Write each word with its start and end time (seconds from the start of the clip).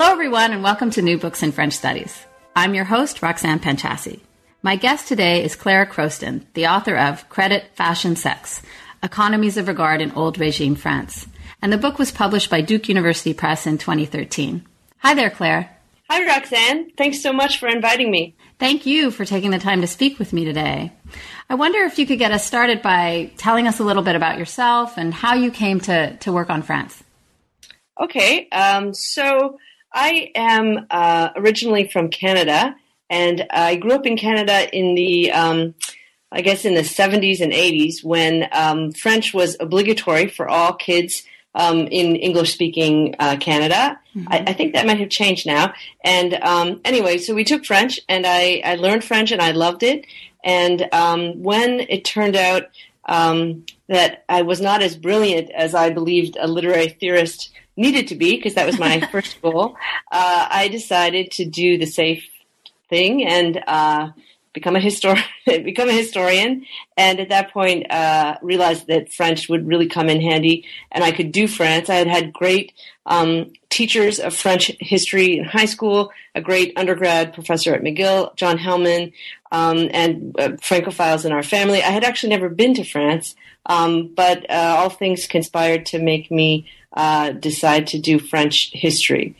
Hello, 0.00 0.12
everyone, 0.12 0.52
and 0.52 0.62
welcome 0.62 0.92
to 0.92 1.02
New 1.02 1.18
Books 1.18 1.42
in 1.42 1.50
French 1.50 1.72
Studies. 1.72 2.24
I'm 2.54 2.72
your 2.72 2.84
host, 2.84 3.20
Roxanne 3.20 3.58
Panchasi. 3.58 4.20
My 4.62 4.76
guest 4.76 5.08
today 5.08 5.42
is 5.42 5.56
Clara 5.56 5.88
Crowston, 5.88 6.44
the 6.54 6.68
author 6.68 6.96
of 6.96 7.28
Credit, 7.28 7.64
Fashion, 7.74 8.14
Sex 8.14 8.62
Economies 9.02 9.56
of 9.56 9.66
Regard 9.66 10.00
in 10.00 10.12
Old 10.12 10.38
Regime 10.38 10.76
France. 10.76 11.26
And 11.60 11.72
the 11.72 11.78
book 11.78 11.98
was 11.98 12.12
published 12.12 12.48
by 12.48 12.60
Duke 12.60 12.88
University 12.88 13.34
Press 13.34 13.66
in 13.66 13.76
2013. 13.76 14.64
Hi 14.98 15.14
there, 15.14 15.30
Clare. 15.30 15.76
Hi, 16.08 16.24
Roxanne. 16.24 16.92
Thanks 16.92 17.20
so 17.20 17.32
much 17.32 17.58
for 17.58 17.66
inviting 17.66 18.12
me. 18.12 18.36
Thank 18.60 18.86
you 18.86 19.10
for 19.10 19.24
taking 19.24 19.50
the 19.50 19.58
time 19.58 19.80
to 19.80 19.88
speak 19.88 20.20
with 20.20 20.32
me 20.32 20.44
today. 20.44 20.92
I 21.50 21.56
wonder 21.56 21.80
if 21.80 21.98
you 21.98 22.06
could 22.06 22.20
get 22.20 22.30
us 22.30 22.46
started 22.46 22.82
by 22.82 23.32
telling 23.36 23.66
us 23.66 23.80
a 23.80 23.84
little 23.84 24.04
bit 24.04 24.14
about 24.14 24.38
yourself 24.38 24.96
and 24.96 25.12
how 25.12 25.34
you 25.34 25.50
came 25.50 25.80
to, 25.80 26.16
to 26.18 26.32
work 26.32 26.50
on 26.50 26.62
France. 26.62 27.02
Okay, 28.00 28.48
um, 28.50 28.94
so 28.94 29.58
I 29.92 30.30
am 30.34 30.86
uh, 30.90 31.30
originally 31.36 31.88
from 31.88 32.08
Canada, 32.08 32.74
and 33.10 33.46
I 33.50 33.76
grew 33.76 33.92
up 33.92 34.06
in 34.06 34.16
Canada 34.16 34.74
in 34.76 34.94
the, 34.94 35.32
um, 35.32 35.74
I 36.30 36.42
guess, 36.42 36.64
in 36.64 36.74
the 36.74 36.82
70s 36.82 37.40
and 37.40 37.52
80s 37.52 38.04
when 38.04 38.48
um, 38.52 38.92
French 38.92 39.32
was 39.32 39.56
obligatory 39.60 40.28
for 40.28 40.48
all 40.48 40.74
kids 40.74 41.22
um, 41.54 41.86
in 41.88 42.16
English 42.16 42.52
speaking 42.52 43.14
uh, 43.18 43.36
Canada. 43.40 43.98
Mm-hmm. 44.14 44.28
I, 44.32 44.44
I, 44.48 44.52
think 44.52 44.74
that 44.74 44.86
might 44.86 45.00
have 45.00 45.08
changed 45.08 45.46
now. 45.46 45.72
And 46.04 46.34
um, 46.34 46.80
anyway, 46.84 47.18
so 47.18 47.34
we 47.34 47.44
took 47.44 47.64
French, 47.64 47.98
and 48.08 48.26
I, 48.26 48.62
I, 48.64 48.74
learned 48.76 49.02
French, 49.02 49.32
and 49.32 49.40
I 49.40 49.52
loved 49.52 49.82
it. 49.82 50.06
And 50.44 50.86
um, 50.92 51.42
when 51.42 51.80
it 51.80 52.04
turned 52.04 52.36
out 52.36 52.64
um, 53.06 53.64
that 53.88 54.24
I 54.28 54.42
was 54.42 54.60
not 54.60 54.82
as 54.82 54.96
brilliant 54.96 55.50
as 55.50 55.74
I 55.74 55.90
believed 55.90 56.36
a 56.38 56.46
literary 56.46 56.90
theorist 56.90 57.50
needed 57.78 58.08
to 58.08 58.14
be 58.14 58.36
because 58.36 58.54
that 58.54 58.66
was 58.66 58.78
my 58.78 59.00
first 59.12 59.40
goal. 59.40 59.76
Uh, 60.10 60.46
I 60.50 60.68
decided 60.68 61.30
to 61.32 61.44
do 61.44 61.78
the 61.78 61.86
safe 61.86 62.28
thing 62.90 63.24
and 63.24 63.62
uh, 63.66 64.10
become 64.52 64.76
a 64.76 64.80
historian. 64.80 65.24
become 65.46 65.88
a 65.88 65.92
historian, 65.92 66.66
and 66.96 67.20
at 67.20 67.28
that 67.28 67.52
point, 67.52 67.90
uh, 67.90 68.36
realized 68.42 68.86
that 68.88 69.12
French 69.12 69.48
would 69.48 69.66
really 69.66 69.88
come 69.88 70.08
in 70.08 70.20
handy, 70.20 70.66
and 70.90 71.04
I 71.04 71.12
could 71.12 71.32
do 71.32 71.46
France. 71.46 71.88
I 71.88 71.94
had 71.94 72.08
had 72.08 72.32
great 72.32 72.72
um, 73.08 73.52
teachers 73.70 74.20
of 74.20 74.34
French 74.34 74.70
history 74.78 75.38
in 75.38 75.44
high 75.44 75.64
school, 75.64 76.12
a 76.34 76.40
great 76.40 76.72
undergrad 76.76 77.34
professor 77.34 77.74
at 77.74 77.82
McGill, 77.82 78.36
John 78.36 78.58
Hellman, 78.58 79.12
um, 79.50 79.88
and 79.92 80.36
uh, 80.38 80.48
Francophiles 80.60 81.24
in 81.24 81.32
our 81.32 81.42
family. 81.42 81.82
I 81.82 81.90
had 81.90 82.04
actually 82.04 82.30
never 82.30 82.48
been 82.48 82.74
to 82.74 82.84
France, 82.84 83.34
um, 83.66 84.08
but 84.14 84.48
uh, 84.50 84.76
all 84.78 84.90
things 84.90 85.26
conspired 85.26 85.86
to 85.86 85.98
make 85.98 86.30
me 86.30 86.68
uh, 86.92 87.30
decide 87.32 87.86
to 87.88 87.98
do 87.98 88.18
French 88.18 88.70
history. 88.72 89.34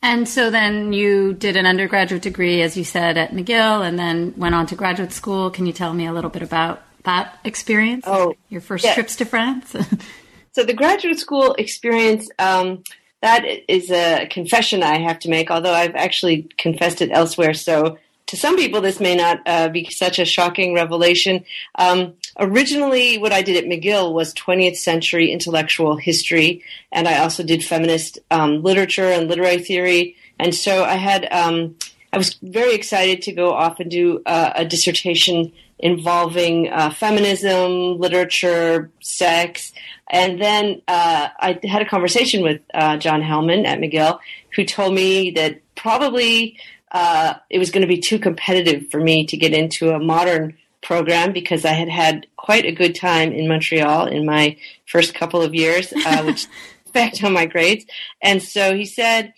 And 0.00 0.28
so 0.28 0.50
then 0.50 0.92
you 0.92 1.32
did 1.32 1.56
an 1.56 1.66
undergraduate 1.66 2.22
degree, 2.22 2.62
as 2.62 2.76
you 2.76 2.84
said, 2.84 3.16
at 3.16 3.32
McGill, 3.32 3.86
and 3.86 3.98
then 3.98 4.34
went 4.36 4.54
on 4.54 4.66
to 4.66 4.76
graduate 4.76 5.12
school. 5.12 5.50
Can 5.50 5.66
you 5.66 5.72
tell 5.72 5.94
me 5.94 6.06
a 6.06 6.12
little 6.12 6.30
bit 6.30 6.42
about 6.42 6.82
that 7.04 7.38
experience? 7.42 8.04
Oh, 8.06 8.34
your 8.50 8.60
first 8.60 8.84
yeah. 8.84 8.94
trips 8.94 9.16
to 9.16 9.24
France. 9.24 9.74
so 10.54 10.64
the 10.64 10.74
graduate 10.74 11.18
school 11.18 11.54
experience. 11.54 12.28
Um, 12.38 12.84
that 13.22 13.46
is 13.68 13.90
a 13.90 14.28
confession 14.30 14.82
I 14.82 14.98
have 14.98 15.18
to 15.20 15.30
make, 15.30 15.50
although 15.50 15.72
I've 15.72 15.94
actually 15.94 16.42
confessed 16.58 17.00
it 17.00 17.10
elsewhere. 17.10 17.54
So 17.54 17.96
to 18.26 18.36
some 18.36 18.56
people, 18.56 18.82
this 18.82 19.00
may 19.00 19.16
not 19.16 19.40
uh, 19.46 19.70
be 19.70 19.88
such 19.90 20.18
a 20.18 20.26
shocking 20.26 20.74
revelation. 20.74 21.42
Um, 21.76 22.12
originally, 22.38 23.16
what 23.16 23.32
I 23.32 23.40
did 23.40 23.56
at 23.56 23.70
McGill 23.70 24.12
was 24.12 24.34
20th 24.34 24.76
century 24.76 25.30
intellectual 25.30 25.96
history, 25.96 26.62
and 26.92 27.08
I 27.08 27.18
also 27.20 27.42
did 27.42 27.64
feminist 27.64 28.18
um, 28.30 28.62
literature 28.62 29.08
and 29.10 29.26
literary 29.26 29.62
theory. 29.62 30.16
And 30.38 30.54
so 30.54 30.84
I 30.84 30.96
had, 30.96 31.26
um, 31.32 31.76
I 32.12 32.18
was 32.18 32.34
very 32.42 32.74
excited 32.74 33.22
to 33.22 33.32
go 33.32 33.52
off 33.52 33.80
and 33.80 33.90
do 33.90 34.22
uh, 34.26 34.52
a 34.54 34.64
dissertation 34.66 35.50
involving 35.78 36.68
uh, 36.70 36.90
feminism, 36.90 37.98
literature, 37.98 38.90
sex. 39.00 39.72
And 40.08 40.40
then 40.40 40.82
uh, 40.86 41.28
I 41.38 41.58
had 41.64 41.82
a 41.82 41.86
conversation 41.88 42.42
with 42.42 42.60
uh, 42.72 42.96
John 42.98 43.22
Hellman 43.22 43.66
at 43.66 43.78
McGill, 43.78 44.18
who 44.54 44.64
told 44.64 44.94
me 44.94 45.30
that 45.32 45.60
probably 45.74 46.58
uh, 46.92 47.34
it 47.50 47.58
was 47.58 47.70
going 47.70 47.82
to 47.82 47.88
be 47.88 48.00
too 48.00 48.18
competitive 48.18 48.88
for 48.90 49.00
me 49.00 49.26
to 49.26 49.36
get 49.36 49.52
into 49.52 49.90
a 49.90 49.98
modern 49.98 50.56
program 50.80 51.32
because 51.32 51.64
I 51.64 51.72
had 51.72 51.88
had 51.88 52.26
quite 52.36 52.66
a 52.66 52.72
good 52.72 52.94
time 52.94 53.32
in 53.32 53.48
Montreal 53.48 54.06
in 54.06 54.24
my 54.24 54.56
first 54.86 55.14
couple 55.14 55.42
of 55.42 55.54
years, 55.54 55.92
uh, 55.92 56.22
which 56.22 56.46
effect 56.86 57.24
on 57.24 57.32
my 57.32 57.46
grades. 57.46 57.84
And 58.22 58.42
so 58.42 58.74
he 58.74 58.84
said, 58.84 59.32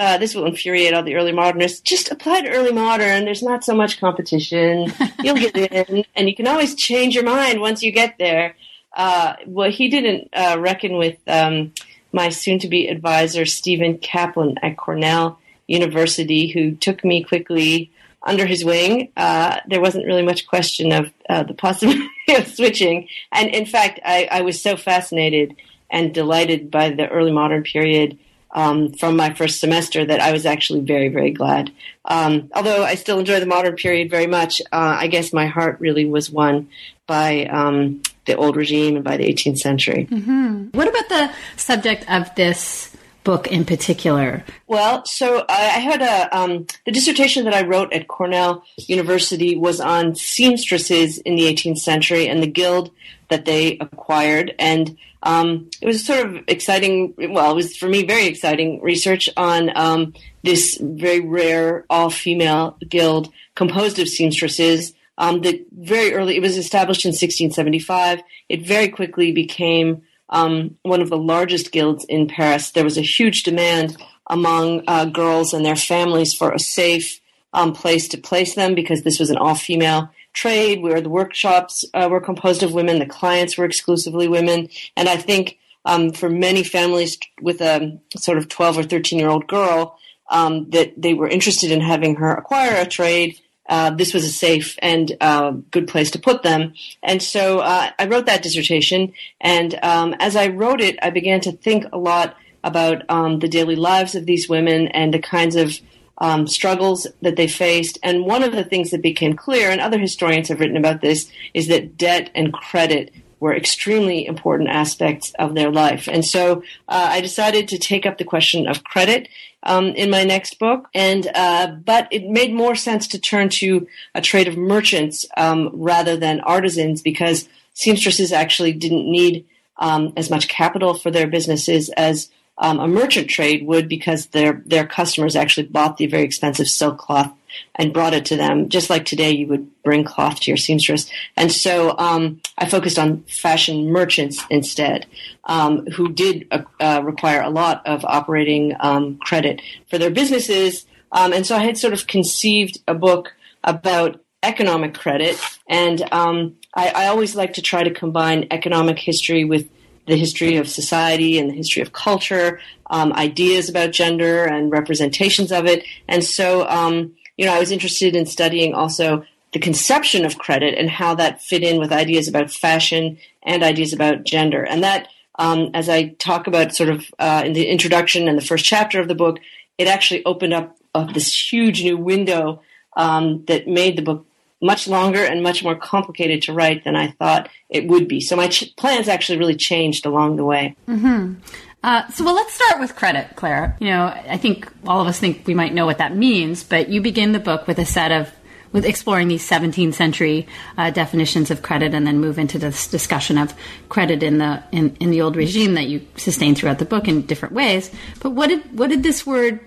uh, 0.00 0.16
this 0.16 0.34
will 0.34 0.46
infuriate 0.46 0.94
all 0.94 1.02
the 1.02 1.14
early 1.14 1.30
modernists. 1.30 1.80
Just 1.82 2.10
apply 2.10 2.40
to 2.40 2.48
early 2.48 2.72
modern. 2.72 3.26
There's 3.26 3.42
not 3.42 3.62
so 3.62 3.74
much 3.74 4.00
competition. 4.00 4.90
You'll 5.22 5.36
get 5.36 5.54
in, 5.54 6.06
and 6.16 6.26
you 6.26 6.34
can 6.34 6.46
always 6.46 6.74
change 6.74 7.14
your 7.14 7.24
mind 7.24 7.60
once 7.60 7.82
you 7.82 7.92
get 7.92 8.16
there. 8.18 8.56
Uh, 8.96 9.34
well, 9.46 9.70
he 9.70 9.90
didn't 9.90 10.30
uh, 10.32 10.56
reckon 10.58 10.96
with 10.96 11.18
um, 11.26 11.74
my 12.14 12.30
soon-to-be 12.30 12.88
advisor 12.88 13.44
Steven 13.44 13.98
Kaplan 13.98 14.56
at 14.62 14.78
Cornell, 14.78 15.38
University 15.66 16.48
who 16.48 16.74
took 16.76 17.04
me 17.04 17.22
quickly 17.22 17.92
under 18.22 18.46
his 18.46 18.64
wing. 18.64 19.12
Uh, 19.18 19.58
there 19.68 19.82
wasn't 19.82 20.06
really 20.06 20.22
much 20.22 20.46
question 20.46 20.92
of 20.92 21.12
uh, 21.28 21.42
the 21.42 21.54
possibility 21.54 22.08
of 22.30 22.48
switching. 22.48 23.06
And 23.32 23.50
in 23.50 23.66
fact, 23.66 24.00
I, 24.02 24.28
I, 24.30 24.40
was 24.40 24.60
so 24.60 24.76
fascinated 24.76 25.56
and 25.90 26.12
delighted 26.12 26.70
by 26.70 26.90
the 26.90 27.08
early 27.08 27.32
modern 27.32 27.62
period 27.62 28.18
um, 28.52 28.92
from 28.92 29.16
my 29.16 29.32
first 29.32 29.60
semester 29.60 30.04
that 30.04 30.20
I 30.20 30.32
was 30.32 30.46
actually 30.46 30.80
very, 30.80 31.08
very 31.08 31.30
glad. 31.30 31.70
Um, 32.04 32.50
although 32.54 32.84
I 32.84 32.94
still 32.94 33.18
enjoy 33.18 33.40
the 33.40 33.46
modern 33.46 33.76
period 33.76 34.10
very 34.10 34.26
much, 34.26 34.60
uh, 34.72 34.96
I 34.98 35.06
guess 35.06 35.32
my 35.32 35.46
heart 35.46 35.80
really 35.80 36.04
was 36.04 36.30
won 36.30 36.68
by 37.06 37.46
um, 37.46 38.02
the 38.26 38.36
old 38.36 38.56
regime 38.56 38.96
and 38.96 39.04
by 39.04 39.16
the 39.16 39.24
18th 39.24 39.58
century. 39.58 40.06
Mm-hmm. 40.10 40.68
What 40.76 40.88
about 40.88 41.08
the 41.08 41.32
subject 41.56 42.10
of 42.10 42.34
this? 42.34 42.96
book 43.24 43.46
in 43.48 43.64
particular? 43.64 44.42
Well, 44.66 45.04
so 45.04 45.44
I 45.48 45.78
had 45.78 46.02
a 46.02 46.36
um, 46.36 46.66
the 46.86 46.92
dissertation 46.92 47.44
that 47.44 47.54
I 47.54 47.66
wrote 47.66 47.92
at 47.92 48.08
Cornell 48.08 48.64
University 48.76 49.56
was 49.56 49.80
on 49.80 50.14
seamstresses 50.14 51.18
in 51.18 51.36
the 51.36 51.42
18th 51.42 51.78
century 51.78 52.28
and 52.28 52.42
the 52.42 52.46
guild 52.46 52.90
that 53.28 53.44
they 53.44 53.78
acquired, 53.78 54.54
and 54.58 54.96
um, 55.22 55.70
it 55.80 55.86
was 55.86 56.04
sort 56.04 56.26
of 56.26 56.44
exciting. 56.48 57.14
Well, 57.18 57.52
it 57.52 57.54
was 57.54 57.76
for 57.76 57.88
me 57.88 58.04
very 58.04 58.26
exciting 58.26 58.80
research 58.80 59.28
on 59.36 59.76
um, 59.76 60.14
this 60.42 60.78
very 60.80 61.20
rare 61.20 61.84
all 61.90 62.10
female 62.10 62.76
guild 62.88 63.32
composed 63.54 63.98
of 63.98 64.08
seamstresses. 64.08 64.94
Um, 65.18 65.42
that 65.42 65.66
very 65.70 66.14
early, 66.14 66.36
it 66.36 66.40
was 66.40 66.56
established 66.56 67.04
in 67.04 67.10
1675. 67.10 68.22
It 68.48 68.66
very 68.66 68.88
quickly 68.88 69.32
became 69.32 70.00
um, 70.30 70.78
one 70.82 71.02
of 71.02 71.10
the 71.10 71.18
largest 71.18 71.72
guilds 71.72 72.06
in 72.08 72.26
Paris. 72.26 72.70
There 72.70 72.84
was 72.84 72.96
a 72.96 73.02
huge 73.02 73.42
demand 73.42 73.98
among 74.28 74.82
uh, 74.86 75.04
girls 75.04 75.52
and 75.52 75.64
their 75.64 75.76
families 75.76 76.32
for 76.32 76.52
a 76.52 76.58
safe 76.58 77.20
um, 77.52 77.74
place 77.74 78.08
to 78.08 78.16
place 78.16 78.54
them 78.54 78.74
because 78.74 79.02
this 79.02 79.18
was 79.18 79.28
an 79.28 79.36
all 79.36 79.56
female 79.56 80.08
trade 80.32 80.82
where 80.82 81.00
the 81.00 81.08
workshops 81.08 81.84
uh, 81.94 82.08
were 82.10 82.20
composed 82.20 82.62
of 82.62 82.72
women, 82.72 82.98
the 82.98 83.06
clients 83.06 83.56
were 83.56 83.64
exclusively 83.64 84.28
women. 84.28 84.68
And 84.96 85.08
I 85.08 85.16
think 85.16 85.58
um, 85.84 86.12
for 86.12 86.28
many 86.28 86.62
families 86.62 87.18
with 87.40 87.60
a 87.60 87.98
sort 88.16 88.38
of 88.38 88.48
12 88.48 88.78
or 88.78 88.82
13 88.82 89.18
year 89.18 89.28
old 89.28 89.46
girl, 89.46 89.98
um, 90.30 90.70
that 90.70 90.92
they 91.00 91.14
were 91.14 91.28
interested 91.28 91.72
in 91.72 91.80
having 91.80 92.16
her 92.16 92.32
acquire 92.32 92.80
a 92.80 92.86
trade 92.86 93.36
uh, 93.70 93.88
this 93.90 94.12
was 94.12 94.24
a 94.24 94.30
safe 94.30 94.76
and 94.82 95.16
uh, 95.20 95.52
good 95.70 95.86
place 95.86 96.10
to 96.10 96.18
put 96.18 96.42
them. 96.42 96.74
And 97.04 97.22
so 97.22 97.60
uh, 97.60 97.90
I 97.98 98.06
wrote 98.06 98.26
that 98.26 98.42
dissertation. 98.42 99.12
And 99.40 99.78
um, 99.84 100.14
as 100.18 100.34
I 100.34 100.48
wrote 100.48 100.80
it, 100.80 100.98
I 101.02 101.10
began 101.10 101.40
to 101.42 101.52
think 101.52 101.84
a 101.92 101.98
lot 101.98 102.36
about 102.64 103.08
um, 103.08 103.38
the 103.38 103.48
daily 103.48 103.76
lives 103.76 104.16
of 104.16 104.26
these 104.26 104.48
women 104.48 104.88
and 104.88 105.14
the 105.14 105.20
kinds 105.20 105.54
of 105.54 105.78
um, 106.20 106.46
struggles 106.46 107.06
that 107.22 107.36
they 107.36 107.48
faced. 107.48 107.98
And 108.02 108.26
one 108.26 108.42
of 108.42 108.52
the 108.52 108.64
things 108.64 108.90
that 108.90 109.02
became 109.02 109.34
clear, 109.34 109.70
and 109.70 109.80
other 109.80 109.98
historians 109.98 110.48
have 110.48 110.60
written 110.60 110.76
about 110.76 111.00
this, 111.00 111.30
is 111.54 111.68
that 111.68 111.96
debt 111.96 112.30
and 112.34 112.52
credit 112.52 113.12
were 113.40 113.56
extremely 113.56 114.26
important 114.26 114.68
aspects 114.68 115.32
of 115.38 115.54
their 115.54 115.70
life. 115.70 116.08
And 116.08 116.24
so 116.24 116.62
uh, 116.88 117.08
I 117.10 117.22
decided 117.22 117.68
to 117.68 117.78
take 117.78 118.04
up 118.04 118.18
the 118.18 118.24
question 118.24 118.68
of 118.68 118.84
credit 118.84 119.28
um, 119.62 119.86
in 119.88 120.10
my 120.10 120.24
next 120.24 120.58
book. 120.58 120.88
And 120.94 121.26
uh, 121.34 121.68
but 121.68 122.06
it 122.10 122.28
made 122.28 122.52
more 122.52 122.74
sense 122.74 123.08
to 123.08 123.18
turn 123.18 123.48
to 123.60 123.86
a 124.14 124.20
trade 124.20 124.46
of 124.46 124.58
merchants 124.58 125.24
um, 125.36 125.70
rather 125.72 126.16
than 126.16 126.40
artisans 126.40 127.00
because 127.00 127.48
seamstresses 127.72 128.30
actually 128.32 128.72
didn't 128.72 129.10
need 129.10 129.46
um, 129.78 130.12
as 130.16 130.28
much 130.28 130.48
capital 130.48 130.92
for 130.92 131.10
their 131.10 131.26
businesses 131.26 131.88
as 131.90 132.30
um, 132.60 132.78
a 132.78 132.86
merchant 132.86 133.28
trade 133.28 133.66
would 133.66 133.88
because 133.88 134.26
their 134.26 134.62
their 134.66 134.86
customers 134.86 135.34
actually 135.34 135.66
bought 135.66 135.96
the 135.96 136.06
very 136.06 136.24
expensive 136.24 136.68
silk 136.68 136.98
cloth 136.98 137.32
and 137.74 137.92
brought 137.92 138.14
it 138.14 138.26
to 138.26 138.36
them, 138.36 138.68
just 138.68 138.90
like 138.90 139.04
today 139.04 139.30
you 139.32 139.46
would 139.46 139.82
bring 139.82 140.04
cloth 140.04 140.40
to 140.40 140.50
your 140.50 140.56
seamstress. 140.56 141.10
And 141.36 141.50
so 141.50 141.96
um, 141.98 142.40
I 142.58 142.68
focused 142.68 142.98
on 142.98 143.24
fashion 143.24 143.90
merchants 143.90 144.44
instead, 144.50 145.06
um, 145.44 145.86
who 145.86 146.12
did 146.12 146.46
uh, 146.52 146.62
uh, 146.78 147.00
require 147.02 147.40
a 147.40 147.50
lot 147.50 147.84
of 147.86 148.04
operating 148.04 148.76
um, 148.78 149.18
credit 149.18 149.62
for 149.88 149.98
their 149.98 150.10
businesses. 150.10 150.86
Um, 151.12 151.32
and 151.32 151.44
so 151.44 151.56
I 151.56 151.64
had 151.64 151.76
sort 151.76 151.92
of 151.92 152.06
conceived 152.06 152.78
a 152.86 152.94
book 152.94 153.34
about 153.64 154.20
economic 154.42 154.94
credit, 154.94 155.40
and 155.68 156.00
um, 156.12 156.56
I, 156.74 156.90
I 156.90 157.06
always 157.06 157.34
like 157.34 157.54
to 157.54 157.62
try 157.62 157.82
to 157.82 157.90
combine 157.90 158.46
economic 158.50 158.98
history 158.98 159.44
with 159.44 159.68
the 160.10 160.16
history 160.16 160.56
of 160.56 160.68
society 160.68 161.38
and 161.38 161.48
the 161.48 161.54
history 161.54 161.82
of 161.82 161.92
culture, 161.92 162.60
um, 162.90 163.12
ideas 163.12 163.68
about 163.68 163.92
gender 163.92 164.44
and 164.44 164.72
representations 164.72 165.52
of 165.52 165.66
it. 165.66 165.84
And 166.08 166.24
so, 166.24 166.68
um, 166.68 167.14
you 167.36 167.46
know, 167.46 167.54
I 167.54 167.58
was 167.58 167.70
interested 167.70 168.14
in 168.16 168.26
studying 168.26 168.74
also 168.74 169.24
the 169.52 169.58
conception 169.58 170.24
of 170.24 170.38
credit 170.38 170.74
and 170.76 170.90
how 170.90 171.14
that 171.14 171.42
fit 171.42 171.62
in 171.62 171.78
with 171.78 171.92
ideas 171.92 172.28
about 172.28 172.50
fashion 172.50 173.18
and 173.42 173.62
ideas 173.62 173.92
about 173.92 174.24
gender. 174.24 174.64
And 174.64 174.82
that, 174.82 175.08
um, 175.38 175.70
as 175.74 175.88
I 175.88 176.08
talk 176.18 176.46
about 176.46 176.74
sort 176.74 176.90
of 176.90 177.06
uh, 177.18 177.42
in 177.46 177.52
the 177.52 177.66
introduction 177.66 178.28
and 178.28 178.36
the 178.36 178.44
first 178.44 178.64
chapter 178.64 179.00
of 179.00 179.08
the 179.08 179.14
book, 179.14 179.38
it 179.78 179.88
actually 179.88 180.24
opened 180.24 180.52
up 180.52 180.76
uh, 180.94 181.10
this 181.12 181.52
huge 181.52 181.82
new 181.82 181.96
window 181.96 182.62
um, 182.96 183.44
that 183.46 183.66
made 183.66 183.96
the 183.96 184.02
book 184.02 184.26
much 184.60 184.86
longer 184.86 185.24
and 185.24 185.42
much 185.42 185.62
more 185.64 185.74
complicated 185.74 186.42
to 186.42 186.52
write 186.52 186.84
than 186.84 186.96
I 186.96 187.12
thought 187.12 187.48
it 187.68 187.86
would 187.86 188.08
be. 188.08 188.20
So 188.20 188.36
my 188.36 188.48
ch- 188.48 188.74
plans 188.76 189.08
actually 189.08 189.38
really 189.38 189.56
changed 189.56 190.06
along 190.06 190.36
the 190.36 190.44
way. 190.44 190.76
Mm-hmm. 190.86 191.34
Uh, 191.82 192.06
so, 192.08 192.24
well, 192.24 192.34
let's 192.34 192.52
start 192.52 192.78
with 192.78 192.94
credit, 192.94 193.36
Clare. 193.36 193.76
You 193.80 193.88
know, 193.88 194.04
I 194.04 194.36
think 194.36 194.70
all 194.86 195.00
of 195.00 195.06
us 195.06 195.18
think 195.18 195.46
we 195.46 195.54
might 195.54 195.72
know 195.72 195.86
what 195.86 195.98
that 195.98 196.14
means, 196.14 196.62
but 196.62 196.90
you 196.90 197.00
begin 197.00 197.32
the 197.32 197.40
book 197.40 197.66
with 197.66 197.78
a 197.78 197.86
set 197.86 198.12
of 198.12 198.30
with 198.72 198.84
exploring 198.84 199.26
these 199.26 199.48
17th 199.48 199.94
century 199.94 200.46
uh, 200.78 200.90
definitions 200.90 201.50
of 201.50 201.62
credit, 201.62 201.92
and 201.92 202.06
then 202.06 202.20
move 202.20 202.38
into 202.38 202.58
this 202.58 202.86
discussion 202.86 203.36
of 203.36 203.52
credit 203.88 204.22
in 204.22 204.38
the 204.38 204.62
in, 204.70 204.94
in 205.00 205.10
the 205.10 205.22
old 205.22 205.36
regime 205.36 205.74
that 205.74 205.86
you 205.86 206.06
sustain 206.16 206.54
throughout 206.54 206.78
the 206.78 206.84
book 206.84 207.08
in 207.08 207.22
different 207.22 207.54
ways. 207.54 207.90
But 208.20 208.30
what 208.30 208.48
did 208.48 208.78
what 208.78 208.90
did 208.90 209.02
this 209.02 209.26
word 209.26 209.58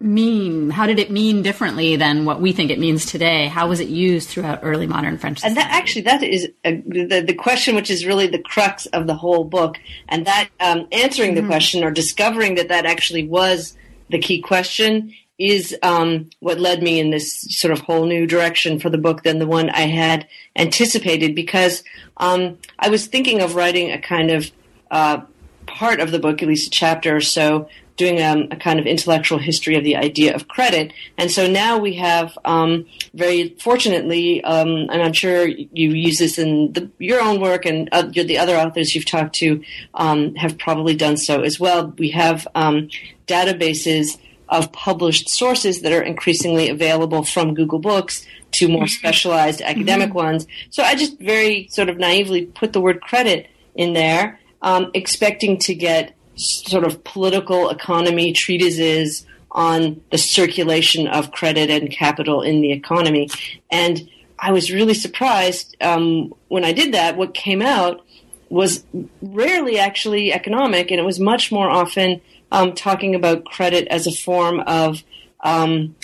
mean? 0.00 0.70
How 0.70 0.86
did 0.86 0.98
it 0.98 1.10
mean 1.10 1.42
differently 1.42 1.96
than 1.96 2.24
what 2.24 2.40
we 2.40 2.52
think 2.52 2.70
it 2.70 2.78
means 2.78 3.06
today? 3.06 3.48
How 3.48 3.68
was 3.68 3.80
it 3.80 3.88
used 3.88 4.28
throughout 4.28 4.60
early 4.62 4.86
modern 4.86 5.18
French 5.18 5.38
society? 5.38 5.50
And 5.50 5.56
that 5.58 5.74
actually, 5.74 6.02
that 6.02 6.22
is 6.22 6.48
a, 6.64 6.80
the, 6.86 7.24
the 7.26 7.34
question 7.34 7.74
which 7.74 7.90
is 7.90 8.06
really 8.06 8.26
the 8.26 8.38
crux 8.38 8.86
of 8.86 9.06
the 9.06 9.14
whole 9.14 9.44
book. 9.44 9.78
And 10.08 10.26
that 10.26 10.48
um, 10.60 10.86
answering 10.92 11.34
the 11.34 11.40
mm-hmm. 11.40 11.50
question 11.50 11.84
or 11.84 11.90
discovering 11.90 12.54
that 12.56 12.68
that 12.68 12.86
actually 12.86 13.26
was 13.26 13.76
the 14.08 14.18
key 14.18 14.40
question 14.40 15.12
is 15.38 15.76
um, 15.82 16.28
what 16.40 16.58
led 16.58 16.82
me 16.82 16.98
in 16.98 17.10
this 17.10 17.46
sort 17.50 17.72
of 17.72 17.80
whole 17.80 18.06
new 18.06 18.26
direction 18.26 18.80
for 18.80 18.90
the 18.90 18.98
book 18.98 19.22
than 19.22 19.38
the 19.38 19.46
one 19.46 19.70
I 19.70 19.82
had 19.82 20.26
anticipated 20.56 21.34
because 21.34 21.84
um, 22.16 22.58
I 22.78 22.88
was 22.88 23.06
thinking 23.06 23.40
of 23.40 23.54
writing 23.54 23.92
a 23.92 24.00
kind 24.00 24.32
of 24.32 24.50
uh, 24.90 25.20
part 25.66 26.00
of 26.00 26.10
the 26.10 26.18
book, 26.18 26.42
at 26.42 26.48
least 26.48 26.68
a 26.68 26.70
chapter 26.70 27.14
or 27.14 27.20
so, 27.20 27.68
doing 27.98 28.22
um, 28.22 28.48
a 28.50 28.56
kind 28.56 28.78
of 28.80 28.86
intellectual 28.86 29.38
history 29.38 29.76
of 29.76 29.84
the 29.84 29.96
idea 29.96 30.34
of 30.34 30.48
credit. 30.48 30.92
And 31.18 31.30
so 31.30 31.46
now 31.46 31.76
we 31.76 31.94
have, 31.96 32.38
um, 32.44 32.86
very 33.12 33.54
fortunately, 33.58 34.42
um, 34.44 34.88
and 34.90 35.02
I'm 35.02 35.12
sure 35.12 35.46
you 35.46 35.90
use 35.90 36.18
this 36.18 36.38
in 36.38 36.72
the, 36.72 36.90
your 36.98 37.20
own 37.20 37.40
work, 37.40 37.66
and 37.66 37.88
uh, 37.92 38.02
the 38.02 38.38
other 38.38 38.56
authors 38.56 38.94
you've 38.94 39.04
talked 39.04 39.34
to 39.36 39.62
um, 39.94 40.34
have 40.36 40.56
probably 40.56 40.94
done 40.96 41.16
so 41.18 41.42
as 41.42 41.60
well. 41.60 41.92
We 41.98 42.10
have 42.12 42.48
um, 42.54 42.88
databases 43.26 44.16
of 44.48 44.72
published 44.72 45.28
sources 45.28 45.82
that 45.82 45.92
are 45.92 46.02
increasingly 46.02 46.70
available 46.70 47.22
from 47.22 47.54
Google 47.54 47.80
Books 47.80 48.24
to 48.52 48.68
more 48.68 48.84
mm-hmm. 48.84 48.86
specialized 48.86 49.60
academic 49.60 50.08
mm-hmm. 50.08 50.18
ones. 50.18 50.46
So 50.70 50.82
I 50.82 50.94
just 50.94 51.18
very 51.18 51.68
sort 51.68 51.90
of 51.90 51.98
naively 51.98 52.46
put 52.46 52.72
the 52.72 52.80
word 52.80 53.02
credit 53.02 53.50
in 53.74 53.92
there, 53.92 54.40
um, 54.62 54.90
expecting 54.94 55.58
to 55.58 55.74
get 55.74 56.14
sort 56.38 56.84
of 56.84 57.04
political 57.04 57.70
economy 57.70 58.32
treatises 58.32 59.26
on 59.50 60.00
the 60.10 60.18
circulation 60.18 61.06
of 61.08 61.32
credit 61.32 61.70
and 61.70 61.90
capital 61.90 62.42
in 62.42 62.60
the 62.60 62.72
economy. 62.72 63.28
And 63.70 64.08
I 64.38 64.52
was 64.52 64.70
really 64.70 64.94
surprised 64.94 65.76
um, 65.80 66.32
when 66.48 66.64
I 66.64 66.72
did 66.72 66.94
that. 66.94 67.16
What 67.16 67.34
came 67.34 67.62
out 67.62 68.04
was 68.50 68.84
rarely 69.20 69.78
actually 69.78 70.32
economic, 70.32 70.90
and 70.90 71.00
it 71.00 71.04
was 71.04 71.18
much 71.18 71.50
more 71.50 71.68
often 71.68 72.20
um, 72.52 72.74
talking 72.74 73.14
about 73.14 73.44
credit 73.44 73.88
as 73.88 74.06
a 74.06 74.12
form 74.12 74.60
of 74.60 75.02
um, 75.40 75.96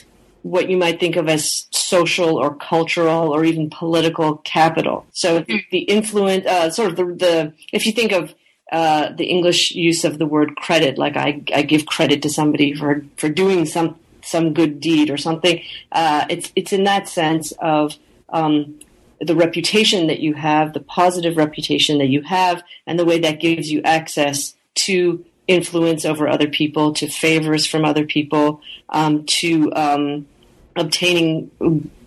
what 0.42 0.68
you 0.68 0.76
might 0.76 1.00
think 1.00 1.16
of 1.16 1.28
as 1.28 1.66
social 1.70 2.36
or 2.36 2.54
cultural 2.54 3.32
or 3.34 3.44
even 3.44 3.70
political 3.70 4.36
capital. 4.38 5.06
So 5.12 5.44
the 5.70 5.78
influence, 5.78 6.44
uh, 6.46 6.70
sort 6.70 6.90
of 6.90 6.96
the, 6.96 7.04
the, 7.04 7.52
if 7.72 7.86
you 7.86 7.92
think 7.92 8.12
of 8.12 8.34
uh, 8.74 9.12
the 9.12 9.26
English 9.26 9.70
use 9.70 10.04
of 10.04 10.18
the 10.18 10.26
word 10.26 10.56
credit, 10.56 10.98
like 10.98 11.16
I, 11.16 11.40
I 11.54 11.62
give 11.62 11.86
credit 11.86 12.22
to 12.22 12.28
somebody 12.28 12.74
for, 12.74 13.06
for 13.16 13.28
doing 13.28 13.66
some 13.66 13.96
some 14.20 14.52
good 14.52 14.80
deed 14.80 15.10
or 15.10 15.16
something. 15.16 15.62
Uh, 15.92 16.24
it's 16.28 16.50
it's 16.56 16.72
in 16.72 16.82
that 16.82 17.08
sense 17.08 17.52
of 17.60 17.94
um, 18.30 18.80
the 19.20 19.36
reputation 19.36 20.08
that 20.08 20.18
you 20.18 20.34
have, 20.34 20.72
the 20.72 20.80
positive 20.80 21.36
reputation 21.36 21.98
that 21.98 22.08
you 22.08 22.22
have, 22.22 22.64
and 22.84 22.98
the 22.98 23.04
way 23.04 23.20
that 23.20 23.38
gives 23.38 23.70
you 23.70 23.80
access 23.82 24.56
to 24.86 25.24
influence 25.46 26.04
over 26.04 26.28
other 26.28 26.48
people, 26.48 26.92
to 26.94 27.06
favors 27.06 27.64
from 27.66 27.84
other 27.84 28.04
people, 28.04 28.60
um, 28.88 29.24
to 29.26 29.72
um, 29.74 30.26
obtaining 30.74 31.48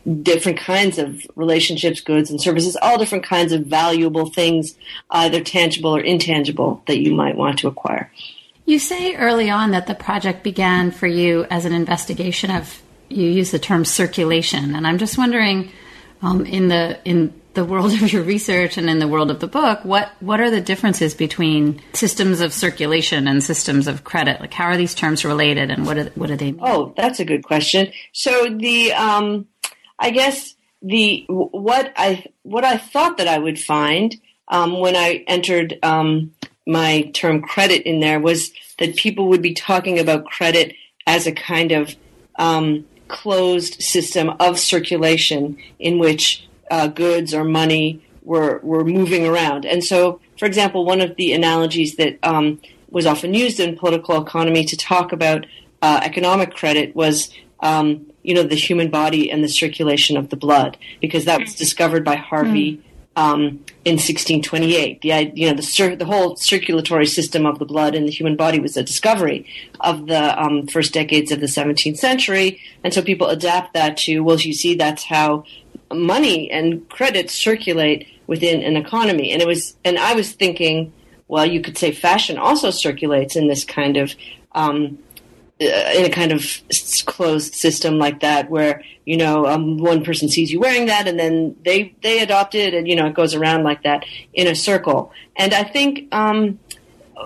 different 0.07 0.57
kinds 0.57 0.97
of 0.97 1.25
relationships, 1.35 1.99
goods, 1.99 2.29
and 2.29 2.41
services, 2.41 2.77
all 2.81 2.97
different 2.97 3.25
kinds 3.25 3.51
of 3.51 3.65
valuable 3.65 4.29
things, 4.29 4.75
either 5.11 5.41
tangible 5.41 5.95
or 5.95 5.99
intangible, 5.99 6.81
that 6.87 6.99
you 6.99 7.13
might 7.13 7.35
want 7.35 7.59
to 7.59 7.67
acquire. 7.67 8.11
You 8.65 8.79
say 8.79 9.15
early 9.15 9.49
on 9.49 9.71
that 9.71 9.87
the 9.87 9.95
project 9.95 10.43
began 10.43 10.91
for 10.91 11.07
you 11.07 11.45
as 11.49 11.65
an 11.65 11.73
investigation 11.73 12.51
of, 12.51 12.81
you 13.09 13.29
use 13.29 13.51
the 13.51 13.59
term 13.59 13.85
circulation, 13.85 14.75
and 14.75 14.85
I'm 14.85 14.97
just 14.97 15.17
wondering, 15.17 15.71
um, 16.21 16.45
in 16.45 16.67
the 16.67 16.99
in 17.05 17.33
the 17.53 17.65
world 17.65 17.91
of 18.01 18.11
your 18.11 18.23
research 18.23 18.77
and 18.77 18.89
in 18.89 18.99
the 18.99 19.07
world 19.07 19.31
of 19.31 19.39
the 19.39 19.47
book, 19.47 19.83
what 19.83 20.11
what 20.19 20.39
are 20.39 20.49
the 20.49 20.61
differences 20.61 21.13
between 21.13 21.81
systems 21.93 22.41
of 22.41 22.53
circulation 22.53 23.27
and 23.27 23.43
systems 23.43 23.87
of 23.87 24.03
credit? 24.03 24.39
Like, 24.39 24.53
how 24.53 24.65
are 24.65 24.77
these 24.77 24.95
terms 24.95 25.23
related, 25.23 25.71
and 25.71 25.85
what 25.85 25.97
are, 25.97 26.05
what 26.15 26.27
do 26.27 26.35
they 26.35 26.51
mean? 26.51 26.61
Oh, 26.61 26.93
that's 26.97 27.19
a 27.19 27.25
good 27.25 27.43
question. 27.43 27.91
So 28.13 28.49
the 28.49 28.93
um, 28.93 29.47
I 29.99 30.11
guess 30.11 30.55
the 30.81 31.25
what 31.27 31.93
I 31.95 32.25
what 32.43 32.63
I 32.63 32.77
thought 32.77 33.17
that 33.17 33.27
I 33.27 33.37
would 33.37 33.59
find 33.59 34.15
um, 34.47 34.79
when 34.79 34.95
I 34.95 35.23
entered 35.27 35.79
um, 35.83 36.33
my 36.65 37.09
term 37.13 37.41
credit 37.41 37.83
in 37.83 37.99
there 37.99 38.19
was 38.19 38.51
that 38.79 38.95
people 38.95 39.27
would 39.29 39.41
be 39.41 39.53
talking 39.53 39.99
about 39.99 40.25
credit 40.25 40.75
as 41.05 41.25
a 41.25 41.31
kind 41.31 41.71
of 41.71 41.95
um, 42.35 42.85
closed 43.07 43.81
system 43.81 44.29
of 44.39 44.59
circulation 44.59 45.57
in 45.79 45.97
which 45.97 46.47
uh, 46.69 46.87
goods 46.87 47.33
or 47.33 47.43
money 47.43 48.03
were 48.21 48.59
were 48.61 48.83
moving 48.83 49.25
around. 49.25 49.65
And 49.65 49.83
so, 49.83 50.19
for 50.37 50.45
example, 50.45 50.85
one 50.85 51.01
of 51.01 51.15
the 51.15 51.33
analogies 51.33 51.95
that 51.95 52.19
um, 52.23 52.59
was 52.89 53.05
often 53.05 53.33
used 53.33 53.59
in 53.59 53.77
political 53.77 54.21
economy 54.21 54.65
to 54.65 54.77
talk 54.77 55.11
about 55.11 55.45
uh, 55.81 56.01
economic 56.03 56.53
credit 56.53 56.95
was 56.95 57.31
um, 57.61 58.05
you 58.27 58.33
know, 58.33 58.43
the 58.43 58.55
human 58.55 58.89
body 58.89 59.31
and 59.31 59.41
the 59.41 59.47
circulation 59.47 60.17
of 60.17 60.29
the 60.29 60.35
blood, 60.35 60.77
because 60.99 61.23
that 61.25 61.39
was 61.39 61.55
discovered 61.55 62.03
by 62.03 62.17
Harvey 62.17 62.75
mm. 62.75 62.81
um, 63.15 63.41
in 63.85 63.93
1628. 63.93 64.99
The 65.01 65.31
you 65.33 65.47
know 65.47 65.55
the 65.55 65.63
cir- 65.63 65.95
the 65.95 66.03
whole 66.03 66.35
circulatory 66.35 67.05
system 67.05 67.45
of 67.45 67.57
the 67.57 67.63
blood 67.65 67.95
in 67.95 68.03
the 68.03 68.11
human 68.11 68.35
body 68.35 68.59
was 68.59 68.75
a 68.75 68.83
discovery 68.83 69.47
of 69.79 70.07
the 70.07 70.43
um, 70.43 70.67
first 70.67 70.93
decades 70.93 71.31
of 71.31 71.39
the 71.39 71.45
17th 71.45 71.97
century, 71.97 72.59
and 72.83 72.93
so 72.93 73.01
people 73.01 73.27
adapt 73.27 73.73
that 73.73 73.95
to 73.99 74.19
well, 74.19 74.37
you 74.37 74.53
see, 74.53 74.75
that's 74.75 75.05
how 75.05 75.45
money 75.89 76.51
and 76.51 76.89
credit 76.89 77.31
circulate 77.31 78.09
within 78.27 78.61
an 78.61 78.75
economy, 78.75 79.31
and 79.31 79.41
it 79.41 79.47
was, 79.47 79.77
and 79.85 79.97
I 79.97 80.15
was 80.15 80.33
thinking, 80.33 80.91
well, 81.29 81.45
you 81.45 81.61
could 81.61 81.77
say 81.77 81.93
fashion 81.93 82.37
also 82.37 82.71
circulates 82.71 83.37
in 83.37 83.47
this 83.47 83.63
kind 83.63 83.95
of 83.95 84.13
um, 84.51 84.97
in 85.59 86.05
a 86.05 86.09
kind 86.09 86.31
of 86.31 86.45
closed 87.05 87.55
system 87.55 87.97
like 87.97 88.21
that, 88.21 88.49
where 88.49 88.83
you 89.05 89.17
know 89.17 89.45
um, 89.45 89.77
one 89.77 90.03
person 90.03 90.29
sees 90.29 90.51
you 90.51 90.59
wearing 90.59 90.85
that, 90.87 91.07
and 91.07 91.19
then 91.19 91.55
they 91.63 91.95
they 92.03 92.19
adopt 92.19 92.55
it, 92.55 92.73
and 92.73 92.87
you 92.87 92.95
know 92.95 93.07
it 93.07 93.13
goes 93.13 93.33
around 93.33 93.63
like 93.63 93.83
that 93.83 94.05
in 94.33 94.47
a 94.47 94.55
circle. 94.55 95.11
And 95.35 95.53
I 95.53 95.63
think 95.63 96.13
um, 96.13 96.59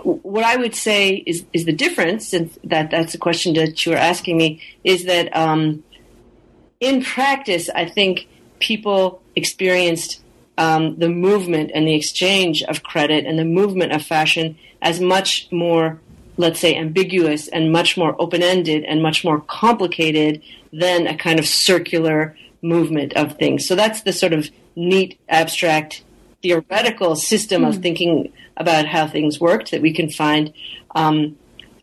what 0.03 0.43
I 0.43 0.55
would 0.55 0.75
say 0.75 1.15
is 1.25 1.45
is 1.53 1.65
the 1.65 1.73
difference, 1.73 2.33
and 2.33 2.50
that 2.63 2.91
that's 2.91 3.13
a 3.13 3.17
question 3.17 3.53
that 3.55 3.85
you 3.85 3.93
are 3.93 3.97
asking 3.97 4.38
me, 4.38 4.61
is 4.83 5.05
that 5.05 5.35
um, 5.35 5.83
in 6.79 7.03
practice, 7.03 7.69
I 7.69 7.85
think 7.85 8.27
people 8.59 9.21
experienced 9.35 10.21
um, 10.57 10.97
the 10.97 11.09
movement 11.09 11.71
and 11.73 11.88
the 11.88 11.95
exchange 11.95 12.63
of 12.63 12.83
credit 12.83 13.25
and 13.25 13.38
the 13.38 13.45
movement 13.45 13.91
of 13.93 14.03
fashion 14.03 14.57
as 14.81 15.00
much 15.00 15.47
more, 15.51 16.00
let's 16.41 16.60
say, 16.60 16.75
ambiguous 16.75 17.48
and 17.48 17.71
much 17.71 17.98
more 17.98 18.15
open 18.19 18.43
ended 18.43 18.83
and 18.83 19.01
much 19.01 19.24
more 19.24 19.39
complicated 19.41 20.41
than 20.74 21.07
a 21.07 21.15
kind 21.15 21.39
of 21.39 21.45
circular 21.45 22.36
movement 22.62 23.13
of 23.13 23.38
things. 23.38 23.67
So 23.67 23.75
that's 23.75 24.01
the 24.01 24.13
sort 24.13 24.33
of 24.33 24.50
neat, 24.75 25.19
abstract, 25.29 26.03
theoretical 26.41 27.15
system 27.15 27.62
mm. 27.62 27.69
of 27.69 27.75
hmm. 27.75 27.81
thinking 27.81 28.33
about 28.57 28.88
how 28.88 29.07
things 29.07 29.39
worked 29.39 29.71
that 29.71 29.81
we 29.81 29.93
can 29.93 30.10
find 30.10 30.53
um, 30.95 31.38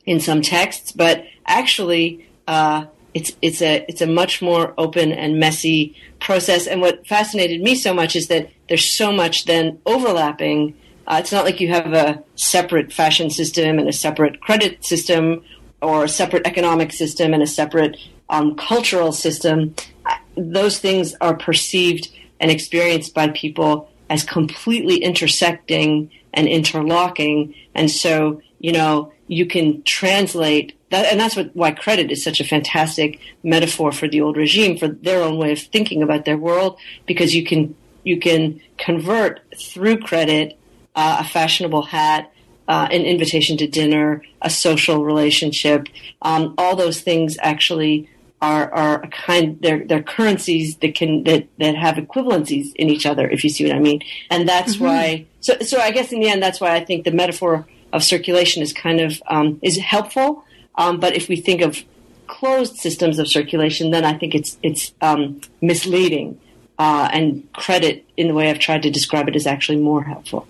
in 0.05 0.21
some 0.21 0.43
texts. 0.43 0.93
But 0.93 1.25
actually, 1.47 2.29
uh, 2.47 2.87
it's 3.15 3.33
it's 3.41 3.63
a 3.63 3.85
it's 3.89 4.01
a 4.01 4.07
much 4.07 4.43
more 4.43 4.75
open 4.77 5.13
and 5.13 5.39
messy 5.39 5.97
process. 6.21 6.67
And 6.67 6.81
what 6.81 7.07
fascinated 7.07 7.63
me 7.63 7.75
so 7.75 7.95
much 7.95 8.17
is 8.17 8.29
that 8.29 8.51
there's 8.69 8.89
so 8.89 9.13
much 9.13 9.45
then 9.45 9.79
overlapping. 9.87 10.75
Uh, 11.09 11.17
it's 11.19 11.33
not 11.33 11.45
like 11.45 11.59
you 11.59 11.69
have 11.69 11.93
a 11.95 12.23
separate 12.37 12.93
fashion 12.93 13.31
system 13.31 13.79
and 13.79 13.89
a 13.89 13.93
separate 13.93 14.41
credit 14.41 14.85
system, 14.85 15.43
or 15.81 16.05
a 16.05 16.09
separate 16.09 16.47
economic 16.47 16.93
system 16.93 17.33
and 17.33 17.43
a 17.43 17.47
separate 17.47 17.97
um, 18.29 18.55
cultural 18.57 19.11
system. 19.11 19.75
Those 20.37 20.79
things 20.79 21.15
are 21.21 21.35
perceived 21.35 22.09
and 22.41 22.51
experienced 22.51 23.15
by 23.15 23.29
people 23.29 23.89
as 24.11 24.23
completely 24.23 24.97
intersecting 24.97 26.11
and 26.35 26.47
interlocking. 26.47 27.55
And 27.75 27.91
so, 27.91 28.43
you 28.59 28.73
know, 28.73 29.13
you 29.29 29.47
can 29.47 29.83
translate 29.85 30.75
that, 30.91 31.07
and 31.07 31.19
that's 31.19 31.37
what, 31.37 31.55
why 31.55 31.71
credit 31.71 32.11
is 32.11 32.23
such 32.23 32.41
a 32.41 32.45
fantastic 32.45 33.21
metaphor 33.43 33.93
for 33.93 34.09
the 34.09 34.21
old 34.21 34.37
regime, 34.37 34.77
for 34.77 34.89
their 34.89 35.23
own 35.23 35.39
way 35.39 35.53
of 35.53 35.59
thinking 35.59 36.03
about 36.03 36.25
their 36.25 36.39
world, 36.39 36.79
because 37.07 37.35
you 37.35 37.45
can 37.45 37.75
you 38.05 38.19
can 38.19 38.61
convert 38.79 39.41
through 39.57 39.99
credit 39.99 40.59
uh, 40.99 41.19
a 41.21 41.25
fashionable 41.25 41.83
hat, 41.83 42.33
uh, 42.67 42.89
an 42.91 43.03
invitation 43.03 43.57
to 43.59 43.67
dinner, 43.67 44.23
a 44.43 44.51
social 44.51 45.05
relationship. 45.05 45.89
Um, 46.23 46.55
all 46.59 46.75
those 46.77 47.01
things 47.01 47.39
actually 47.41 48.09
are 48.41 48.73
are 48.73 49.03
a 49.03 49.09
kind 49.09 49.59
they're 49.61 49.85
they're 49.85 50.03
currencies 50.03 50.77
that 50.79 50.95
can 50.95 51.25
that 51.25 51.49
that 51.59 51.75
have 51.77 51.97
equivalencies 51.97 52.67
in 52.75 52.91
each 52.91 53.07
other. 53.07 53.29
If 53.29 53.45
you 53.45 53.51
see 53.51 53.65
what 53.65 53.75
I 53.75 53.79
mean, 53.79 54.01
and 54.31 54.49
that's 54.49 54.75
mm-hmm. 54.75 54.85
why. 54.85 55.27
So 55.41 55.53
so 55.61 55.81
I 55.81 55.91
guess 55.93 56.13
in 56.13 56.21
the 56.21 56.29
end, 56.29 56.43
that's 56.43 56.61
why 56.61 56.75
I 56.75 56.85
think 56.85 57.05
the 57.05 57.13
metaphor 57.13 57.67
of 57.93 58.05
circulation 58.05 58.63
is 58.63 58.73
kind 58.73 59.01
of 59.01 59.23
um, 59.29 59.59
is 59.63 59.79
helpful 59.79 60.45
um, 60.79 61.01
but 61.01 61.15
if 61.15 61.29
we 61.29 61.37
think 61.37 61.61
of 61.61 61.85
closed 62.29 62.77
systems 62.77 63.19
of 63.19 63.27
circulation, 63.29 63.91
then 63.91 64.05
I 64.05 64.17
think 64.17 64.35
it's 64.35 64.57
it's 64.63 64.95
um, 65.03 65.41
misleading. 65.61 66.41
Uh, 66.79 67.09
and 67.13 67.53
credit, 67.55 68.05
in 68.17 68.29
the 68.29 68.35
way 68.35 68.49
I've 68.49 68.61
tried 68.61 68.83
to 68.83 68.91
describe 68.91 69.27
it, 69.29 69.35
is 69.35 69.49
actually 69.49 69.79
more 69.79 70.05
helpful. 70.05 70.47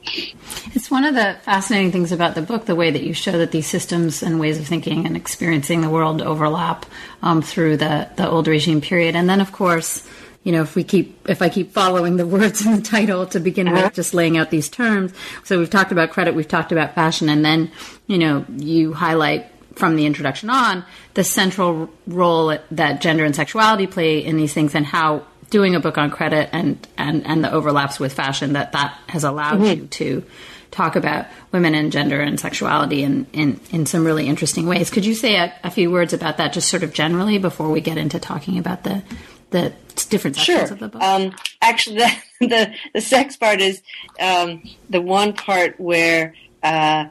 It's 0.75 0.91
one 0.91 1.05
of 1.05 1.15
the 1.15 1.39
fascinating 1.43 1.91
things 1.91 2.13
about 2.13 2.35
the 2.35 2.43
book, 2.43 2.67
the 2.67 2.75
way 2.75 2.91
that 2.91 3.03
you 3.03 3.15
show 3.15 3.39
that 3.39 3.51
these 3.51 3.67
systems 3.67 4.23
and 4.23 4.39
ways 4.39 4.59
of 4.59 4.67
thinking 4.67 5.07
and 5.07 5.17
experiencing 5.17 5.81
the 5.81 5.89
world 5.89 6.21
overlap 6.21 6.85
um, 7.23 7.41
through 7.41 7.79
the 7.79 8.11
the 8.17 8.29
old 8.29 8.47
regime 8.47 8.83
period, 8.83 9.17
and 9.17 9.29
then 9.29 9.41
of 9.41 9.53
course 9.53 10.07
you 10.45 10.53
know, 10.53 10.63
if 10.63 10.75
we 10.77 10.85
keep, 10.85 11.29
if 11.29 11.43
I 11.43 11.51
keep 11.51 11.73
following 11.73 12.17
the 12.17 12.27
words 12.39 12.65
in 12.65 12.75
the 12.75 12.81
title 12.81 13.27
to 13.27 13.41
begin 13.41 13.69
uh-huh. 13.69 13.83
with, 13.85 13.95
just 13.95 14.15
laying 14.15 14.39
out 14.39 14.51
these 14.51 14.69
terms. 14.71 15.13
So 15.45 15.59
we've 15.59 15.69
talked 15.69 15.93
about 15.93 16.11
credit, 16.11 16.35
we've 16.35 16.49
talked 16.49 16.73
about 16.73 16.95
fashion, 16.95 17.29
and 17.29 17.45
then, 17.45 17.71
you 18.07 18.17
know, 18.17 18.47
you 18.57 18.95
highlight 18.95 19.47
from 19.75 19.97
the 19.97 20.07
introduction 20.07 20.51
on 20.51 20.85
the 21.15 21.23
central 21.23 21.91
role 22.07 22.57
that 22.71 23.01
gender 23.01 23.25
and 23.25 23.37
sexuality 23.37 23.87
play 23.87 24.19
in 24.25 24.37
these 24.37 24.53
things 24.53 24.75
and 24.75 24.87
how 24.87 25.25
doing 25.51 25.75
a 25.75 25.81
book 25.81 25.99
on 25.99 26.11
credit 26.11 26.51
and 26.53 26.87
and 26.97 27.27
and 27.27 27.43
the 27.43 27.53
overlaps 27.53 27.99
with 27.99 28.13
fashion 28.13 28.53
that 28.53 28.73
that 28.73 28.99
has 29.09 29.25
allowed 29.25 29.61
mm-hmm. 29.61 29.83
you 29.83 29.87
to 29.87 30.25
talk 30.71 30.97
about 30.97 31.27
women 31.53 31.75
and 31.75 31.91
gender 31.91 32.21
and 32.21 32.39
sexuality 32.39 33.03
in, 33.03 33.27
in, 33.33 33.59
in 33.71 33.87
some 33.87 34.05
really 34.05 34.27
interesting 34.27 34.67
ways. 34.67 34.91
Could 34.91 35.05
you 35.07 35.15
say 35.15 35.37
a, 35.37 35.53
a, 35.65 35.71
few 35.71 35.91
words 35.91 36.13
about 36.13 36.37
that, 36.37 36.53
just 36.53 36.69
sort 36.69 36.83
of 36.83 36.93
generally, 36.93 37.39
before 37.39 37.71
we 37.71 37.81
get 37.81 37.97
into 37.97 38.19
talking 38.19 38.59
about 38.59 38.85
the 38.85 39.03
the 39.51 39.73
different 40.11 40.37
sections 40.37 40.59
sure. 40.59 40.73
of 40.73 40.79
the 40.79 40.89
book? 40.89 41.03
Um, 41.03 41.35
actually, 41.63 41.97
the, 42.41 42.47
the, 42.47 42.75
the 42.95 43.01
sex 43.01 43.37
part 43.37 43.61
is 43.61 43.83
um, 44.21 44.63
the 44.91 45.01
one 45.01 45.33
part 45.33 45.81
where 45.81 46.35
uh, 46.63 47.07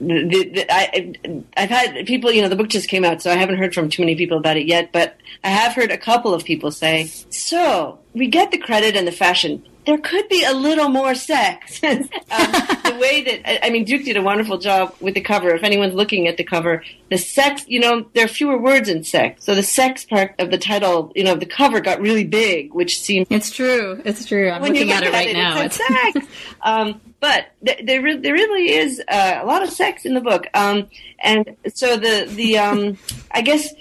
the, 0.00 0.66
I, 0.70 1.14
I've 1.56 1.70
had 1.70 2.06
people, 2.06 2.30
you 2.32 2.42
know, 2.42 2.48
the 2.48 2.56
book 2.56 2.68
just 2.68 2.88
came 2.88 3.04
out, 3.04 3.22
so 3.22 3.30
I 3.30 3.34
haven't 3.34 3.58
heard 3.58 3.74
from 3.74 3.88
too 3.88 4.02
many 4.02 4.16
people 4.16 4.38
about 4.38 4.56
it 4.56 4.66
yet, 4.66 4.90
but 4.92 5.16
I 5.42 5.48
have 5.48 5.74
heard 5.74 5.90
a 5.90 5.98
couple 5.98 6.34
of 6.34 6.44
people 6.44 6.70
say, 6.70 7.06
so 7.30 7.98
we 8.12 8.28
get 8.28 8.50
the 8.50 8.58
credit 8.58 8.96
and 8.96 9.06
the 9.06 9.12
fashion. 9.12 9.64
There 9.86 9.98
could 9.98 10.28
be 10.28 10.44
a 10.44 10.52
little 10.52 10.88
more 10.88 11.14
sex. 11.14 11.82
um, 11.84 12.08
the 12.30 12.96
way 13.00 13.22
that, 13.24 13.64
I 13.64 13.70
mean, 13.70 13.84
Duke 13.84 14.04
did 14.04 14.16
a 14.16 14.22
wonderful 14.22 14.58
job 14.58 14.94
with 15.00 15.14
the 15.14 15.20
cover. 15.20 15.54
If 15.54 15.62
anyone's 15.62 15.94
looking 15.94 16.26
at 16.26 16.36
the 16.36 16.44
cover, 16.44 16.82
the 17.10 17.18
sex, 17.18 17.64
you 17.68 17.80
know, 17.80 18.06
there 18.14 18.24
are 18.24 18.28
fewer 18.28 18.58
words 18.58 18.88
in 18.88 19.04
sex. 19.04 19.44
So 19.44 19.54
the 19.54 19.62
sex 19.62 20.04
part 20.04 20.34
of 20.38 20.50
the 20.50 20.58
title, 20.58 21.12
you 21.14 21.24
know, 21.24 21.34
the 21.34 21.46
cover 21.46 21.80
got 21.80 22.00
really 22.00 22.24
big, 22.24 22.72
which 22.72 23.00
seems. 23.00 23.26
It's 23.30 23.50
true. 23.50 24.00
It's 24.04 24.24
true. 24.24 24.50
I'm 24.50 24.62
looking 24.62 24.90
at 24.90 25.02
it 25.02 25.12
right 25.12 25.28
it, 25.28 25.34
now. 25.34 25.60
It's 25.60 25.76
sex. 26.12 26.26
um, 26.62 27.00
but 27.20 27.46
there, 27.62 28.02
re- 28.02 28.18
there 28.18 28.34
really 28.34 28.72
is 28.72 29.02
uh, 29.08 29.40
a 29.42 29.46
lot 29.46 29.62
of 29.62 29.70
sex 29.70 30.04
in 30.04 30.14
the 30.14 30.20
book. 30.20 30.46
Um, 30.54 30.88
and 31.18 31.56
so 31.74 31.96
the, 31.96 32.26
the 32.28 32.58
um, 32.58 32.98
I 33.30 33.42
guess 33.42 33.72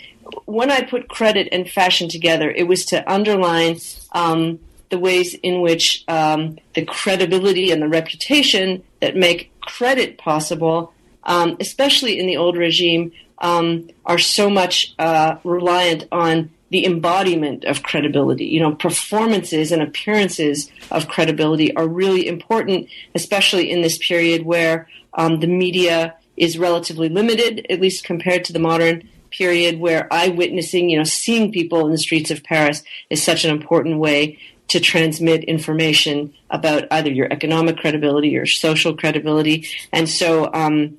when 0.45 0.72
I 0.72 0.81
put 0.81 1.10
credit 1.10 1.50
and 1.51 1.69
fashion 1.69 2.10
together, 2.10 2.50
it 2.50 2.67
was 2.67 2.86
to 2.86 3.12
underline 3.12 3.79
um, 4.12 4.60
the 4.93 5.00
ways 5.00 5.33
in 5.41 5.62
which 5.62 6.03
um, 6.07 6.59
the 6.75 6.85
credibility 6.85 7.71
and 7.71 7.81
the 7.81 7.88
reputation 7.88 8.83
that 9.01 9.15
make 9.15 9.51
credit 9.59 10.19
possible, 10.19 10.93
um, 11.23 11.57
especially 11.59 12.19
in 12.19 12.27
the 12.27 12.38
old 12.38 12.55
regime, 12.55 13.12
um, 13.39 13.89
are 14.05 14.19
so 14.19 14.51
much 14.51 14.93
uh, 15.00 15.38
reliant 15.43 16.07
on 16.12 16.51
the 16.69 16.85
embodiment 16.85 17.65
of 17.65 17.81
credibility. 17.81 18.45
You 18.45 18.59
know, 18.59 18.75
performances 18.75 19.71
and 19.71 19.81
appearances 19.81 20.69
of 20.91 21.07
credibility 21.07 21.75
are 21.75 21.88
really 21.88 22.27
important, 22.27 22.88
especially 23.15 23.71
in 23.71 23.81
this 23.81 23.97
period 23.97 24.45
where 24.45 24.88
um, 25.15 25.39
the 25.39 25.47
media 25.47 26.15
is 26.38 26.59
relatively 26.59 27.09
limited, 27.09 27.65
at 27.67 27.81
least 27.81 28.03
compared 28.03 28.45
to 28.45 28.53
the 28.53 28.59
modern 28.59 29.09
period 29.31 29.79
where 29.79 30.12
eyewitnessing, 30.13 30.89
you 30.89 30.97
know, 30.97 31.03
seeing 31.03 31.51
people 31.51 31.83
in 31.85 31.91
the 31.91 31.97
streets 31.97 32.29
of 32.29 32.43
Paris 32.43 32.83
is 33.09 33.23
such 33.23 33.43
an 33.43 33.50
important 33.50 33.97
way 33.97 34.38
to 34.74 34.80
transmit 34.80 35.44
information 35.44 36.34
about 36.50 36.88
either 36.89 37.12
your 37.12 37.32
economic 37.32 37.77
credibility 37.77 38.36
or 38.36 38.48
social 38.48 38.98
credibility. 38.98 39.68
And 39.92 40.10
so, 40.10 40.51
um, 40.51 40.98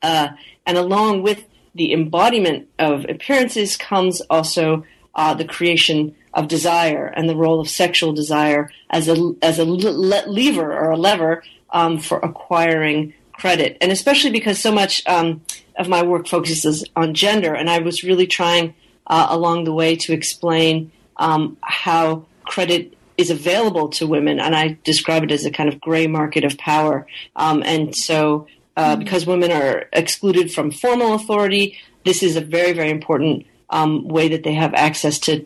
uh, 0.00 0.28
and 0.64 0.78
along 0.78 1.22
with 1.22 1.44
the 1.74 1.92
embodiment 1.92 2.68
of 2.78 3.04
appearances 3.08 3.76
comes 3.76 4.20
also 4.30 4.84
uh, 5.16 5.34
the 5.34 5.44
creation 5.44 6.14
of 6.34 6.46
desire 6.46 7.06
and 7.06 7.28
the 7.28 7.34
role 7.34 7.58
of 7.58 7.68
sexual 7.68 8.12
desire 8.12 8.70
as 8.90 9.08
a 9.08 9.34
as 9.42 9.58
a 9.58 9.64
lever 9.64 10.72
or 10.72 10.90
a 10.92 10.96
lever 10.96 11.42
um, 11.70 11.98
for 11.98 12.18
acquiring 12.20 13.12
credit, 13.32 13.76
and 13.80 13.90
especially 13.90 14.30
because 14.30 14.60
so 14.60 14.70
much 14.70 15.02
um, 15.08 15.40
of 15.76 15.88
my 15.88 16.02
work 16.04 16.28
focuses 16.28 16.84
on 16.94 17.14
gender, 17.14 17.54
and 17.54 17.68
I 17.68 17.80
was 17.80 18.04
really 18.04 18.28
trying 18.28 18.74
uh, 19.08 19.26
along 19.30 19.64
the 19.64 19.72
way 19.72 19.96
to 19.96 20.12
explain 20.12 20.92
um, 21.16 21.56
how 21.60 22.26
credit 22.44 22.94
is 23.20 23.30
available 23.30 23.88
to 23.90 24.06
women, 24.06 24.40
and 24.40 24.54
I 24.54 24.78
describe 24.84 25.22
it 25.24 25.30
as 25.30 25.44
a 25.44 25.50
kind 25.50 25.68
of 25.68 25.80
gray 25.80 26.06
market 26.06 26.44
of 26.44 26.58
power, 26.58 27.06
um, 27.36 27.62
and 27.64 27.94
so. 27.94 28.46
Uh, 28.76 28.96
because 28.96 29.26
women 29.26 29.50
are 29.50 29.88
excluded 29.92 30.50
from 30.50 30.70
formal 30.70 31.12
authority, 31.12 31.76
this 32.04 32.22
is 32.22 32.36
a 32.36 32.40
very, 32.40 32.72
very 32.72 32.88
important 32.88 33.44
um, 33.68 34.08
way 34.08 34.28
that 34.28 34.42
they 34.42 34.54
have 34.54 34.72
access 34.72 35.18
to 35.18 35.44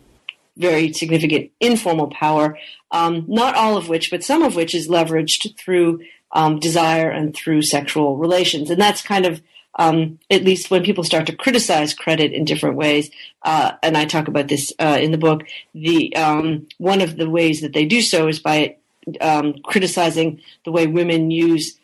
very 0.57 0.93
significant 0.93 1.51
informal 1.59 2.07
power, 2.07 2.57
um, 2.91 3.25
not 3.27 3.55
all 3.55 3.75
of 3.77 3.89
which, 3.89 4.09
but 4.09 4.23
some 4.23 4.41
of 4.41 4.55
which 4.55 4.73
is 4.73 4.87
leveraged 4.87 5.57
through 5.57 6.01
um, 6.31 6.59
desire 6.59 7.09
and 7.09 7.35
through 7.35 7.61
sexual 7.61 8.15
relations. 8.15 8.69
And 8.69 8.79
that's 8.79 9.01
kind 9.01 9.25
of, 9.25 9.41
um, 9.77 10.19
at 10.29 10.43
least 10.43 10.71
when 10.71 10.83
people 10.83 11.03
start 11.03 11.27
to 11.27 11.35
criticize 11.35 11.93
credit 11.93 12.31
in 12.31 12.45
different 12.45 12.77
ways, 12.77 13.09
uh, 13.43 13.73
and 13.83 13.97
I 13.97 14.05
talk 14.05 14.27
about 14.27 14.47
this 14.47 14.71
uh, 14.79 14.97
in 15.01 15.11
the 15.11 15.17
book, 15.17 15.43
the 15.73 16.15
um, 16.15 16.67
one 16.77 17.01
of 17.01 17.17
the 17.17 17.29
ways 17.29 17.61
that 17.61 17.73
they 17.73 17.85
do 17.85 18.01
so 18.01 18.27
is 18.27 18.39
by 18.39 18.77
um, 19.21 19.55
criticizing 19.63 20.41
the 20.63 20.71
way 20.71 20.87
women 20.87 21.31
use 21.31 21.77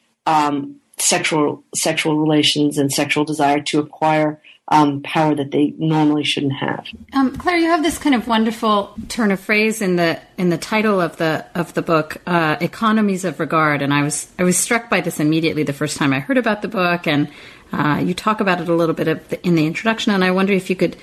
sexual 0.97 1.63
sexual 1.75 2.17
relations 2.17 2.77
and 2.77 2.91
sexual 2.91 3.25
desire 3.25 3.59
to 3.61 3.79
acquire 3.79 4.39
um, 4.71 5.01
power 5.01 5.35
that 5.35 5.51
they 5.51 5.73
normally 5.77 6.23
shouldn't 6.23 6.53
have. 6.53 6.87
Um, 7.13 7.35
Clare, 7.35 7.57
you 7.57 7.67
have 7.67 7.83
this 7.83 7.97
kind 7.97 8.15
of 8.15 8.27
wonderful 8.27 8.95
turn 9.09 9.31
of 9.31 9.39
phrase 9.39 9.81
in 9.81 9.97
the 9.97 10.19
in 10.37 10.49
the 10.49 10.57
title 10.57 11.01
of 11.01 11.17
the 11.17 11.45
of 11.53 11.73
the 11.73 11.81
book, 11.81 12.17
uh, 12.25 12.55
"Economies 12.61 13.25
of 13.25 13.39
Regard," 13.39 13.81
and 13.81 13.93
I 13.93 14.01
was 14.01 14.29
I 14.39 14.43
was 14.43 14.57
struck 14.57 14.89
by 14.89 15.01
this 15.01 15.19
immediately 15.19 15.63
the 15.63 15.73
first 15.73 15.97
time 15.97 16.13
I 16.13 16.19
heard 16.19 16.37
about 16.37 16.61
the 16.61 16.69
book, 16.69 17.05
and 17.05 17.29
uh, 17.73 18.01
you 18.03 18.13
talk 18.13 18.39
about 18.39 18.61
it 18.61 18.69
a 18.69 18.73
little 18.73 18.95
bit 18.95 19.29
the, 19.29 19.45
in 19.45 19.55
the 19.55 19.65
introduction, 19.65 20.13
and 20.13 20.23
I 20.23 20.31
wonder 20.31 20.53
if 20.53 20.69
you 20.69 20.77
could 20.77 20.95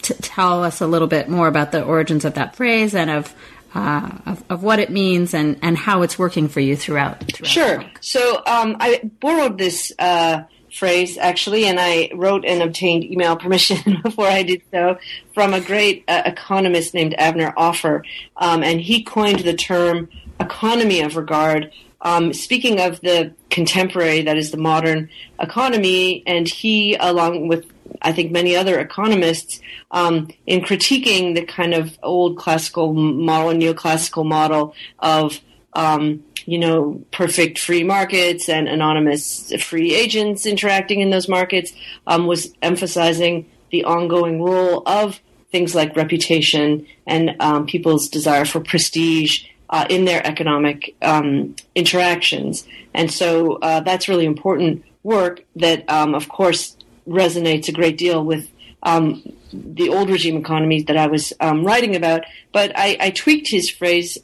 t- 0.00 0.14
tell 0.14 0.64
us 0.64 0.80
a 0.80 0.86
little 0.86 1.08
bit 1.08 1.28
more 1.28 1.46
about 1.46 1.72
the 1.72 1.82
origins 1.84 2.24
of 2.24 2.34
that 2.34 2.56
phrase 2.56 2.94
and 2.94 3.10
of 3.10 3.34
uh, 3.74 4.10
of, 4.26 4.44
of, 4.50 4.62
what 4.64 4.80
it 4.80 4.90
means 4.90 5.32
and, 5.32 5.56
and 5.62 5.78
how 5.78 6.02
it's 6.02 6.18
working 6.18 6.48
for 6.48 6.58
you 6.58 6.74
throughout. 6.74 7.20
throughout 7.32 7.48
sure. 7.48 7.84
So 8.00 8.42
um, 8.44 8.76
I 8.80 9.00
borrowed 9.20 9.58
this 9.58 9.92
uh, 9.96 10.42
phrase 10.72 11.18
actually, 11.18 11.66
and 11.66 11.78
I 11.80 12.10
wrote 12.14 12.44
and 12.44 12.62
obtained 12.62 13.04
email 13.04 13.36
permission 13.44 14.00
before 14.02 14.26
I 14.26 14.42
did 14.42 14.62
so 14.70 14.98
from 15.34 15.54
a 15.54 15.60
great 15.60 16.04
uh, 16.08 16.22
economist 16.24 16.94
named 16.94 17.14
Avner 17.18 17.52
Offer, 17.56 18.04
um, 18.36 18.62
and 18.62 18.80
he 18.80 19.02
coined 19.02 19.40
the 19.40 19.54
term 19.54 20.08
economy 20.38 21.00
of 21.00 21.16
regard. 21.16 21.72
Um, 22.02 22.32
speaking 22.32 22.80
of 22.80 23.00
the 23.02 23.34
contemporary, 23.50 24.22
that 24.22 24.38
is 24.38 24.52
the 24.52 24.56
modern 24.56 25.10
economy, 25.38 26.22
and 26.26 26.48
he, 26.48 26.94
along 26.96 27.48
with 27.48 27.70
I 28.02 28.12
think 28.12 28.30
many 28.30 28.56
other 28.56 28.78
economists, 28.78 29.60
um, 29.90 30.28
in 30.46 30.60
critiquing 30.60 31.34
the 31.34 31.44
kind 31.44 31.74
of 31.74 31.98
old 32.02 32.38
classical 32.38 32.94
model, 32.94 33.52
neoclassical 33.52 34.24
model 34.24 34.74
of 34.98 35.40
um, 35.72 36.24
you 36.46 36.58
know, 36.58 37.02
perfect 37.10 37.58
free 37.58 37.84
markets 37.84 38.48
and 38.48 38.68
anonymous 38.68 39.52
free 39.62 39.94
agents 39.94 40.46
interacting 40.46 41.00
in 41.00 41.10
those 41.10 41.28
markets, 41.28 41.72
um, 42.06 42.26
was 42.26 42.52
emphasizing 42.62 43.50
the 43.70 43.84
ongoing 43.84 44.42
role 44.42 44.82
of 44.86 45.20
things 45.50 45.74
like 45.74 45.96
reputation 45.96 46.86
and 47.06 47.36
um, 47.40 47.66
people's 47.66 48.08
desire 48.08 48.44
for 48.44 48.60
prestige 48.60 49.44
uh, 49.68 49.86
in 49.88 50.04
their 50.04 50.24
economic 50.26 50.94
um, 51.02 51.54
interactions. 51.74 52.66
And 52.94 53.10
so 53.10 53.54
uh, 53.56 53.80
that's 53.80 54.08
really 54.08 54.26
important 54.26 54.84
work 55.02 55.42
that, 55.56 55.88
um, 55.88 56.14
of 56.14 56.28
course, 56.28 56.76
resonates 57.06 57.68
a 57.68 57.72
great 57.72 57.96
deal 57.96 58.24
with 58.24 58.48
um, 58.82 59.22
the 59.52 59.88
old 59.88 60.10
regime 60.10 60.36
economies 60.36 60.84
that 60.86 60.96
I 60.96 61.06
was 61.06 61.32
um, 61.40 61.64
writing 61.64 61.96
about. 61.96 62.24
But 62.52 62.72
I, 62.76 62.96
I 63.00 63.10
tweaked 63.10 63.48
his 63.48 63.70
phrase 63.70 64.18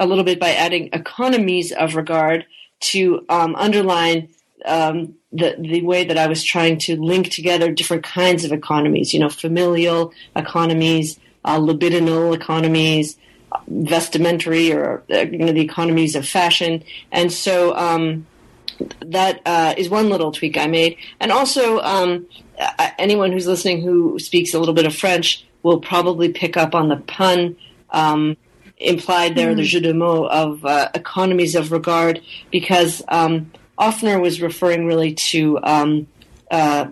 a 0.00 0.06
little 0.06 0.24
bit 0.24 0.40
by 0.40 0.50
adding 0.50 0.88
economies 0.92 1.70
of 1.70 1.94
regard 1.94 2.46
to 2.80 3.24
um, 3.28 3.54
underline 3.54 4.28
um, 4.64 5.14
the 5.32 5.54
the 5.58 5.82
way 5.82 6.04
that 6.04 6.18
I 6.18 6.26
was 6.26 6.42
trying 6.42 6.78
to 6.78 6.96
link 7.00 7.30
together 7.30 7.70
different 7.70 8.02
kinds 8.02 8.44
of 8.44 8.52
economies. 8.52 9.14
You 9.14 9.20
know, 9.20 9.28
familial 9.28 10.12
economies, 10.34 11.20
uh, 11.44 11.58
libidinal 11.58 12.34
economies, 12.34 13.16
vestimentary, 13.68 14.72
or 14.72 15.02
uh, 15.12 15.20
you 15.20 15.38
know, 15.38 15.52
the 15.52 15.60
economies 15.60 16.16
of 16.16 16.26
fashion. 16.26 16.82
And 17.12 17.32
so 17.32 17.76
um, 17.76 18.26
that 19.04 19.40
uh, 19.46 19.74
is 19.76 19.88
one 19.88 20.08
little 20.08 20.32
tweak 20.32 20.56
I 20.56 20.66
made. 20.66 20.96
And 21.20 21.30
also, 21.30 21.80
um, 21.80 22.26
anyone 22.98 23.32
who's 23.32 23.46
listening 23.46 23.82
who 23.82 24.18
speaks 24.18 24.54
a 24.54 24.58
little 24.58 24.74
bit 24.74 24.86
of 24.86 24.94
French 24.94 25.46
will 25.62 25.80
probably 25.80 26.30
pick 26.32 26.56
up 26.56 26.74
on 26.74 26.88
the 26.88 26.96
pun. 26.96 27.56
Um, 27.90 28.36
implied 28.80 29.36
there, 29.36 29.52
mm. 29.52 29.56
the 29.56 29.62
jeu 29.62 29.80
de 29.80 29.94
mots 29.94 30.34
of 30.34 30.64
uh, 30.64 30.88
economies 30.94 31.54
of 31.54 31.70
regard, 31.70 32.20
because 32.50 33.02
um, 33.08 33.52
Offer 33.78 34.18
was 34.18 34.42
referring 34.42 34.86
really 34.86 35.14
to 35.14 35.58
um, 35.62 36.06
uh, 36.50 36.88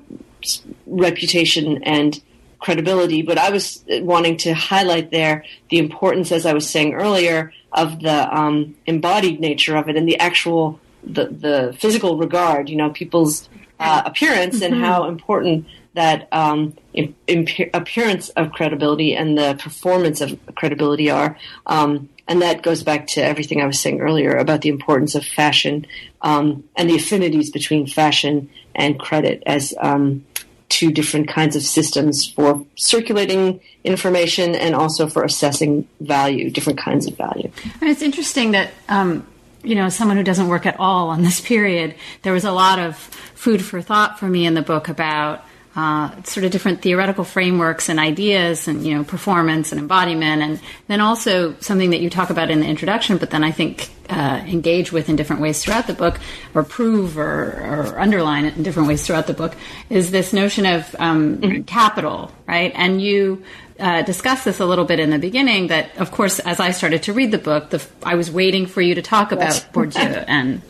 reputation 0.86 1.82
and 1.84 2.22
credibility, 2.60 3.22
but 3.22 3.38
I 3.38 3.50
was 3.50 3.84
wanting 3.88 4.36
to 4.38 4.54
highlight 4.54 5.10
there 5.10 5.44
the 5.70 5.78
importance, 5.78 6.32
as 6.32 6.46
I 6.46 6.52
was 6.52 6.68
saying 6.68 6.94
earlier, 6.94 7.52
of 7.72 8.00
the 8.00 8.36
um, 8.36 8.74
embodied 8.86 9.40
nature 9.40 9.76
of 9.76 9.88
it 9.88 9.96
and 9.96 10.08
the 10.08 10.18
actual 10.18 10.80
the 11.04 11.26
the 11.26 11.76
physical 11.78 12.16
regard. 12.16 12.68
You 12.68 12.76
know, 12.76 12.90
people's 12.90 13.48
uh, 13.78 14.02
appearance 14.04 14.56
mm-hmm. 14.56 14.74
and 14.74 14.84
how 14.84 15.08
important 15.08 15.66
that 15.94 16.28
um, 16.32 16.74
imp- 16.94 17.74
appearance 17.74 18.28
of 18.30 18.52
credibility 18.52 19.14
and 19.14 19.36
the 19.36 19.58
performance 19.60 20.20
of 20.20 20.38
credibility 20.54 21.10
are. 21.10 21.36
Um, 21.66 22.08
and 22.28 22.42
that 22.42 22.62
goes 22.62 22.82
back 22.82 23.06
to 23.08 23.24
everything 23.24 23.60
I 23.60 23.66
was 23.66 23.80
saying 23.80 24.00
earlier 24.00 24.36
about 24.36 24.60
the 24.60 24.68
importance 24.68 25.14
of 25.14 25.24
fashion 25.24 25.86
um, 26.20 26.64
and 26.76 26.88
the 26.88 26.96
affinities 26.96 27.50
between 27.50 27.86
fashion 27.86 28.50
and 28.74 28.98
credit 28.98 29.42
as 29.46 29.74
um, 29.80 30.24
two 30.68 30.92
different 30.92 31.28
kinds 31.28 31.56
of 31.56 31.62
systems 31.62 32.30
for 32.30 32.64
circulating 32.76 33.60
information 33.82 34.54
and 34.54 34.74
also 34.74 35.08
for 35.08 35.24
assessing 35.24 35.88
value, 36.00 36.50
different 36.50 36.78
kinds 36.78 37.06
of 37.06 37.16
value. 37.16 37.50
And 37.80 37.88
it's 37.88 38.02
interesting 38.02 38.50
that 38.50 38.70
um, 38.90 39.26
you 39.62 39.74
know, 39.74 39.88
someone 39.88 40.16
who 40.16 40.22
doesn't 40.22 40.48
work 40.48 40.66
at 40.66 40.78
all 40.78 41.08
on 41.10 41.22
this 41.22 41.40
period, 41.40 41.94
there 42.22 42.32
was 42.32 42.44
a 42.44 42.52
lot 42.52 42.78
of 42.78 42.96
food 42.96 43.64
for 43.64 43.80
thought 43.80 44.18
for 44.18 44.28
me 44.28 44.46
in 44.46 44.54
the 44.54 44.62
book 44.62 44.88
about 44.88 45.44
uh, 45.78 46.10
sort 46.24 46.42
of 46.42 46.50
different 46.50 46.82
theoretical 46.82 47.22
frameworks 47.22 47.88
and 47.88 48.00
ideas 48.00 48.66
and 48.66 48.84
you 48.84 48.92
know 48.92 49.04
performance 49.04 49.70
and 49.70 49.80
embodiment 49.80 50.42
and 50.42 50.60
then 50.88 51.00
also 51.00 51.54
something 51.60 51.90
that 51.90 52.00
you 52.00 52.10
talk 52.10 52.30
about 52.30 52.50
in 52.50 52.58
the 52.58 52.66
introduction 52.66 53.16
but 53.16 53.30
then 53.30 53.44
i 53.44 53.52
think 53.52 53.88
uh, 54.08 54.42
engage 54.48 54.90
with 54.90 55.08
in 55.08 55.14
different 55.14 55.40
ways 55.40 55.62
throughout 55.62 55.86
the 55.86 55.94
book 55.94 56.18
or 56.52 56.64
prove 56.64 57.16
or, 57.16 57.92
or, 57.92 58.00
underline 58.00 58.44
it 58.44 58.56
in 58.56 58.64
different 58.64 58.88
ways 58.88 59.06
throughout 59.06 59.28
the 59.28 59.34
book 59.34 59.54
is 59.88 60.10
this 60.10 60.32
notion 60.32 60.66
of 60.66 60.96
um, 60.98 61.38
mm-hmm. 61.38 61.62
capital 61.62 62.32
right 62.48 62.72
and 62.74 63.00
you 63.00 63.40
uh, 63.78 64.02
discussed 64.02 64.44
this 64.44 64.58
a 64.58 64.66
little 64.66 64.84
bit 64.84 64.98
in 64.98 65.10
the 65.10 65.18
beginning 65.20 65.68
that 65.68 65.96
of 65.98 66.10
course 66.10 66.40
as 66.40 66.58
i 66.58 66.72
started 66.72 67.04
to 67.04 67.12
read 67.12 67.30
the 67.30 67.38
book 67.38 67.70
the, 67.70 67.86
i 68.02 68.16
was 68.16 68.32
waiting 68.32 68.66
for 68.66 68.80
you 68.80 68.96
to 68.96 69.02
talk 69.02 69.30
about 69.30 69.54
yes. 69.54 69.64
bourdieu 69.66 70.24
and 70.26 70.60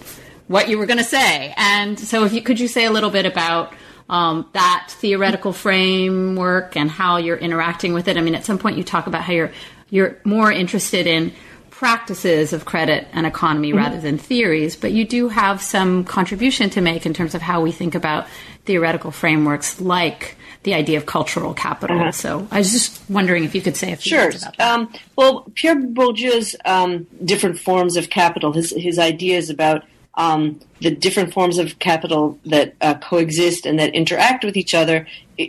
what 0.48 0.68
you 0.68 0.76
were 0.76 0.84
going 0.84 0.98
to 0.98 1.04
say 1.18 1.54
and 1.56 1.98
so 1.98 2.24
if 2.24 2.34
you 2.34 2.42
could 2.42 2.60
you 2.60 2.68
say 2.68 2.84
a 2.84 2.90
little 2.90 3.10
bit 3.10 3.24
about 3.24 3.72
um, 4.08 4.48
that 4.52 4.88
theoretical 4.88 5.52
framework 5.52 6.76
and 6.76 6.90
how 6.90 7.18
you're 7.18 7.36
interacting 7.36 7.92
with 7.92 8.08
it. 8.08 8.16
I 8.16 8.20
mean, 8.20 8.34
at 8.34 8.44
some 8.44 8.58
point 8.58 8.78
you 8.78 8.84
talk 8.84 9.06
about 9.06 9.22
how 9.22 9.32
you're 9.32 9.52
you're 9.90 10.18
more 10.24 10.52
interested 10.52 11.06
in 11.06 11.32
practices 11.70 12.52
of 12.52 12.64
credit 12.64 13.06
and 13.12 13.26
economy 13.26 13.68
mm-hmm. 13.68 13.78
rather 13.78 14.00
than 14.00 14.18
theories, 14.18 14.74
but 14.76 14.92
you 14.92 15.06
do 15.06 15.28
have 15.28 15.62
some 15.62 16.04
contribution 16.04 16.68
to 16.70 16.80
make 16.80 17.06
in 17.06 17.14
terms 17.14 17.34
of 17.34 17.40
how 17.40 17.60
we 17.60 17.70
think 17.70 17.94
about 17.94 18.26
theoretical 18.64 19.10
frameworks 19.10 19.80
like 19.80 20.36
the 20.64 20.74
idea 20.74 20.98
of 20.98 21.06
cultural 21.06 21.54
capital. 21.54 21.98
Uh-huh. 22.00 22.12
So 22.12 22.48
I 22.50 22.58
was 22.58 22.72
just 22.72 23.00
wondering 23.08 23.44
if 23.44 23.54
you 23.54 23.62
could 23.62 23.76
say 23.76 23.92
a 23.92 23.96
few 23.96 24.10
sure. 24.10 24.24
words 24.24 24.42
about 24.42 24.56
that. 24.56 24.70
Um, 24.74 24.92
well, 25.16 25.46
Pierre 25.54 25.76
Bourdieu's 25.76 26.56
um, 26.64 27.06
different 27.24 27.58
forms 27.58 27.96
of 27.96 28.10
capital, 28.10 28.52
his, 28.52 28.70
his 28.76 28.98
ideas 28.98 29.48
about 29.48 29.84
um, 30.18 30.60
the 30.80 30.90
different 30.90 31.32
forms 31.32 31.58
of 31.58 31.78
capital 31.78 32.38
that 32.44 32.74
uh, 32.80 32.94
coexist 32.94 33.64
and 33.64 33.78
that 33.78 33.94
interact 33.94 34.44
with 34.44 34.56
each 34.56 34.74
other 34.74 35.06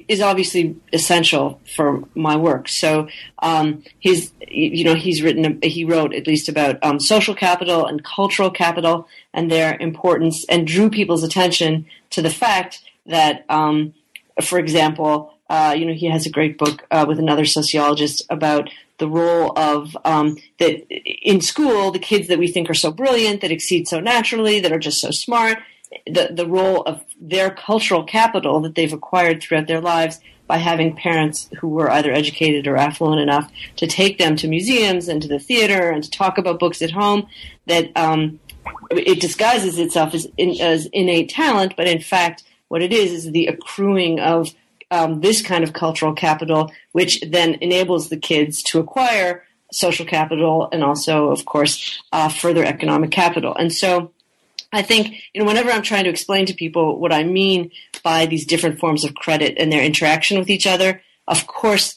is 0.08 0.22
obviously 0.22 0.76
essential 0.94 1.60
for 1.76 2.04
my 2.14 2.36
work. 2.36 2.70
So 2.70 3.10
um, 3.40 3.84
he's, 4.00 4.32
you 4.48 4.84
know, 4.84 4.94
he's 4.94 5.24
written, 5.24 5.60
he 5.64 5.84
wrote 5.84 6.14
at 6.14 6.28
least 6.28 6.48
about 6.48 6.78
um, 6.84 7.00
social 7.00 7.34
capital 7.34 7.88
and 7.88 8.04
cultural 8.04 8.52
capital 8.52 9.08
and 9.34 9.52
their 9.52 9.76
importance, 9.80 10.46
and 10.48 10.68
drew 10.68 10.90
people's 10.90 11.24
attention 11.24 11.88
to 12.12 12.22
the 12.22 12.30
fact 12.30 12.82
that, 13.08 13.46
um, 13.50 13.94
for 14.44 14.60
example, 14.60 15.34
uh, 15.50 15.74
you 15.76 15.86
know, 15.86 15.94
he 15.94 16.06
has 16.06 16.28
a 16.28 16.30
great 16.30 16.60
book 16.60 16.86
uh, 16.92 17.06
with 17.08 17.18
another 17.18 17.46
sociologist 17.46 18.24
about 18.30 18.70
the 19.00 19.10
role 19.10 19.52
of 19.58 19.98
um, 20.06 20.38
that 20.60 20.86
in 20.90 21.42
school, 21.42 21.92
the 21.92 22.00
kids 22.00 22.28
that 22.28 22.40
we 22.40 22.48
think 22.48 22.70
are 22.70 22.76
so 22.76 22.92
brilliant, 22.92 23.42
that 23.42 23.52
exceed 23.52 23.88
so 23.88 24.00
naturally, 24.00 24.60
that 24.60 24.72
are 24.72 24.80
just 24.80 25.02
so 25.02 25.12
smart, 25.12 25.58
the 26.06 26.30
the 26.32 26.48
role 26.48 26.82
of 26.84 27.04
their 27.20 27.50
cultural 27.50 28.04
capital 28.04 28.62
that 28.62 28.76
they've 28.76 28.94
acquired 28.94 29.42
throughout 29.42 29.68
their 29.68 29.82
lives 29.82 30.20
by 30.48 30.58
having 30.58 30.96
parents 30.96 31.48
who 31.60 31.68
were 31.68 31.92
either 31.92 32.12
educated 32.12 32.68
or 32.68 32.76
affluent 32.76 33.22
enough 33.22 33.52
to 33.76 33.86
take 33.86 34.18
them 34.18 34.36
to 34.36 34.48
museums 34.48 35.08
and 35.08 35.22
to 35.22 35.28
the 35.28 35.38
theater 35.38 35.92
and 35.92 36.04
to 36.04 36.10
talk 36.10 36.40
about 36.40 36.60
books 36.60 36.82
at 36.82 36.92
home. 36.92 37.28
That 37.68 37.92
um, 37.96 38.40
it 38.92 39.22
disguises 39.22 39.78
itself 39.78 40.14
as, 40.16 40.28
in, 40.38 40.60
as 40.60 40.88
innate 40.88 41.30
talent, 41.30 41.76
but 41.78 41.88
in 41.88 42.02
fact, 42.02 42.44
what 42.68 42.82
it 42.82 42.92
is 42.92 43.14
is 43.14 43.32
the 43.32 43.48
accruing 43.48 44.20
of 44.20 44.54
um, 44.92 45.22
this 45.22 45.42
kind 45.42 45.64
of 45.64 45.74
cultural 45.74 46.14
capital, 46.14 46.72
which 46.92 47.22
then 47.22 47.56
enables 47.62 48.10
the 48.10 48.18
kids 48.18 48.64
to 48.64 48.80
acquire 48.80 49.46
social 49.72 50.06
capital 50.06 50.68
and 50.72 50.84
also, 50.84 51.30
of 51.30 51.46
course, 51.46 52.02
uh, 52.12 52.30
further 52.30 52.66
economic 52.66 53.12
capital. 53.12 53.56
And 53.56 53.72
so 53.72 54.12
I 54.72 54.82
think, 54.82 55.16
you 55.34 55.42
know, 55.42 55.48
whenever 55.48 55.72
I'm 55.72 55.84
trying 55.84 56.06
to 56.06 56.10
explain 56.10 56.46
to 56.48 56.54
people 56.54 57.00
what 57.00 57.14
I 57.14 57.24
mean 57.24 57.72
by 58.04 58.26
these 58.26 58.46
different 58.46 58.80
forms 58.80 59.04
of 59.04 59.16
credit 59.16 59.56
and 59.58 59.72
their 59.72 59.84
interaction 59.84 60.40
with 60.40 60.50
each 60.50 60.68
other, 60.68 61.02
of 61.28 61.48
course, 61.48 61.96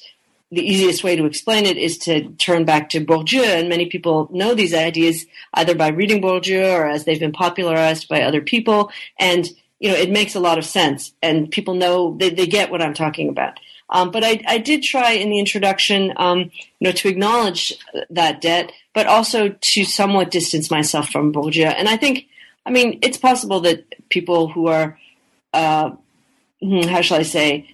the 0.50 0.60
easiest 0.60 1.02
way 1.02 1.16
to 1.16 1.24
explain 1.24 1.64
it 1.64 1.78
is 1.78 1.96
to 1.96 2.28
turn 2.32 2.66
back 2.66 2.90
to 2.90 3.02
Bourdieu, 3.02 3.42
and 3.42 3.70
many 3.70 3.86
people 3.86 4.28
know 4.30 4.54
these 4.54 4.74
ideas 4.74 5.24
either 5.54 5.74
by 5.74 5.88
reading 5.88 6.20
Bourdieu 6.20 6.74
or 6.74 6.86
as 6.86 7.04
they've 7.04 7.18
been 7.18 7.32
popularized 7.32 8.06
by 8.06 8.20
other 8.20 8.42
people. 8.42 8.90
And 9.18 9.48
you 9.82 9.88
know, 9.88 9.96
it 9.96 10.10
makes 10.10 10.36
a 10.36 10.40
lot 10.40 10.58
of 10.58 10.64
sense, 10.64 11.12
and 11.20 11.50
people 11.50 11.74
know 11.74 12.16
they, 12.16 12.30
they 12.30 12.46
get 12.46 12.70
what 12.70 12.80
I'm 12.80 12.94
talking 12.94 13.28
about. 13.28 13.58
Um, 13.90 14.12
but 14.12 14.22
I, 14.22 14.40
I, 14.46 14.58
did 14.58 14.84
try 14.84 15.10
in 15.10 15.28
the 15.28 15.40
introduction, 15.40 16.12
um, 16.16 16.38
you 16.78 16.86
know, 16.86 16.92
to 16.92 17.08
acknowledge 17.08 17.74
that 18.08 18.40
debt, 18.40 18.70
but 18.94 19.06
also 19.06 19.48
to 19.48 19.84
somewhat 19.84 20.30
distance 20.30 20.70
myself 20.70 21.10
from 21.10 21.32
Bourdieu. 21.32 21.66
And 21.66 21.88
I 21.88 21.96
think, 21.96 22.26
I 22.64 22.70
mean, 22.70 23.00
it's 23.02 23.18
possible 23.18 23.58
that 23.62 24.08
people 24.08 24.48
who 24.48 24.68
are, 24.68 24.98
uh, 25.52 25.90
hmm, 26.62 26.82
how 26.82 27.00
shall 27.00 27.18
I 27.18 27.24
say, 27.24 27.68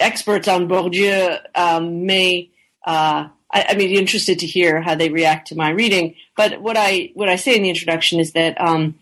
experts 0.00 0.48
on 0.48 0.68
Bourdieu 0.68 1.38
um, 1.54 2.06
may. 2.06 2.48
Uh, 2.84 3.28
I, 3.54 3.66
I, 3.68 3.74
mean, 3.74 3.90
interested 3.90 4.38
to 4.38 4.46
hear 4.46 4.80
how 4.80 4.94
they 4.94 5.10
react 5.10 5.48
to 5.48 5.54
my 5.54 5.68
reading. 5.68 6.14
But 6.34 6.62
what 6.62 6.78
I 6.78 7.10
what 7.12 7.28
I 7.28 7.36
say 7.36 7.54
in 7.54 7.62
the 7.62 7.68
introduction 7.68 8.18
is 8.18 8.32
that 8.32 8.58
um, 8.58 8.98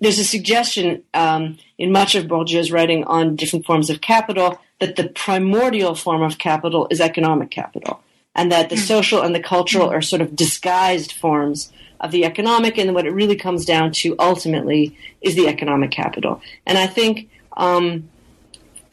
there's 0.00 0.18
a 0.18 0.24
suggestion 0.24 1.02
um, 1.14 1.58
in 1.78 1.92
much 1.92 2.14
of 2.14 2.26
Bourdieu's 2.26 2.72
writing 2.72 3.04
on 3.04 3.36
different 3.36 3.66
forms 3.66 3.90
of 3.90 4.00
capital 4.00 4.58
that 4.80 4.96
the 4.96 5.08
primordial 5.08 5.94
form 5.94 6.22
of 6.22 6.38
capital 6.38 6.86
is 6.90 7.00
economic 7.00 7.50
capital, 7.50 8.02
and 8.34 8.50
that 8.50 8.70
the 8.70 8.76
hmm. 8.76 8.82
social 8.82 9.22
and 9.22 9.34
the 9.34 9.40
cultural 9.40 9.88
hmm. 9.88 9.94
are 9.94 10.02
sort 10.02 10.22
of 10.22 10.34
disguised 10.34 11.12
forms 11.12 11.72
of 12.00 12.10
the 12.10 12.24
economic, 12.24 12.78
and 12.78 12.94
what 12.94 13.06
it 13.06 13.12
really 13.12 13.36
comes 13.36 13.64
down 13.64 13.92
to 13.92 14.16
ultimately 14.18 14.96
is 15.20 15.34
the 15.36 15.48
economic 15.48 15.90
capital. 15.90 16.40
And 16.66 16.78
I 16.78 16.86
think, 16.86 17.28
um, 17.56 18.08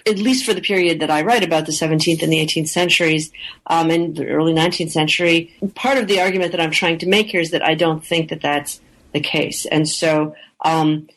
at 0.06 0.18
least 0.18 0.46
for 0.46 0.54
the 0.54 0.62
period 0.62 1.00
that 1.00 1.10
I 1.10 1.22
write 1.22 1.44
about, 1.44 1.66
the 1.66 1.72
17th 1.72 2.22
and 2.22 2.32
the 2.32 2.46
18th 2.46 2.68
centuries, 2.68 3.32
um, 3.68 3.90
and 3.90 4.16
the 4.16 4.28
early 4.28 4.54
19th 4.54 4.92
century, 4.92 5.54
part 5.76 5.98
of 5.98 6.08
the 6.08 6.20
argument 6.20 6.52
that 6.52 6.60
I'm 6.60 6.72
trying 6.72 6.98
to 7.00 7.08
make 7.08 7.28
here 7.28 7.42
is 7.42 7.52
that 7.52 7.63
I 7.63 7.76
don't 7.76 8.04
think 8.04 8.30
that 8.30 8.42
that's 8.42 8.82
the 9.13 9.20
case. 9.20 9.65
And 9.65 9.88
so, 9.88 10.36
um, 10.63 11.08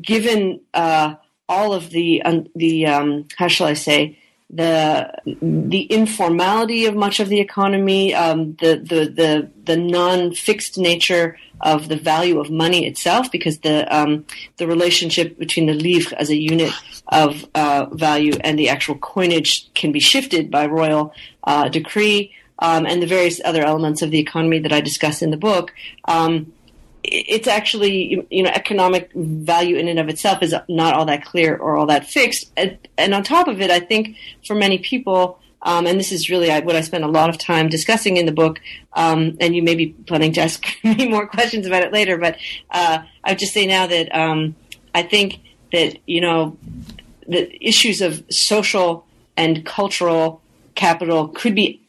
given 0.00 0.60
uh, 0.74 1.14
all 1.48 1.72
of 1.72 1.90
the 1.90 2.22
um, 2.22 2.46
the 2.54 2.86
um, 2.86 3.26
how 3.36 3.48
shall 3.48 3.66
I 3.66 3.74
say 3.74 4.18
the 4.52 5.10
the 5.24 5.82
informality 5.84 6.84
of 6.84 6.94
much 6.94 7.20
of 7.20 7.28
the 7.30 7.40
economy, 7.40 8.14
um, 8.14 8.54
the 8.60 8.76
the 8.76 9.06
the 9.06 9.50
the 9.64 9.76
non 9.76 10.32
fixed 10.32 10.76
nature 10.76 11.38
of 11.62 11.88
the 11.88 11.96
value 11.96 12.38
of 12.38 12.50
money 12.50 12.86
itself, 12.86 13.32
because 13.32 13.60
the 13.60 13.86
um, 13.94 14.26
the 14.58 14.66
relationship 14.66 15.38
between 15.38 15.66
the 15.66 15.74
livre 15.74 16.14
as 16.18 16.28
a 16.28 16.36
unit 16.36 16.72
of 17.08 17.46
uh, 17.54 17.86
value 17.92 18.34
and 18.44 18.58
the 18.58 18.68
actual 18.68 18.96
coinage 18.96 19.72
can 19.74 19.90
be 19.90 20.00
shifted 20.00 20.50
by 20.50 20.66
royal 20.66 21.14
uh, 21.44 21.68
decree, 21.68 22.32
um, 22.58 22.84
and 22.84 23.02
the 23.02 23.06
various 23.06 23.40
other 23.44 23.62
elements 23.62 24.02
of 24.02 24.10
the 24.10 24.18
economy 24.18 24.58
that 24.58 24.72
I 24.72 24.82
discuss 24.82 25.22
in 25.22 25.30
the 25.30 25.38
book. 25.38 25.72
It's 27.14 27.46
actually 27.46 28.26
you 28.30 28.42
know 28.42 28.50
economic 28.54 29.10
value 29.14 29.76
in 29.76 29.86
and 29.86 29.98
of 29.98 30.08
itself 30.08 30.42
is 30.42 30.54
not 30.68 30.94
all 30.94 31.04
that 31.04 31.24
clear 31.24 31.56
or 31.56 31.76
all 31.76 31.86
that 31.86 32.06
fixed 32.06 32.50
and, 32.56 32.78
and 32.96 33.12
on 33.12 33.22
top 33.22 33.48
of 33.48 33.60
it 33.60 33.70
i 33.70 33.80
think 33.80 34.16
for 34.46 34.54
many 34.54 34.78
people 34.78 35.38
um, 35.62 35.86
and 35.86 35.98
this 35.98 36.12
is 36.12 36.28
really 36.28 36.50
what 36.62 36.74
I 36.74 36.80
spend 36.80 37.04
a 37.04 37.08
lot 37.08 37.30
of 37.30 37.38
time 37.38 37.68
discussing 37.68 38.16
in 38.16 38.26
the 38.26 38.32
book. 38.32 38.60
Um, 38.94 39.36
and 39.40 39.54
you 39.54 39.62
may 39.62 39.74
be 39.74 39.88
planning 40.06 40.32
to 40.32 40.40
ask 40.40 40.64
me 40.84 41.08
more 41.08 41.26
questions 41.26 41.66
about 41.66 41.84
it 41.84 41.92
later, 41.92 42.18
but 42.18 42.36
uh, 42.70 43.02
I 43.22 43.30
would 43.30 43.38
just 43.38 43.54
say 43.54 43.66
now 43.66 43.86
that 43.86 44.14
um, 44.14 44.56
I 44.94 45.02
think 45.02 45.38
that 45.72 45.98
you 46.06 46.20
know 46.20 46.58
the 47.28 47.56
issues 47.66 48.00
of 48.00 48.24
social 48.30 49.06
and 49.36 49.64
cultural 49.64 50.42
capital 50.74 51.28
could 51.28 51.54
be 51.54 51.80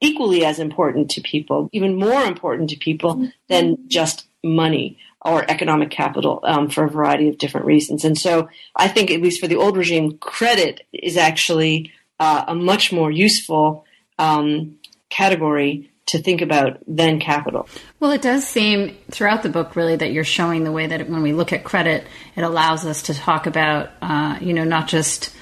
equally 0.00 0.44
as 0.44 0.58
important 0.58 1.10
to 1.10 1.20
people, 1.20 1.68
even 1.72 1.96
more 1.96 2.22
important 2.22 2.70
to 2.70 2.76
people 2.76 3.30
than 3.48 3.76
just 3.88 4.27
money 4.44 4.98
or 5.20 5.44
economic 5.50 5.90
capital 5.90 6.40
um, 6.44 6.68
for 6.70 6.84
a 6.84 6.90
variety 6.90 7.28
of 7.28 7.38
different 7.38 7.66
reasons. 7.66 8.04
And 8.04 8.16
so 8.16 8.48
I 8.76 8.88
think, 8.88 9.10
at 9.10 9.20
least 9.20 9.40
for 9.40 9.48
the 9.48 9.56
old 9.56 9.76
regime, 9.76 10.18
credit 10.18 10.86
is 10.92 11.16
actually 11.16 11.92
uh, 12.20 12.44
a 12.48 12.54
much 12.54 12.92
more 12.92 13.10
useful 13.10 13.84
um, 14.18 14.78
category 15.10 15.90
to 16.06 16.18
think 16.22 16.40
about 16.40 16.78
than 16.86 17.20
capital. 17.20 17.68
Well, 18.00 18.12
it 18.12 18.22
does 18.22 18.46
seem 18.46 18.96
throughout 19.10 19.42
the 19.42 19.50
book, 19.50 19.76
really, 19.76 19.96
that 19.96 20.12
you're 20.12 20.24
showing 20.24 20.64
the 20.64 20.72
way 20.72 20.86
that 20.86 21.08
when 21.08 21.22
we 21.22 21.32
look 21.32 21.52
at 21.52 21.64
credit, 21.64 22.06
it 22.34 22.42
allows 22.42 22.86
us 22.86 23.02
to 23.02 23.14
talk 23.14 23.46
about, 23.46 23.90
uh, 24.00 24.38
you 24.40 24.54
know, 24.54 24.64
not 24.64 24.88
just 24.88 25.34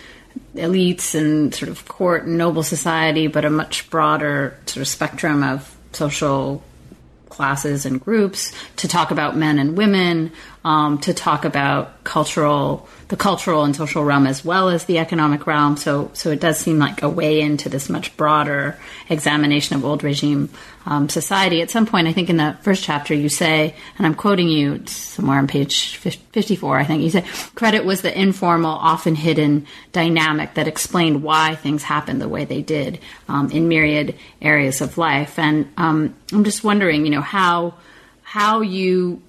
elites 0.54 1.14
and 1.14 1.54
sort 1.54 1.68
of 1.68 1.86
court 1.86 2.24
and 2.24 2.36
noble 2.36 2.62
society, 2.62 3.28
but 3.28 3.44
a 3.44 3.50
much 3.50 3.88
broader 3.90 4.58
sort 4.66 4.82
of 4.82 4.88
spectrum 4.88 5.42
of 5.42 5.76
social 5.92 6.62
classes 7.28 7.86
and 7.86 8.00
groups, 8.00 8.52
to 8.76 8.88
talk 8.88 9.10
about 9.10 9.36
men 9.36 9.58
and 9.58 9.76
women, 9.76 10.32
um, 10.66 10.98
to 10.98 11.14
talk 11.14 11.44
about 11.44 12.02
cultural, 12.02 12.88
the 13.06 13.16
cultural 13.16 13.62
and 13.62 13.76
social 13.76 14.02
realm 14.04 14.26
as 14.26 14.44
well 14.44 14.68
as 14.68 14.84
the 14.84 14.98
economic 14.98 15.46
realm. 15.46 15.76
So, 15.76 16.10
so 16.12 16.30
it 16.30 16.40
does 16.40 16.58
seem 16.58 16.78
like 16.78 17.02
a 17.02 17.08
way 17.08 17.40
into 17.40 17.68
this 17.68 17.88
much 17.88 18.16
broader 18.16 18.76
examination 19.08 19.76
of 19.76 19.84
old 19.84 20.02
regime 20.02 20.50
um, 20.86 21.08
society. 21.08 21.62
At 21.62 21.70
some 21.70 21.86
point, 21.86 22.08
I 22.08 22.12
think 22.12 22.30
in 22.30 22.36
the 22.36 22.56
first 22.62 22.82
chapter, 22.82 23.14
you 23.14 23.28
say, 23.28 23.74
and 23.98 24.06
I'm 24.06 24.14
quoting 24.14 24.48
you 24.48 24.84
somewhere 24.86 25.38
on 25.38 25.46
page 25.46 25.96
54, 25.96 26.78
I 26.78 26.84
think 26.84 27.02
you 27.02 27.10
say, 27.10 27.24
credit 27.54 27.84
was 27.84 28.02
the 28.02 28.18
informal, 28.18 28.70
often 28.70 29.14
hidden 29.14 29.66
dynamic 29.92 30.54
that 30.54 30.68
explained 30.68 31.22
why 31.22 31.56
things 31.56 31.82
happened 31.82 32.20
the 32.20 32.28
way 32.28 32.44
they 32.44 32.62
did 32.62 33.00
um, 33.28 33.50
in 33.50 33.68
myriad 33.68 34.16
areas 34.40 34.80
of 34.80 34.98
life. 34.98 35.38
And 35.38 35.72
um, 35.76 36.14
I'm 36.32 36.44
just 36.44 36.64
wondering, 36.64 37.04
you 37.04 37.10
know, 37.10 37.15
how 37.20 37.74
how 38.22 38.60
you 38.60 39.22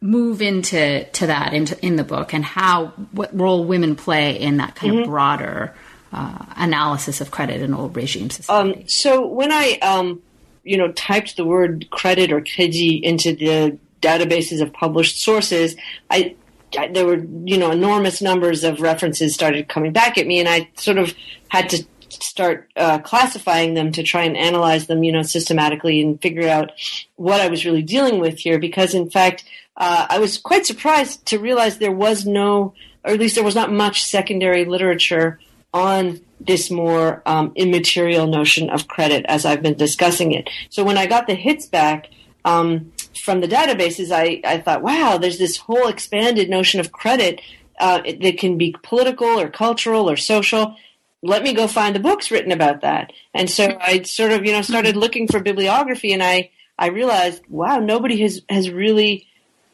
move 0.00 0.40
into 0.40 1.04
to 1.04 1.26
that 1.26 1.52
into 1.52 1.78
in 1.84 1.96
the 1.96 2.04
book 2.04 2.32
and 2.32 2.42
how 2.42 2.86
what 3.12 3.30
role 3.38 3.64
women 3.64 3.94
play 3.94 4.40
in 4.40 4.56
that 4.56 4.74
kind 4.74 4.94
mm-hmm. 4.94 5.02
of 5.02 5.08
broader 5.08 5.74
uh, 6.12 6.46
analysis 6.56 7.20
of 7.20 7.30
credit 7.30 7.60
in 7.60 7.74
old 7.74 7.94
regime 7.94 8.30
society. 8.30 8.80
Um, 8.80 8.88
so 8.88 9.26
when 9.26 9.52
I 9.52 9.78
um, 9.82 10.22
you 10.64 10.76
know 10.76 10.92
typed 10.92 11.36
the 11.36 11.44
word 11.44 11.90
credit 11.90 12.32
or 12.32 12.40
crédit 12.40 13.02
into 13.02 13.34
the 13.34 13.78
databases 14.00 14.62
of 14.62 14.72
published 14.72 15.22
sources, 15.22 15.76
I, 16.08 16.34
I 16.76 16.88
there 16.88 17.06
were 17.06 17.18
you 17.44 17.58
know 17.58 17.70
enormous 17.70 18.22
numbers 18.22 18.64
of 18.64 18.80
references 18.80 19.34
started 19.34 19.68
coming 19.68 19.92
back 19.92 20.18
at 20.18 20.26
me, 20.26 20.40
and 20.40 20.48
I 20.48 20.70
sort 20.76 20.98
of 20.98 21.14
had 21.48 21.68
to 21.70 21.84
start 22.10 22.70
uh, 22.76 22.98
classifying 22.98 23.74
them 23.74 23.92
to 23.92 24.02
try 24.02 24.24
and 24.24 24.36
analyze 24.36 24.86
them, 24.86 25.04
you 25.04 25.12
know, 25.12 25.22
systematically 25.22 26.00
and 26.00 26.20
figure 26.20 26.48
out 26.48 26.72
what 27.16 27.40
I 27.40 27.48
was 27.48 27.64
really 27.64 27.82
dealing 27.82 28.20
with 28.20 28.38
here. 28.38 28.58
Because 28.58 28.94
in 28.94 29.10
fact, 29.10 29.44
uh, 29.76 30.06
I 30.08 30.18
was 30.18 30.38
quite 30.38 30.66
surprised 30.66 31.26
to 31.26 31.38
realize 31.38 31.78
there 31.78 31.92
was 31.92 32.26
no, 32.26 32.74
or 33.04 33.12
at 33.12 33.18
least 33.18 33.34
there 33.34 33.44
was 33.44 33.54
not 33.54 33.72
much 33.72 34.04
secondary 34.04 34.64
literature 34.64 35.40
on 35.72 36.20
this 36.40 36.70
more 36.70 37.22
um, 37.26 37.52
immaterial 37.54 38.26
notion 38.26 38.70
of 38.70 38.88
credit 38.88 39.24
as 39.26 39.44
I've 39.44 39.62
been 39.62 39.76
discussing 39.76 40.32
it. 40.32 40.50
So 40.68 40.84
when 40.84 40.98
I 40.98 41.06
got 41.06 41.26
the 41.26 41.34
hits 41.34 41.66
back 41.66 42.08
um, 42.44 42.92
from 43.22 43.40
the 43.40 43.48
databases, 43.48 44.10
I, 44.10 44.40
I 44.44 44.58
thought, 44.58 44.82
wow, 44.82 45.18
there's 45.18 45.38
this 45.38 45.58
whole 45.58 45.86
expanded 45.88 46.48
notion 46.48 46.80
of 46.80 46.92
credit 46.92 47.40
uh, 47.78 48.02
that 48.02 48.38
can 48.38 48.58
be 48.58 48.74
political 48.82 49.26
or 49.26 49.48
cultural 49.48 50.10
or 50.10 50.16
social 50.16 50.76
let 51.22 51.42
me 51.42 51.52
go 51.52 51.66
find 51.66 51.94
the 51.94 52.00
books 52.00 52.30
written 52.30 52.52
about 52.52 52.80
that. 52.80 53.12
And 53.34 53.50
so 53.50 53.76
I 53.80 54.02
sort 54.02 54.32
of, 54.32 54.44
you 54.44 54.52
know, 54.52 54.62
started 54.62 54.96
looking 54.96 55.28
for 55.28 55.40
bibliography 55.40 56.12
and 56.12 56.22
I, 56.22 56.50
I 56.78 56.88
realized, 56.88 57.42
wow, 57.48 57.78
nobody 57.78 58.20
has, 58.22 58.42
has 58.48 58.70
really 58.70 59.26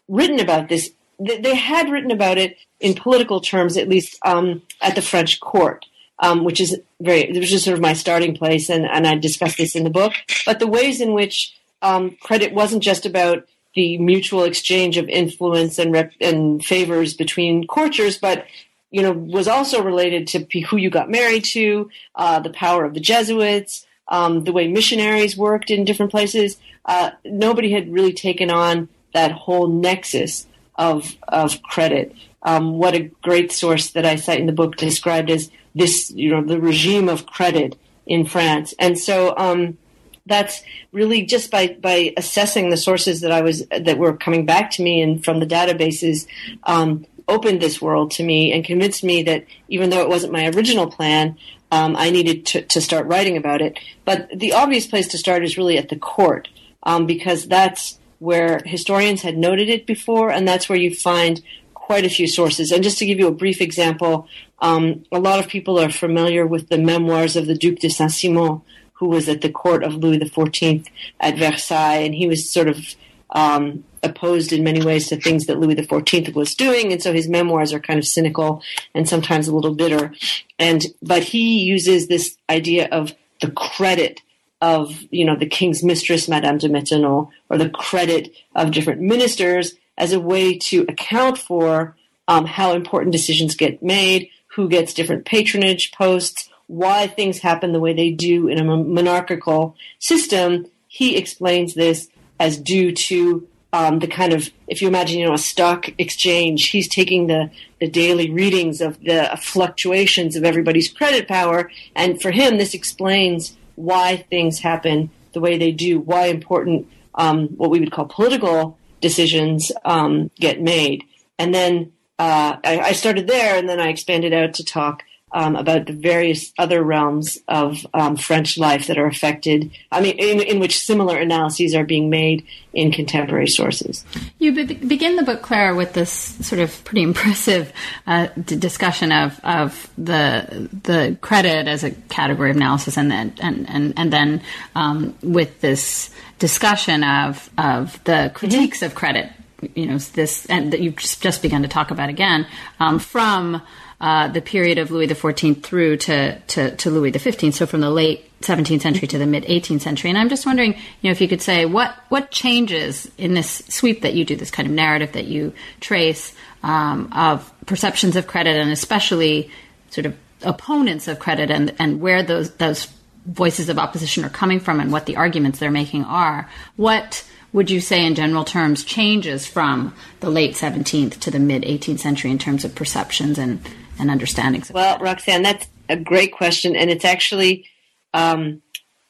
written 0.09 0.41
about 0.41 0.69
this. 0.69 0.91
They 1.19 1.55
had 1.55 1.91
written 1.91 2.11
about 2.11 2.39
it 2.39 2.57
in 2.81 2.95
political 2.95 3.41
terms, 3.41 3.77
at 3.77 3.89
least 3.89 4.19
um, 4.25 4.63
at 4.83 4.95
the 4.97 5.03
French 5.03 5.41
court, 5.41 5.87
um, 6.19 6.45
which 6.45 6.61
is 6.61 6.79
very, 7.01 7.31
which 7.33 7.53
is 7.53 7.65
sort 7.65 7.75
of 7.75 7.81
my 7.81 7.93
starting 7.93 8.37
place, 8.37 8.69
and, 8.69 8.85
and 8.85 9.07
I 9.07 9.15
discuss 9.17 9.57
this 9.57 9.75
in 9.75 9.85
the 9.85 9.91
book. 9.91 10.13
But 10.45 10.59
the 10.59 10.67
ways 10.67 11.01
in 11.01 11.15
which 11.15 11.57
um, 11.81 12.17
credit 12.21 12.53
wasn't 12.53 12.83
just 12.83 13.07
about 13.07 13.47
the 13.75 13.99
mutual 13.99 14.45
exchange 14.45 14.97
of 14.97 15.09
influence 15.09 15.79
and, 15.79 15.93
rep- 15.93 16.13
and 16.21 16.65
favors 16.65 17.15
between 17.15 17.67
courtiers, 17.67 18.19
but 18.19 18.47
you 18.91 19.03
know, 19.03 19.13
was 19.13 19.49
also 19.49 19.83
related 19.83 20.27
to 20.29 20.61
who 20.63 20.77
you 20.77 20.91
got 20.91 21.11
married 21.11 21.45
to, 21.45 21.91
uh, 22.15 22.41
the 22.41 22.51
power 22.51 22.85
of 22.85 22.95
the 22.95 23.01
Jesuits, 23.01 23.87
um, 24.09 24.45
the 24.45 24.53
way 24.53 24.69
missionaries 24.69 25.37
worked 25.37 25.71
in 25.71 25.85
different 25.85 26.13
places. 26.13 26.57
Uh, 26.85 27.11
nobody 27.25 27.73
had 27.73 27.93
really 27.93 28.13
taken 28.13 28.51
on 28.51 28.89
that 29.13 29.33
whole 29.33 29.67
nexus 29.67 30.47
of 30.77 31.17
of 31.29 31.63
credit. 31.63 32.15
Um, 32.43 32.79
what 32.79 32.95
a 32.95 33.11
great 33.23 33.51
source 33.51 33.91
that 33.91 34.07
I 34.07 34.17
cite 34.17 34.39
in 34.39 34.47
the 34.47 34.53
book 34.53 34.77
described 34.77 35.31
as 35.31 35.51
this, 35.75 36.11
you 36.13 36.31
know, 36.31 36.45
the 36.45 36.61
regime 36.61 37.09
of 37.09 37.27
credit 37.27 37.77
in 38.07 38.25
France. 38.25 38.73
And 38.79 38.97
so 38.99 39.35
um, 39.37 39.79
that's 40.27 40.63
really 40.93 41.23
just 41.23 41.51
by 41.51 41.77
by 41.81 42.13
assessing 42.17 42.71
the 42.71 42.77
sources 42.77 43.21
that 43.23 43.33
I 43.33 43.41
was 43.43 43.67
that 43.69 43.99
were 43.99 44.17
coming 44.17 44.47
back 44.47 44.71
to 44.73 44.83
me 44.83 45.01
and 45.01 45.25
from 45.25 45.41
the 45.41 45.47
databases. 45.47 46.27
Um, 46.65 47.07
opened 47.29 47.61
this 47.61 47.81
world 47.81 48.11
to 48.13 48.23
me 48.23 48.53
and 48.53 48.65
convinced 48.65 49.03
me 49.03 49.23
that 49.25 49.45
even 49.69 49.91
though 49.91 50.01
it 50.01 50.09
wasn't 50.09 50.33
my 50.33 50.49
original 50.49 50.91
plan, 50.91 51.37
um, 51.73 51.97
I 51.97 52.11
needed 52.11 52.47
to, 52.47 52.63
to, 52.63 52.81
start 52.81 53.07
writing 53.07 53.37
about 53.37 53.61
it. 53.61 53.79
But 54.05 54.29
the 54.33 54.53
obvious 54.53 54.87
place 54.87 55.09
to 55.09 55.19
start 55.19 55.45
is 55.45 55.59
really 55.59 55.79
at 55.79 55.89
the 55.89 55.97
court, 55.97 56.49
um, 56.85 57.07
because 57.07 57.49
that's 57.49 57.99
where 58.19 58.61
historians 58.65 59.23
had 59.23 59.37
noted 59.37 59.69
it 59.69 59.87
before, 59.87 60.31
and 60.31 60.47
that's 60.47 60.69
where 60.69 60.79
you 60.79 60.95
find 60.95 61.43
quite 61.75 62.05
a 62.05 62.11
few 62.11 62.27
sources. 62.27 62.71
And 62.71 62.85
just 62.85 62.99
to 62.99 63.07
give 63.07 63.19
you 63.19 63.27
a 63.27 63.33
brief 63.33 63.61
example, 63.61 64.29
um, 64.61 65.05
a 65.11 65.19
lot 65.19 65.39
of 65.39 65.49
people 65.49 65.79
are 65.79 65.91
familiar 65.91 66.47
with 66.47 66.69
the 66.69 66.79
memoirs 66.79 67.37
of 67.37 67.47
the 67.47 67.57
Duc 67.57 67.81
de 67.81 67.91
Saint 67.91 68.13
Simon, 68.13 68.63
who 68.95 69.09
was 69.09 69.29
at 69.29 69.41
the 69.41 69.51
court 69.51 69.85
of 69.85 69.95
Louis 69.95 70.19
XIV 70.19 70.87
at 71.21 71.37
Versailles, 71.37 71.99
and 71.99 72.15
he 72.15 72.27
was 72.27 72.51
sort 72.51 72.69
of 72.69 72.95
um, 73.31 73.85
opposed 74.07 74.53
in 74.53 74.65
many 74.65 74.83
ways 74.83 75.09
to 75.09 75.21
things 75.21 75.47
that 75.47 75.59
Louis 75.61 75.75
XIV 75.75 76.35
was 76.35 76.55
doing, 76.55 76.93
and 76.93 77.03
so 77.03 77.13
his 77.13 77.29
memoirs 77.29 77.73
are 77.73 77.81
kind 77.81 77.99
of 77.99 78.07
cynical 78.07 78.63
and 78.95 79.09
sometimes 79.09 79.49
a 79.49 79.55
little 79.55 79.75
bitter. 79.75 80.15
And 80.59 80.87
but 81.03 81.23
he 81.23 81.63
uses 81.65 82.09
this 82.09 82.37
idea 82.49 82.89
of 82.91 83.13
the 83.41 83.51
credit 83.51 84.23
of 84.61 85.05
you 85.11 85.25
know 85.25 85.37
the 85.37 85.47
king's 85.47 85.83
mistress, 85.83 86.29
Madame 86.29 86.59
de 86.59 86.69
Maintenon, 86.69 87.29
or 87.51 87.59
the 87.59 87.71
credit 87.71 88.35
of 88.55 88.71
different 88.71 89.01
ministers 89.01 89.75
as 89.99 90.13
a 90.13 90.21
way 90.21 90.57
to 90.59 90.83
account 90.89 91.39
for 91.39 91.97
um, 92.29 92.47
how 92.47 92.73
important 92.73 93.13
decisions 93.13 93.55
get 93.55 93.83
made, 93.83 94.29
who 94.49 94.69
gets 94.69 94.95
different 94.95 95.25
patronage 95.25 95.93
posts, 95.93 96.49
why 96.67 97.07
things 97.07 97.39
happen 97.39 97.73
the 97.73 97.81
way 97.81 97.93
they 97.93 98.11
do 98.11 98.49
in 98.49 98.59
a 98.59 98.65
monarchical 98.65 99.77
system. 99.99 100.67
He 100.89 101.17
explains 101.17 101.75
this 101.75 102.09
as 102.39 102.59
due 102.59 102.93
to 102.93 103.47
um, 103.73 103.99
the 103.99 104.07
kind 104.07 104.33
of, 104.33 104.51
if 104.69 104.81
you 104.81 104.89
imagine, 104.89 105.19
you 105.19 105.27
know, 105.27 105.35
a 105.35 105.39
stock 105.39 105.89
exchange, 105.99 106.71
he's 106.71 106.89
taking 106.89 107.27
the, 107.27 107.51
the 107.81 107.89
daily 107.89 108.31
readings 108.31 108.81
of 108.81 109.01
the 109.01 109.39
fluctuations 109.41 110.37
of 110.37 110.45
everybody's 110.45 110.91
credit 110.91 111.29
power. 111.29 111.71
And 111.95 112.21
for 112.21 112.31
him, 112.31 112.59
this 112.59 112.75
explains 112.75 113.57
why 113.75 114.25
things 114.31 114.61
happen 114.61 115.11
the 115.33 115.41
way 115.41 115.59
they 115.59 115.73
do, 115.73 115.99
why 115.99 116.27
important, 116.27 116.89
um, 117.15 117.49
what 117.49 117.71
we 117.71 117.81
would 117.81 117.93
call 117.93 118.07
political 118.07 118.79
decisions 119.01 119.71
um, 119.85 120.31
get 120.37 120.63
made. 120.63 121.05
And 121.39 121.55
then 121.55 121.93
uh, 122.19 122.57
I, 122.65 122.81
I, 122.81 122.93
started 122.93 123.27
there, 123.27 123.59
and 123.59 123.69
then 123.69 123.79
I 123.79 123.89
expanded 123.89 124.33
out 124.33 124.55
to 124.55 124.65
talk 124.65 125.03
um, 125.37 125.55
about 125.55 125.85
the 125.85 125.93
various 125.93 126.51
other 126.57 126.83
realms 126.83 127.39
of 127.47 127.87
um, 127.93 128.17
French 128.17 128.57
life 128.57 128.87
that 128.87 128.97
are 128.97 129.07
affected. 129.07 129.71
I 129.93 130.01
mean, 130.01 130.19
in, 130.19 130.41
in, 130.41 130.61
which 130.61 130.79
similar 130.79 131.19
analyses 131.19 131.75
are 131.75 131.85
being 131.85 132.09
made 132.09 132.47
in 132.73 132.91
contemporary 132.91 133.49
sources. 133.49 134.03
You 134.39 134.53
be- 134.53 134.75
begin 134.75 135.17
the 135.17 135.23
book, 135.23 135.43
Clara, 135.43 135.77
with 135.77 135.93
this 135.93 136.11
sort 136.11 136.63
of 136.63 136.83
pretty 136.85 137.03
impressive 137.11 137.71
uh, 138.07 138.29
d- 138.43 138.57
discussion 138.57 139.13
of 139.13 139.39
of 139.45 139.91
the 139.99 140.71
the 140.85 141.19
credit 141.21 141.69
as 141.69 141.85
a 141.85 141.91
category 141.91 142.49
of 142.49 142.57
analysis, 142.57 142.97
and 142.97 143.11
then 143.11 143.35
and 143.43 143.69
and 143.69 143.93
and 143.99 144.11
then 144.11 144.43
um, 144.75 145.15
with 145.23 145.61
this 145.61 146.09
discussion 146.39 147.05
of 147.05 147.51
of 147.59 148.03
the 148.05 148.33
critiques 148.35 148.79
mm-hmm. 148.79 148.87
of 148.87 148.95
credit. 148.95 149.31
You 149.75 149.87
know 149.87 149.99
this, 149.99 150.47
and 150.47 150.73
that 150.73 150.81
you've 150.81 150.97
just, 150.97 151.23
just 151.23 151.43
begun 151.43 151.61
to 151.61 151.69
talk 151.69 151.91
about 151.91 152.09
again 152.09 152.47
um, 152.81 152.99
from 152.99 153.61
uh, 154.01 154.29
the 154.29 154.43
period 154.43 154.79
of 154.79 154.91
Louis 154.91 155.07
XIV 155.07 155.63
through 155.63 155.97
to, 155.97 156.39
to, 156.39 156.77
to 156.77 156.91
Louis 156.91 157.13
XV, 157.13 157.55
so 157.55 157.67
from 157.67 157.81
the 157.81 157.91
late 157.91 158.31
17th 158.43 158.83
century 158.83 159.09
to 159.09 159.19
the 159.19 159.27
mid 159.27 159.45
18th 159.45 159.81
century. 159.81 160.11
And 160.11 160.19
I'm 160.19 160.29
just 160.29 160.45
wondering, 160.45 160.75
you 160.75 161.09
know, 161.09 161.11
if 161.11 161.21
you 161.21 161.29
could 161.29 161.41
say 161.41 161.65
what 161.65 161.95
what 162.09 162.31
changes 162.31 163.11
in 163.17 163.35
this 163.35 163.63
sweep 163.69 164.03
that 164.03 164.15
you 164.15 164.25
do, 164.25 164.37
this 164.37 164.51
kind 164.51 164.69
of 164.69 164.75
narrative 164.75 165.13
that 165.13 165.25
you 165.25 165.55
trace 165.81 166.35
um, 166.63 167.11
of 167.13 167.51
perceptions 167.65 168.17
of 168.17 168.27
credit, 168.27 168.57
and 168.57 168.71
especially 168.71 169.51
sort 169.91 170.07
of 170.07 170.15
opponents 170.43 171.09
of 171.09 171.19
credit, 171.19 171.51
and 171.51 171.75
and 171.79 172.01
where 172.01 172.23
those 172.23 172.51
those 172.57 172.89
voices 173.25 173.71
of 173.71 173.79
opposition 173.79 174.25
are 174.25 174.31
coming 174.31 174.61
from, 174.61 174.81
and 174.81 174.93
what 174.93 175.07
the 175.07 175.17
arguments 175.17 175.59
they're 175.59 175.71
making 175.71 176.05
are. 176.05 176.51
What 176.77 177.27
would 177.55 177.71
you 177.71 177.81
say, 177.81 178.05
in 178.05 178.15
general 178.15 178.45
terms, 178.45 178.85
changes 178.85 179.47
from 179.47 179.95
the 180.21 180.29
late 180.29 180.55
17th 180.55 181.19
to 181.21 181.31
the 181.31 181.39
mid 181.39 181.63
18th 181.63 182.01
century 182.01 182.31
in 182.31 182.39
terms 182.39 182.67
of 182.67 182.75
perceptions 182.75 183.39
and 183.39 183.61
and 183.99 184.11
understandings? 184.11 184.71
Well, 184.71 184.99
Roxanne, 184.99 185.43
that's 185.43 185.67
a 185.89 185.97
great 185.97 186.33
question, 186.33 186.77
and 186.77 186.91
it's 186.91 187.05
actually 187.05 187.67
um, 188.15 188.63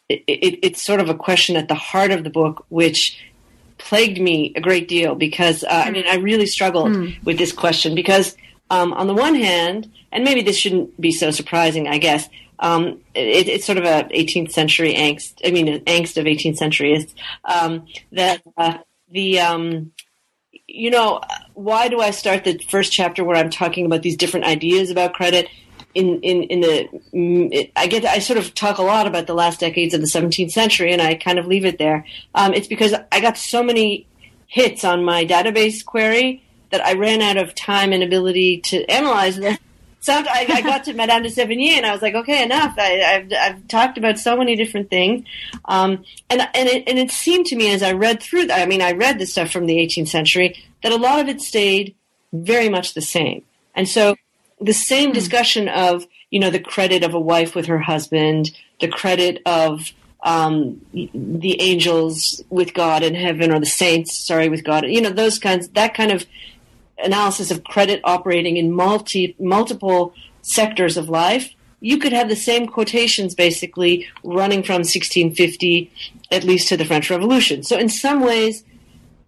it, 0.08 0.22
it, 0.26 0.58
it's 0.62 0.82
sort 0.82 1.00
of 1.00 1.08
a 1.08 1.14
question 1.14 1.56
at 1.56 1.68
the 1.68 1.74
heart 1.74 2.10
of 2.10 2.24
the 2.24 2.30
book, 2.30 2.64
which 2.68 3.20
plagued 3.78 4.20
me 4.20 4.52
a 4.56 4.60
great 4.60 4.88
deal 4.88 5.14
because 5.14 5.62
uh, 5.64 5.82
I 5.86 5.90
mean 5.90 6.04
I 6.08 6.16
really 6.16 6.46
struggled 6.46 6.92
mm. 6.92 7.24
with 7.24 7.38
this 7.38 7.52
question 7.52 7.94
because 7.94 8.36
um, 8.70 8.92
on 8.94 9.06
the 9.06 9.14
one 9.14 9.34
hand, 9.34 9.90
and 10.12 10.24
maybe 10.24 10.42
this 10.42 10.56
shouldn't 10.56 11.00
be 11.00 11.12
so 11.12 11.30
surprising, 11.30 11.88
I 11.88 11.98
guess. 11.98 12.28
Um, 12.58 13.00
it, 13.14 13.48
it's 13.48 13.66
sort 13.66 13.76
of 13.78 13.84
a 13.84 14.04
18th 14.04 14.50
century 14.50 14.94
angst. 14.94 15.34
I 15.44 15.50
mean, 15.50 15.68
an 15.68 15.80
angst 15.80 16.16
of 16.16 16.24
18th 16.24 16.58
centuryists 16.58 17.12
um, 17.44 17.86
that 18.12 18.42
uh, 18.56 18.78
the 19.10 19.40
um, 19.40 19.92
you 20.66 20.90
know, 20.90 21.20
why 21.56 21.88
do 21.88 22.00
I 22.00 22.10
start 22.10 22.44
the 22.44 22.58
first 22.68 22.92
chapter 22.92 23.24
where 23.24 23.36
I'm 23.36 23.48
talking 23.48 23.86
about 23.86 24.02
these 24.02 24.16
different 24.16 24.44
ideas 24.44 24.90
about 24.90 25.14
credit? 25.14 25.48
In, 25.94 26.20
in, 26.20 26.42
in 26.42 26.60
the, 26.60 27.70
I 27.74 27.86
get, 27.86 28.04
I 28.04 28.18
sort 28.18 28.38
of 28.38 28.54
talk 28.54 28.76
a 28.76 28.82
lot 28.82 29.06
about 29.06 29.26
the 29.26 29.32
last 29.32 29.60
decades 29.60 29.94
of 29.94 30.02
the 30.02 30.06
17th 30.06 30.50
century 30.50 30.92
and 30.92 31.00
I 31.00 31.14
kind 31.14 31.38
of 31.38 31.46
leave 31.46 31.64
it 31.64 31.78
there. 31.78 32.04
Um, 32.34 32.52
it's 32.52 32.66
because 32.66 32.94
I 33.10 33.20
got 33.20 33.38
so 33.38 33.62
many 33.62 34.06
hits 34.46 34.84
on 34.84 35.02
my 35.02 35.24
database 35.24 35.82
query 35.82 36.44
that 36.70 36.84
I 36.84 36.92
ran 36.92 37.22
out 37.22 37.38
of 37.38 37.54
time 37.54 37.94
and 37.94 38.02
ability 38.02 38.60
to 38.66 38.84
analyze 38.90 39.36
them. 39.36 39.56
So 40.00 40.12
I, 40.12 40.46
I, 40.48 40.60
got 40.60 40.84
to 40.84 40.92
Madame 40.92 41.22
de 41.22 41.30
Sévigné 41.30 41.78
and 41.78 41.86
I 41.86 41.92
was 41.92 42.02
like, 42.02 42.14
okay, 42.14 42.44
enough. 42.44 42.76
I, 42.78 42.82
have 42.82 43.32
I've 43.32 43.68
talked 43.68 43.96
about 43.96 44.18
so 44.18 44.36
many 44.36 44.54
different 44.54 44.90
things. 44.90 45.26
Um, 45.64 46.04
and, 46.28 46.42
and 46.42 46.68
it, 46.68 46.84
and 46.86 46.98
it 46.98 47.10
seemed 47.10 47.46
to 47.46 47.56
me 47.56 47.72
as 47.72 47.82
I 47.82 47.92
read 47.92 48.22
through, 48.22 48.52
I 48.52 48.66
mean, 48.66 48.82
I 48.82 48.92
read 48.92 49.18
the 49.18 49.26
stuff 49.26 49.50
from 49.50 49.64
the 49.64 49.78
18th 49.78 50.08
century 50.08 50.62
that 50.82 50.92
a 50.92 50.96
lot 50.96 51.20
of 51.20 51.28
it 51.28 51.40
stayed 51.40 51.94
very 52.32 52.68
much 52.68 52.94
the 52.94 53.00
same. 53.00 53.42
And 53.74 53.88
so 53.88 54.16
the 54.60 54.72
same 54.72 55.10
hmm. 55.10 55.14
discussion 55.14 55.68
of, 55.68 56.06
you 56.30 56.40
know, 56.40 56.50
the 56.50 56.60
credit 56.60 57.02
of 57.02 57.14
a 57.14 57.20
wife 57.20 57.54
with 57.54 57.66
her 57.66 57.78
husband, 57.78 58.50
the 58.80 58.88
credit 58.88 59.42
of 59.46 59.92
um, 60.22 60.84
the 60.92 61.60
angels 61.60 62.42
with 62.50 62.74
God 62.74 63.02
in 63.02 63.14
heaven 63.14 63.52
or 63.52 63.60
the 63.60 63.66
saints, 63.66 64.26
sorry, 64.26 64.48
with 64.48 64.64
God, 64.64 64.84
you 64.86 65.00
know, 65.00 65.10
those 65.10 65.38
kinds, 65.38 65.68
that 65.70 65.94
kind 65.94 66.10
of 66.10 66.26
analysis 66.98 67.50
of 67.50 67.62
credit 67.64 68.00
operating 68.04 68.56
in 68.56 68.72
multi 68.72 69.36
multiple 69.38 70.14
sectors 70.42 70.96
of 70.96 71.08
life, 71.08 71.54
you 71.80 71.98
could 71.98 72.12
have 72.12 72.28
the 72.28 72.36
same 72.36 72.66
quotations 72.66 73.34
basically 73.34 74.06
running 74.24 74.62
from 74.62 74.76
1650 74.76 75.92
at 76.30 76.44
least 76.44 76.68
to 76.68 76.76
the 76.76 76.84
French 76.84 77.10
Revolution. 77.10 77.62
So 77.62 77.76
in 77.76 77.88
some 77.88 78.20
ways, 78.20 78.64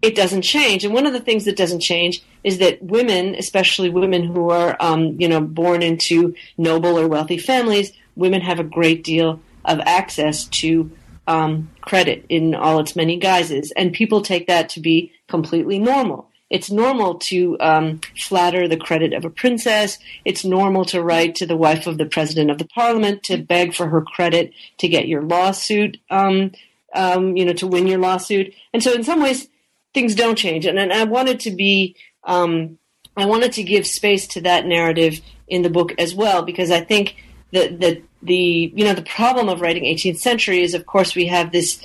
it 0.01 0.15
doesn't 0.15 0.43
change. 0.43 0.85
And 0.85 0.93
one 0.93 1.05
of 1.05 1.13
the 1.13 1.19
things 1.19 1.45
that 1.45 1.57
doesn't 1.57 1.81
change 1.81 2.23
is 2.43 2.59
that 2.59 2.81
women, 2.81 3.35
especially 3.35 3.89
women 3.89 4.23
who 4.23 4.49
are, 4.49 4.77
um, 4.79 5.19
you 5.19 5.27
know, 5.27 5.41
born 5.41 5.81
into 5.81 6.33
noble 6.57 6.97
or 6.97 7.07
wealthy 7.07 7.37
families, 7.37 7.91
women 8.15 8.41
have 8.41 8.59
a 8.59 8.63
great 8.63 9.03
deal 9.03 9.41
of 9.65 9.79
access 9.81 10.45
to 10.45 10.91
um, 11.27 11.69
credit 11.81 12.25
in 12.29 12.55
all 12.55 12.79
its 12.79 12.95
many 12.95 13.17
guises, 13.17 13.71
and 13.75 13.93
people 13.93 14.21
take 14.21 14.47
that 14.47 14.69
to 14.69 14.79
be 14.79 15.11
completely 15.27 15.77
normal. 15.77 16.29
It's 16.49 16.71
normal 16.71 17.19
to 17.19 17.57
um, 17.59 18.01
flatter 18.17 18.67
the 18.67 18.77
credit 18.77 19.13
of 19.13 19.23
a 19.23 19.29
princess. 19.29 19.99
It's 20.25 20.43
normal 20.43 20.85
to 20.85 21.03
write 21.03 21.35
to 21.35 21.45
the 21.45 21.55
wife 21.55 21.85
of 21.85 21.99
the 21.99 22.07
president 22.07 22.49
of 22.49 22.57
the 22.57 22.65
parliament 22.65 23.21
to 23.23 23.37
beg 23.37 23.75
for 23.75 23.87
her 23.87 24.01
credit 24.01 24.51
to 24.79 24.87
get 24.87 25.07
your 25.07 25.21
lawsuit, 25.21 25.97
um, 26.09 26.51
um, 26.95 27.37
you 27.37 27.45
know, 27.45 27.53
to 27.53 27.67
win 27.67 27.85
your 27.85 27.99
lawsuit. 27.99 28.51
And 28.73 28.81
so, 28.81 28.93
in 28.93 29.03
some 29.03 29.21
ways, 29.21 29.47
things 29.93 30.15
don't 30.15 30.37
change. 30.37 30.65
And, 30.65 30.79
and 30.79 30.93
I 30.93 31.03
wanted 31.03 31.39
to 31.41 31.51
be, 31.51 31.95
um, 32.23 32.77
I 33.17 33.25
wanted 33.25 33.53
to 33.53 33.63
give 33.63 33.85
space 33.85 34.27
to 34.27 34.41
that 34.41 34.65
narrative 34.65 35.21
in 35.47 35.61
the 35.61 35.69
book 35.69 35.93
as 35.97 36.13
well 36.13 36.43
because 36.43 36.71
I 36.71 36.81
think 36.81 37.15
that 37.51 37.79
the 37.79 38.01
the 38.21 38.71
you 38.75 38.83
know 38.83 38.93
the 38.93 39.01
problem 39.01 39.49
of 39.49 39.61
writing 39.61 39.83
18th 39.83 40.17
century 40.17 40.61
is 40.61 40.73
of 40.73 40.85
course 40.85 41.15
we 41.15 41.27
have 41.27 41.51
this 41.51 41.83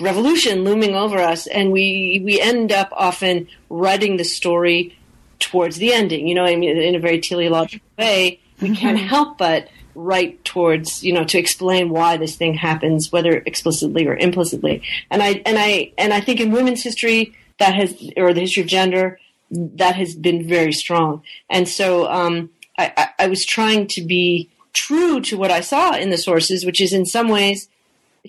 revolution 0.00 0.64
looming 0.64 0.94
over 0.94 1.18
us 1.18 1.46
and 1.46 1.72
we 1.72 2.22
we 2.24 2.40
end 2.40 2.72
up 2.72 2.88
often 2.92 3.46
writing 3.68 4.16
the 4.16 4.24
story 4.24 4.96
towards 5.38 5.76
the 5.76 5.92
ending 5.92 6.26
you 6.26 6.34
know 6.34 6.44
I 6.44 6.56
mean 6.56 6.76
in 6.76 6.94
a 6.94 6.98
very 6.98 7.20
teleological 7.20 7.86
way 7.98 8.40
we 8.60 8.68
mm-hmm. 8.68 8.76
can't 8.76 8.98
help 8.98 9.38
but 9.38 9.68
write 9.94 10.44
towards 10.44 11.04
you 11.04 11.12
know 11.12 11.24
to 11.24 11.38
explain 11.38 11.90
why 11.90 12.16
this 12.16 12.34
thing 12.34 12.54
happens 12.54 13.12
whether 13.12 13.36
explicitly 13.46 14.06
or 14.06 14.16
implicitly 14.16 14.82
and 15.10 15.22
I 15.22 15.42
and 15.44 15.58
I 15.58 15.92
and 15.98 16.12
I 16.12 16.20
think 16.20 16.40
in 16.40 16.50
women's 16.50 16.82
history 16.82 17.36
that 17.58 17.74
has 17.74 18.10
or 18.16 18.32
the 18.32 18.40
history 18.40 18.62
of 18.62 18.68
gender 18.68 19.18
that 19.50 19.94
has 19.94 20.14
been 20.14 20.46
very 20.48 20.72
strong 20.72 21.22
and 21.50 21.68
so 21.68 22.10
um, 22.10 22.50
I, 22.78 22.92
I, 22.96 23.24
I 23.24 23.26
was 23.28 23.44
trying 23.44 23.86
to 23.88 24.02
be 24.02 24.50
true 24.72 25.20
to 25.22 25.36
what 25.36 25.50
I 25.50 25.60
saw 25.60 25.94
in 25.94 26.10
the 26.10 26.18
sources, 26.18 26.64
which 26.66 26.80
is 26.80 26.92
in 26.92 27.06
some 27.06 27.28
ways 27.28 27.68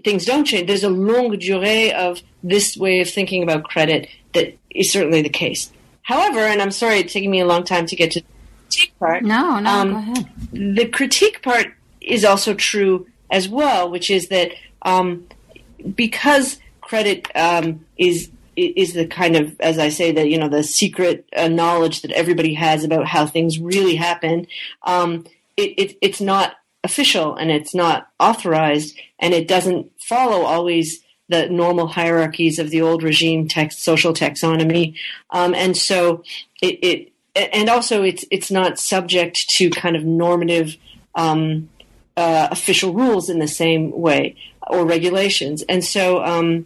things 0.04 0.26
don't 0.26 0.46
change. 0.46 0.68
There's 0.68 0.84
a 0.84 0.90
longue 0.90 1.40
durée 1.40 1.92
of 1.92 2.22
this 2.44 2.78
way 2.78 3.00
of 3.00 3.10
thinking 3.10 3.44
about 3.44 3.64
credit 3.64 4.08
that 4.34 4.56
is 4.70 4.92
certainly 4.92 5.22
the 5.22 5.30
case. 5.30 5.72
however, 6.04 6.40
and 6.40 6.62
I'm 6.62 6.72
sorry 6.72 7.00
it's 7.00 7.14
taking 7.14 7.32
me 7.32 7.40
a 7.40 7.46
long 7.46 7.64
time 7.64 7.88
to 7.88 7.96
get 7.96 8.12
to 8.12 8.20
the 8.20 8.28
critique 8.68 9.00
part. 9.00 9.24
No, 9.24 9.60
no, 9.60 9.70
um, 9.70 9.92
go 9.92 9.98
ahead. 9.98 10.30
The 10.52 10.86
critique 10.88 11.42
part 11.42 11.74
is 12.02 12.24
also 12.24 12.54
true 12.54 13.08
as 13.32 13.50
well, 13.50 13.90
which 13.90 14.12
is 14.12 14.28
that 14.28 14.52
um, 14.84 15.28
because 15.96 16.60
credit 16.82 17.28
um, 17.36 17.84
is 17.98 18.30
is 18.56 18.94
the 18.94 19.06
kind 19.06 19.36
of, 19.36 19.60
as 19.60 19.78
I 19.78 19.89
say, 19.89 20.12
that 20.13 20.30
you 20.30 20.38
know 20.38 20.50
the 20.50 20.63
secret 20.63 21.28
uh, 21.36 21.48
knowledge 21.48 22.02
that 22.02 22.12
everybody 22.12 22.54
has 22.54 22.84
about 22.84 23.08
how 23.08 23.26
things 23.26 23.60
really 23.60 23.96
happen. 23.96 24.48
Um, 24.84 25.26
it, 25.58 25.74
it, 25.78 25.98
it's 26.02 26.22
not 26.22 26.56
official 26.84 27.36
and 27.36 27.50
it's 27.50 27.74
not 27.74 28.10
authorized, 28.20 28.98
and 29.20 29.34
it 29.34 29.48
doesn't 29.48 29.91
follow 30.00 30.44
always 30.44 31.02
the 31.28 31.50
normal 31.50 31.88
hierarchies 31.88 32.60
of 32.60 32.70
the 32.70 32.82
old 32.82 33.02
regime 33.02 33.48
text 33.48 33.84
social 33.84 34.13
taxonomy, 34.13 34.96
um, 35.32 35.54
and 35.54 35.76
so 35.76 36.24
it, 36.62 36.80
it, 36.84 37.12
and 37.36 37.70
also 37.70 38.04
it's 38.04 38.24
it's 38.32 38.52
not 38.52 38.80
subject 38.80 39.50
to 39.50 39.70
kind 39.70 39.96
of 39.96 40.04
normative 40.04 40.78
um, 41.15 41.70
uh, 42.15 42.48
official 42.52 42.94
rules 42.94 43.30
in 43.30 43.39
the 43.39 43.48
same 43.48 43.91
way 43.91 44.36
or 44.68 44.86
regulations, 44.86 45.63
and 45.68 45.84
so 45.84 46.24
um, 46.24 46.65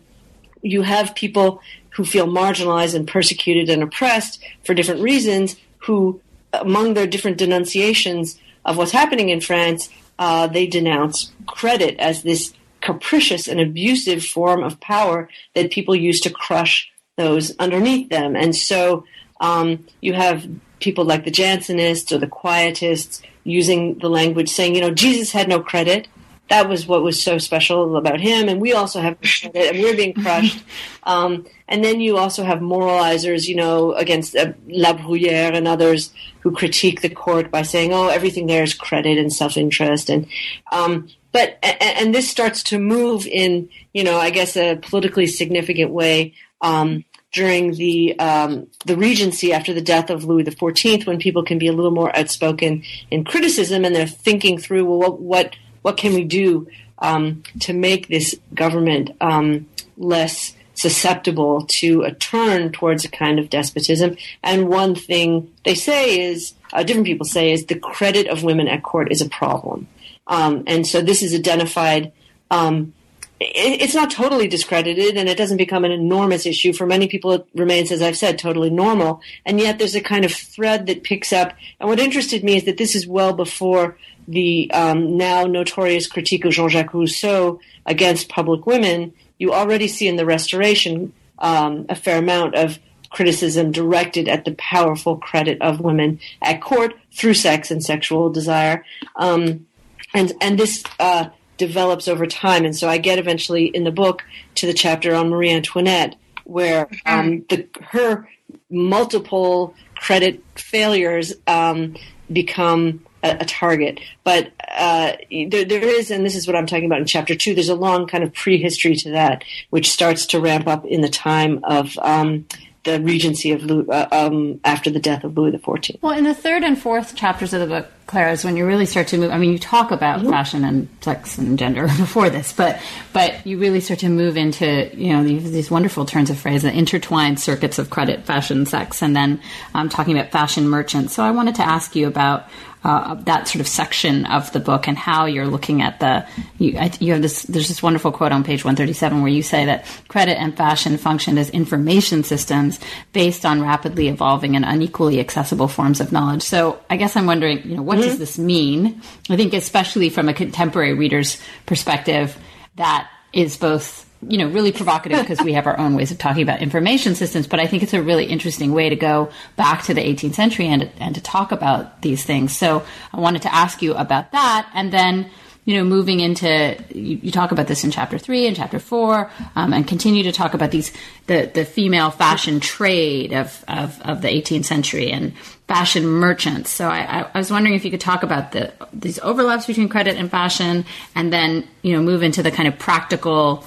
you 0.62 0.82
have 0.82 1.16
people 1.16 1.62
who 1.92 2.06
feel 2.06 2.28
marginalized 2.28 2.96
and 2.96 3.08
persecuted 3.08 3.70
and 3.70 3.84
oppressed 3.84 4.44
for 4.64 4.74
different 4.74 5.02
reasons, 5.02 5.56
who, 5.80 6.22
among 6.54 6.94
their 6.94 7.08
different 7.08 7.38
denunciations 7.38 8.40
of 8.66 8.78
what's 8.78 8.92
happening 8.92 9.30
in 9.30 9.42
France, 9.42 9.90
uh, 10.18 10.48
they 10.48 10.68
denounce 10.68 11.32
credit 11.48 11.98
as 12.00 12.24
this 12.24 12.54
capricious 12.82 13.48
and 13.48 13.60
abusive 13.60 14.24
form 14.24 14.64
of 14.64 14.80
power 14.80 15.30
that 15.56 15.72
people 15.72 15.96
use 15.96 16.20
to 16.22 16.30
crush 16.30 16.90
those 17.18 17.56
underneath 17.58 18.10
them. 18.10 18.36
And 18.36 18.56
so 18.56 19.06
um, 19.42 19.86
you 20.02 20.14
have 20.14 20.48
people 20.80 21.04
like 21.04 21.26
the 21.26 21.32
Jansenists 21.32 22.12
or 22.12 22.18
the 22.18 22.28
Quietists 22.28 23.22
using 23.44 23.98
the 24.00 24.10
language 24.10 24.50
saying, 24.50 24.76
you 24.76 24.82
know, 24.82 24.94
Jesus 24.94 25.32
had 25.32 25.50
no 25.50 25.60
credit 25.60 26.08
that 26.50 26.68
was 26.68 26.88
what 26.88 27.04
was 27.04 27.22
so 27.22 27.38
special 27.38 27.96
about 27.96 28.20
him. 28.20 28.50
And 28.50 28.60
we 28.60 28.74
also 28.74 29.00
have 29.02 29.18
and 29.44 29.80
we're 29.80 29.96
being 29.96 30.14
crushed. 30.14 30.64
Um, 31.04 31.46
and 31.68 31.84
then 31.84 32.02
you 32.02 32.18
also 32.18 32.44
have 32.44 32.60
moralizers, 32.60 33.48
you 33.48 33.56
know, 33.56 33.94
against 33.94 34.36
uh, 34.36 34.54
La 34.68 34.94
Bruyere 34.94 35.56
and 35.56 35.68
others 35.68 36.12
who 36.42 36.52
critique 36.52 37.02
the 37.02 37.10
court 37.10 37.50
by 37.50 37.62
saying, 37.62 37.94
"Oh, 37.94 38.10
everything 38.10 38.48
there 38.48 38.64
is 38.64 38.74
credit 38.74 39.18
and 39.18 39.32
self-interest." 39.32 40.10
And 40.10 40.28
um, 40.72 41.08
but 41.32 41.58
and, 41.64 41.78
and, 41.82 42.16
this 42.16 42.30
starts 42.30 42.64
to 42.64 42.80
move 42.80 43.26
in, 43.28 43.70
you 43.94 44.04
know, 44.04 44.18
I 44.18 44.30
guess 44.30 44.56
a 44.58 44.76
politically 44.76 45.28
significant 45.28 45.92
way. 45.92 46.34
Um, 46.62 47.06
during 47.32 47.74
the 47.76 48.20
um, 48.20 48.68
the 48.86 48.98
Regency 48.98 49.54
after 49.54 49.74
the 49.74 49.82
death 49.82 50.10
of 50.10 50.26
Louis 50.26 50.44
XIV, 50.44 51.06
when 51.06 51.20
people 51.20 51.44
can 51.44 51.60
be 51.60 51.68
a 51.68 51.74
little 51.74 51.92
more 51.92 52.16
outspoken 52.18 52.84
in 53.12 53.24
criticism 53.24 53.86
and 53.86 53.96
they're 53.96 54.08
thinking 54.08 54.58
through, 54.58 54.86
well, 54.86 55.00
what, 55.00 55.22
what 55.22 55.56
what 55.82 55.98
can 55.98 56.14
we 56.14 56.24
do 56.24 56.68
um, 57.00 57.44
to 57.62 57.74
make 57.74 58.08
this 58.08 58.36
government 58.54 59.12
um, 59.22 59.68
less 59.98 60.56
susceptible 60.74 61.66
to 61.68 62.04
a 62.04 62.14
turn 62.14 62.72
towards 62.72 63.06
a 63.06 63.10
kind 63.10 63.40
of 63.40 63.50
despotism? 63.50 64.18
And 64.44 64.70
one 64.70 64.96
thing 64.96 65.52
they 65.66 65.76
say 65.76 66.22
is, 66.22 66.54
uh, 66.74 66.84
different 66.84 67.08
people 67.08 67.26
say, 67.26 67.52
is 67.52 67.66
the 67.66 67.80
credit 67.80 68.28
of 68.28 68.44
women 68.44 68.68
at 68.68 68.84
court 68.84 69.12
is 69.12 69.22
a 69.22 69.30
problem. 69.30 69.88
Um, 70.28 70.64
and 70.68 70.86
so 70.86 71.02
this 71.02 71.24
is 71.24 71.34
identified. 71.34 72.12
Um, 72.52 72.94
it's 73.42 73.96
not 73.96 74.12
totally 74.12 74.48
discredited 74.50 75.16
and 75.16 75.30
it 75.30 75.38
doesn't 75.38 75.58
become 75.58 75.86
an 75.86 75.92
enormous 75.92 76.46
issue. 76.46 76.74
For 76.74 76.86
many 76.86 77.08
people, 77.08 77.32
it 77.32 77.48
remains, 77.56 77.92
as 77.92 78.02
I've 78.02 78.18
said, 78.18 78.38
totally 78.38 78.70
normal. 78.70 79.22
And 79.46 79.60
yet 79.60 79.80
there's 79.80 79.96
a 79.96 80.02
kind 80.02 80.26
of 80.26 80.34
thread 80.34 80.88
that 80.88 81.04
picks 81.04 81.32
up. 81.32 81.54
And 81.80 81.88
what 81.88 82.00
interested 82.00 82.44
me 82.44 82.58
is 82.58 82.66
that 82.66 82.78
this 82.78 82.96
is 82.96 83.08
well 83.08 83.34
before 83.34 83.98
the 84.28 84.70
um, 84.72 85.18
now 85.18 85.46
notorious 85.46 86.06
critique 86.06 86.44
of 86.46 86.52
Jean-Jacques 86.52 86.94
Rousseau 86.94 87.60
against 87.86 88.30
public 88.30 88.66
women, 88.66 89.14
you 89.38 89.54
already 89.54 89.88
see 89.88 90.08
in 90.08 90.18
the 90.18 90.26
Restoration 90.26 91.14
um, 91.40 91.86
a 91.88 91.96
fair 91.96 92.20
amount 92.20 92.56
of 92.56 92.78
criticism 93.10 93.72
directed 93.72 94.28
at 94.28 94.46
the 94.46 94.52
powerful 94.56 95.18
credit 95.18 95.60
of 95.62 95.80
women 95.80 96.20
at 96.42 96.62
court 96.62 96.94
through 97.12 97.34
sex 97.34 97.72
and 97.72 97.84
sexual 97.84 98.30
desire, 98.30 98.86
um, 99.16 99.66
and 100.14 100.34
and 100.42 100.60
this 100.60 100.84
uh, 101.00 101.30
develops 101.60 102.08
over 102.08 102.26
time. 102.26 102.66
And 102.66 102.76
so 102.76 102.90
I 102.90 102.98
get 102.98 103.20
eventually 103.20 103.66
in 103.66 103.84
the 103.84 103.92
book 103.92 104.24
to 104.56 104.66
the 104.66 104.74
chapter 104.74 105.14
on 105.14 105.30
Marie 105.30 105.52
Antoinette, 105.52 106.16
where 106.46 106.90
um, 107.06 107.46
the 107.50 107.68
her 107.82 108.28
multiple 108.72 109.76
credit 109.96 110.44
failures 110.56 111.34
um, 111.46 111.96
become 112.32 113.06
a, 113.24 113.38
a 113.42 113.46
target. 113.46 114.00
But 114.24 114.52
uh, 114.68 115.14
there, 115.30 115.66
there 115.66 115.84
is, 115.84 116.10
and 116.10 116.26
this 116.26 116.36
is 116.36 116.48
what 116.48 116.56
I'm 116.56 116.66
talking 116.66 116.86
about 116.86 117.02
in 117.02 117.06
chapter 117.06 117.36
two. 117.36 117.54
There's 117.54 117.70
a 117.70 117.76
long 117.76 118.08
kind 118.08 118.24
of 118.24 118.34
prehistory 118.34 118.96
to 118.96 119.12
that, 119.12 119.44
which 119.70 119.92
starts 119.92 120.26
to 120.28 120.40
ramp 120.40 120.68
up 120.68 120.86
in 120.86 121.02
the 121.02 121.10
time 121.10 121.60
of 121.64 121.98
um, 122.00 122.46
the 122.84 123.02
regency 123.02 123.52
of 123.52 123.64
Louis, 123.64 123.88
uh, 123.90 124.08
um, 124.12 124.60
after 124.64 124.90
the 124.90 125.00
death 125.00 125.24
of 125.24 125.38
Louis 125.38 125.52
XIV. 125.52 126.02
Well, 126.02 126.18
in 126.18 126.24
the 126.24 126.34
third 126.34 126.64
and 126.64 126.80
fourth 126.80 127.16
chapters 127.16 127.54
of 127.54 127.60
the 127.62 127.68
book, 127.68 127.88
Clare, 128.10 128.32
is 128.32 128.44
when 128.44 128.58
you 128.58 128.66
really 128.66 128.88
start 128.88 129.10
to 129.10 129.20
move. 129.20 129.30
I 129.30 129.38
mean, 129.38 129.52
you 129.52 129.60
talk 129.60 129.92
about 129.92 130.22
mm-hmm. 130.22 130.32
fashion 130.32 130.66
and 130.66 130.90
sex 131.02 131.38
and 131.38 131.60
gender 131.60 131.84
before 132.00 132.32
this, 132.32 132.52
but 132.52 132.82
but 133.14 133.46
you 133.46 133.60
really 133.60 133.82
start 133.82 134.00
to 134.00 134.10
move 134.10 134.36
into 134.36 134.90
you 134.96 135.14
know 135.14 135.24
these, 135.24 135.52
these 135.52 135.70
wonderful 135.70 136.08
turns 136.08 136.32
of 136.32 136.40
phrase, 136.40 136.64
the 136.64 136.76
intertwined 136.76 137.40
circuits 137.40 137.78
of 137.78 137.92
credit, 137.92 138.26
fashion, 138.26 138.66
sex, 138.66 139.04
and 139.04 139.16
then 139.16 139.40
I'm 139.76 139.82
um, 139.82 139.90
talking 139.90 140.18
about 140.18 140.32
fashion 140.32 140.68
merchants. 140.68 141.14
So 141.14 141.22
I 141.22 141.30
wanted 141.30 141.54
to 141.56 141.62
ask 141.62 141.96
you 141.96 142.08
about 142.08 142.50
uh, 142.84 143.16
that 143.16 143.48
sort 143.48 143.60
of 143.60 143.68
section 143.68 144.26
of 144.26 144.52
the 144.54 144.60
book 144.60 144.88
and 144.88 144.98
how 144.98 145.26
you're 145.26 145.48
looking 145.48 145.82
at 145.82 146.00
the 146.00 146.26
you, 146.60 146.78
I, 146.78 146.92
you 147.02 147.12
have 147.12 147.22
this 147.22 147.44
there's 147.44 147.68
this 147.68 147.84
wonderful 147.84 148.14
quote 148.14 148.32
on 148.32 148.46
page 148.46 148.64
137 148.64 149.22
where 149.22 149.32
you 149.32 149.44
say 149.44 149.66
that 149.66 149.86
credit 150.08 150.40
and 150.40 150.56
fashion 150.56 150.98
function 150.98 151.38
as 151.38 151.50
information 151.50 152.24
systems 152.24 152.80
based 153.12 153.46
on 153.46 153.62
rapidly 153.62 154.08
evolving 154.08 154.56
and 154.56 154.64
unequally 154.64 155.20
accessible 155.20 155.68
forms 155.68 156.00
of 156.00 156.14
knowledge 156.14 156.42
so 156.42 156.80
i 156.90 156.96
guess 156.96 157.18
i'm 157.18 157.26
wondering 157.26 157.62
you 157.68 157.76
know 157.76 157.82
what 157.82 157.99
mm-hmm. 158.02 158.10
does 158.10 158.20
this 158.20 158.38
mean 158.38 159.02
i 159.30 159.36
think 159.36 159.54
especially 159.54 160.10
from 160.10 160.30
a 160.30 160.34
contemporary 160.34 160.94
reader's 160.94 161.42
perspective 161.66 162.38
that 162.76 163.10
is 163.34 163.58
both 163.58 164.10
you 164.28 164.38
know, 164.38 164.50
really 164.50 164.72
provocative 164.72 165.20
because 165.20 165.42
we 165.42 165.54
have 165.54 165.66
our 165.66 165.78
own 165.80 165.96
ways 165.96 166.12
of 166.12 166.18
talking 166.18 166.44
about 166.44 166.62
information 166.62 167.16
systems. 167.16 167.48
But 167.48 167.60
I 167.60 167.68
think 167.68 167.84
it's 167.84 167.94
a 167.94 168.02
really 168.02 168.26
interesting 168.26 168.74
way 168.74 168.90
to 168.90 168.96
go 168.96 169.32
back 169.56 169.84
to 169.84 169.94
the 169.94 170.02
18th 170.02 170.34
century 170.34 170.68
and 170.68 170.92
and 171.00 171.16
to 171.16 171.22
talk 171.22 171.52
about 171.52 172.02
these 172.02 172.26
things. 172.26 172.56
So 172.56 172.84
I 173.14 173.20
wanted 173.20 173.44
to 173.44 173.54
ask 173.54 173.82
you 173.82 173.94
about 173.94 174.34
that, 174.34 174.70
and 174.74 174.92
then 174.92 175.30
you 175.70 175.76
know, 175.76 175.84
moving 175.84 176.20
into 176.20 176.76
you, 176.96 177.20
you, 177.22 177.32
talk 177.32 177.52
about 177.52 177.68
this 177.68 177.84
in 177.84 177.92
chapter 177.92 178.18
three 178.18 178.48
and 178.48 178.56
chapter 178.56 178.80
four, 178.80 179.30
um, 179.56 179.72
and 179.72 179.88
continue 179.88 180.24
to 180.24 180.32
talk 180.32 180.56
about 180.56 180.72
these 180.72 180.92
the 181.28 181.52
the 181.54 181.64
female 181.64 182.10
fashion 182.10 182.60
trade 182.60 183.34
of 183.34 183.64
of, 183.68 184.02
of 184.02 184.24
the 184.24 184.30
18th 184.30 184.66
century 184.66 185.12
and 185.12 185.38
fashion 185.68 186.08
merchants. 186.08 186.72
So 186.72 186.88
I, 186.90 187.30
I, 187.32 187.38
was 187.38 187.52
wondering 187.52 187.76
if 187.76 187.86
you 187.86 187.92
could 187.92 188.02
talk 188.02 188.24
about 188.24 188.52
the 188.52 188.74
these 188.92 189.20
overlaps 189.20 189.68
between 189.68 189.90
credit 189.90 190.18
and 190.18 190.32
fashion, 190.32 190.86
and 191.14 191.32
then 191.32 191.68
you 191.84 191.96
know 191.96 192.02
move 192.02 192.24
into 192.24 192.42
the 192.42 192.50
kind 192.50 192.68
of 192.68 192.80
practical 192.80 193.64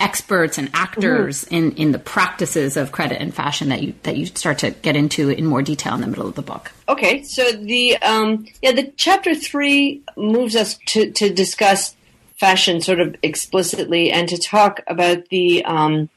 experts 0.00 0.58
and 0.58 0.70
actors 0.74 1.44
mm-hmm. 1.44 1.54
in, 1.54 1.72
in 1.72 1.92
the 1.92 1.98
practices 1.98 2.76
of 2.76 2.92
credit 2.92 3.20
and 3.20 3.34
fashion 3.34 3.68
that 3.68 3.82
you 3.82 3.94
that 4.02 4.16
you 4.16 4.26
start 4.26 4.58
to 4.58 4.70
get 4.70 4.96
into 4.96 5.30
in 5.30 5.46
more 5.46 5.62
detail 5.62 5.94
in 5.94 6.00
the 6.00 6.06
middle 6.06 6.26
of 6.26 6.34
the 6.34 6.42
book. 6.42 6.72
Okay, 6.88 7.22
so 7.22 7.52
the 7.52 7.96
um, 7.98 8.46
yeah 8.62 8.72
the 8.72 8.92
chapter 8.96 9.34
three 9.34 10.02
moves 10.16 10.56
us 10.56 10.78
to 10.86 11.10
to 11.12 11.32
discuss 11.32 11.94
fashion 12.38 12.80
sort 12.80 13.00
of 13.00 13.14
explicitly 13.22 14.10
and 14.10 14.28
to 14.28 14.38
talk 14.38 14.80
about 14.86 15.28
the 15.28 15.64
um, 15.64 16.08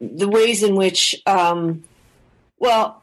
the 0.00 0.28
ways 0.28 0.62
in 0.62 0.76
which 0.76 1.14
um, 1.26 1.82
well 2.58 3.02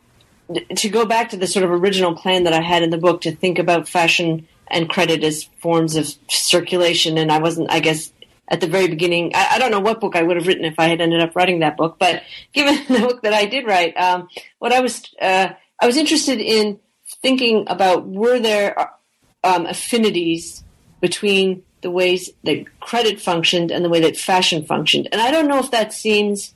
to 0.76 0.90
go 0.90 1.06
back 1.06 1.30
to 1.30 1.38
the 1.38 1.48
sort 1.48 1.66
of 1.66 1.72
original 1.72 2.16
plan 2.16 2.44
that 2.44 2.54
I 2.54 2.62
had 2.62 2.84
in 2.84 2.92
the 2.92 2.98
book 2.98 3.22
to 3.22 3.36
think 3.36 3.60
about 3.60 3.88
fashion 3.88 4.48
and 4.68 4.90
credit 4.90 5.24
as 5.24 5.44
forms 5.60 5.96
of 5.96 6.08
circulation 6.30 7.18
and 7.18 7.32
I 7.32 7.40
wasn't 7.40 7.72
I 7.72 7.80
guess 7.80 8.12
at 8.48 8.62
the 8.62 8.68
very 8.68 8.88
beginning. 8.88 9.32
I, 9.34 9.56
I, 9.56 9.60
don't 9.60 9.72
know 9.72 9.80
what 9.80 10.00
book 10.00 10.16
I 10.16 10.22
would 10.22 10.38
have 10.38 10.48
written 10.48 10.66
if 10.66 10.80
I 10.80 10.88
had 10.88 11.02
ended 11.02 11.22
up 11.22 11.36
writing 11.36 11.60
that 11.60 11.78
book, 11.78 11.98
but 12.00 12.24
given 12.54 12.76
the 12.88 13.00
book 13.00 13.24
that 13.24 13.34
I 13.34 13.46
did 13.46 13.66
write, 13.66 13.96
um, 13.98 14.28
what 14.60 14.72
I 14.72 14.82
was 14.82 15.04
uh, 15.22 15.50
I 15.80 15.86
was 15.86 15.98
interested 15.98 16.40
in 16.40 16.80
thinking 17.22 17.66
about 17.68 18.08
were 18.08 18.40
there 18.40 18.92
um, 19.44 19.66
affinities 19.66 20.64
between 21.02 21.64
the 21.82 21.92
ways 21.92 22.32
that 22.44 22.80
credit 22.80 23.20
functioned 23.20 23.72
and 23.72 23.86
the 23.86 23.90
way 23.90 24.00
that 24.02 24.18
fashion 24.18 24.66
functioned, 24.66 25.08
and 25.12 25.22
I 25.22 25.32
don't 25.32 25.48
know 25.48 25.60
if 25.60 25.72
that 25.72 25.94
seems, 25.94 26.54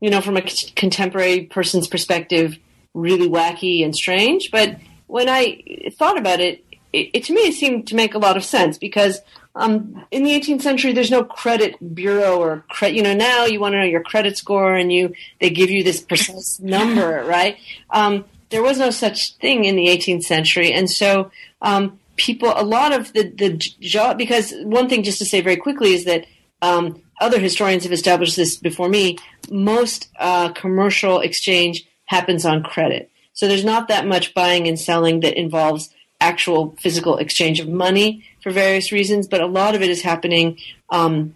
you 0.00 0.10
know, 0.10 0.20
from 0.20 0.36
a 0.36 0.42
contemporary 0.74 1.44
person's 1.44 1.86
perspective, 1.86 2.58
really 2.94 3.28
wacky 3.28 3.84
and 3.84 3.94
strange, 3.94 4.50
but 4.50 4.76
when 5.06 5.28
I 5.28 5.90
thought 5.98 6.18
about 6.18 6.40
it, 6.40 6.64
it, 6.92 7.10
it, 7.12 7.24
to 7.24 7.34
me 7.34 7.42
it 7.42 7.54
seemed 7.54 7.86
to 7.88 7.94
make 7.94 8.14
a 8.14 8.18
lot 8.18 8.36
of 8.36 8.44
sense 8.44 8.78
because 8.78 9.20
um, 9.54 10.04
in 10.10 10.24
the 10.24 10.30
18th 10.30 10.62
century 10.62 10.92
there's 10.92 11.10
no 11.10 11.24
credit 11.24 11.94
bureau 11.94 12.38
or 12.38 12.64
credit. 12.68 12.96
You 12.96 13.02
know 13.02 13.14
now 13.14 13.44
you 13.44 13.60
want 13.60 13.74
to 13.74 13.78
know 13.78 13.84
your 13.84 14.02
credit 14.02 14.36
score 14.36 14.74
and 14.74 14.92
you 14.92 15.14
they 15.40 15.50
give 15.50 15.70
you 15.70 15.82
this 15.82 16.00
precise 16.00 16.58
number, 16.60 17.24
right? 17.24 17.58
Um, 17.90 18.24
there 18.50 18.62
was 18.62 18.78
no 18.78 18.90
such 18.90 19.34
thing 19.36 19.64
in 19.64 19.76
the 19.76 19.86
18th 19.86 20.24
century, 20.24 20.72
and 20.72 20.90
so 20.90 21.30
um, 21.60 21.98
people 22.16 22.52
a 22.54 22.64
lot 22.64 22.92
of 22.92 23.12
the 23.12 23.24
the 23.24 23.56
job 23.56 24.18
because 24.18 24.54
one 24.64 24.88
thing 24.88 25.02
just 25.02 25.18
to 25.18 25.24
say 25.24 25.40
very 25.40 25.56
quickly 25.56 25.92
is 25.92 26.04
that 26.04 26.26
um, 26.62 27.02
other 27.20 27.38
historians 27.38 27.84
have 27.84 27.92
established 27.92 28.36
this 28.36 28.56
before 28.56 28.88
me. 28.88 29.18
Most 29.50 30.08
uh, 30.18 30.50
commercial 30.52 31.20
exchange 31.20 31.86
happens 32.06 32.46
on 32.46 32.62
credit. 32.62 33.10
So 33.34 33.48
there's 33.48 33.64
not 33.64 33.88
that 33.88 34.06
much 34.06 34.34
buying 34.34 34.68
and 34.68 34.78
selling 34.78 35.20
that 35.20 35.38
involves 35.38 35.90
actual 36.20 36.76
physical 36.80 37.16
exchange 37.16 37.58
of 37.60 37.68
money 37.68 38.24
for 38.42 38.50
various 38.50 38.92
reasons, 38.92 39.28
but 39.28 39.40
a 39.40 39.46
lot 39.46 39.74
of 39.74 39.82
it 39.82 39.90
is 39.90 40.02
happening 40.02 40.58
um, 40.90 41.34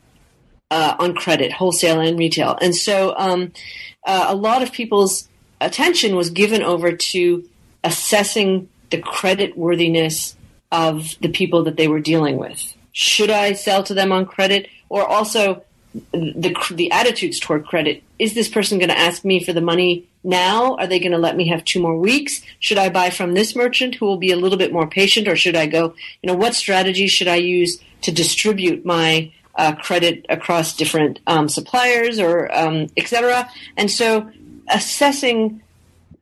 uh, 0.71 0.97
on 0.99 1.15
credit, 1.15 1.53
wholesale 1.53 2.01
and 2.01 2.19
retail. 2.19 2.59
And 2.61 2.75
so 2.75 3.15
um, 3.17 3.53
uh, 4.05 4.27
a 4.29 4.35
lot 4.35 4.63
of 4.63 4.73
people's 4.73 5.29
attention 5.61 6.17
was 6.17 6.31
given 6.31 6.63
over 6.63 6.93
to 6.93 7.49
assessing 7.85 8.69
the 8.91 8.99
credit 8.99 9.57
worthiness 9.57 10.37
of 10.73 11.15
the 11.21 11.29
people 11.29 11.65
that 11.65 11.77
they 11.77 11.89
were 11.89 12.01
dealing 12.01 12.37
with. 12.37 12.75
Should 12.93 13.31
I 13.31 13.53
sell 13.53 13.83
to 13.85 13.95
them 13.95 14.13
on 14.13 14.27
credit? 14.27 14.69
Or 14.89 15.07
also 15.07 15.65
the, 16.13 16.55
the 16.73 16.91
attitudes 16.91 17.41
toward 17.41 17.67
credit. 17.67 18.03
Is 18.19 18.35
this 18.35 18.49
person 18.49 18.79
going 18.79 18.89
to 18.89 18.99
ask 18.99 19.25
me 19.25 19.43
for 19.43 19.53
the 19.53 19.61
money 19.61 20.09
now? 20.25 20.77
Are 20.77 20.87
they 20.87 20.99
going 20.99 21.13
to 21.13 21.19
let 21.19 21.37
me 21.37 21.49
have 21.49 21.65
two 21.65 21.81
more 21.81 21.97
weeks? 21.97 22.43
Should 22.59 22.79
I 22.79 22.89
buy 22.89 23.11
from 23.11 23.35
this 23.35 23.55
merchant 23.55 23.97
who 23.97 24.07
will 24.07 24.17
be 24.17 24.31
a 24.31 24.37
little 24.37 24.59
bit 24.59 24.73
more 24.73 24.87
patient, 24.87 25.29
or 25.29 25.37
should 25.37 25.57
I 25.57 25.67
go? 25.67 25.95
You 26.23 26.29
know, 26.29 26.35
what 26.35 26.55
strategy 26.55 27.07
should 27.07 27.29
I 27.29 27.37
use 27.37 27.83
to 28.03 28.13
distribute 28.13 28.85
my 28.85 29.33
uh, 29.57 29.75
credit 29.75 30.27
across 30.29 30.77
different 30.77 31.19
um, 31.27 31.49
suppliers 31.49 32.19
or 32.19 32.55
um, 32.55 32.89
etc. 32.97 33.51
And 33.77 33.91
so, 33.91 34.31
assessing 34.69 35.63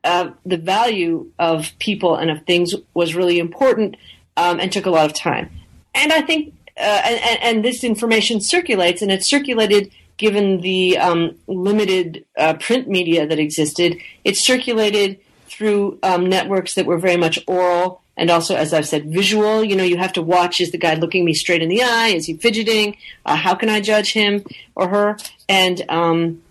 uh, 0.03 0.31
the 0.45 0.57
value 0.57 1.31
of 1.39 1.71
people 1.79 2.15
and 2.15 2.29
of 2.29 2.43
things 2.43 2.73
was 2.93 3.15
really 3.15 3.39
important 3.39 3.97
um, 4.37 4.59
and 4.59 4.71
took 4.71 4.85
a 4.85 4.89
lot 4.89 5.05
of 5.05 5.13
time. 5.13 5.49
And 5.93 6.13
I 6.13 6.21
think, 6.21 6.53
and, 6.77 7.39
and, 7.41 7.65
this 7.65 7.83
information 7.83 8.41
circulates, 8.41 9.01
and 9.01 9.11
it 9.11 9.23
circulated 9.23 9.91
given 10.17 10.61
the 10.61 10.97
um, 10.97 11.35
limited 11.47 12.25
uh, 12.37 12.53
print 12.55 12.87
media 12.87 13.25
that 13.27 13.39
existed, 13.39 13.97
it 14.23 14.35
circulated 14.37 15.19
through 15.47 15.99
um, 16.03 16.27
networks 16.27 16.73
that 16.75 16.85
were 16.85 16.97
very 16.97 17.17
much 17.17 17.39
oral 17.47 18.01
and 18.17 18.29
also, 18.29 18.55
as 18.55 18.73
I've 18.73 18.87
said, 18.87 19.11
visual. 19.11 19.63
You 19.63 19.75
know, 19.75 19.83
you 19.83 19.97
have 19.97 20.13
to 20.13 20.21
watch: 20.21 20.61
is 20.61 20.71
the 20.71 20.77
guy 20.77 20.93
looking 20.95 21.25
me 21.25 21.33
straight 21.33 21.61
in 21.61 21.69
the 21.69 21.83
eye? 21.83 22.09
Is 22.09 22.25
he 22.25 22.35
fidgeting? 22.35 22.97
Uh, 23.25 23.35
how 23.35 23.55
can 23.55 23.69
I 23.69 23.81
judge 23.81 24.13
him 24.13 24.45
or 24.75 24.87
her? 24.87 25.17
And 25.49 25.83
um, 25.89 26.41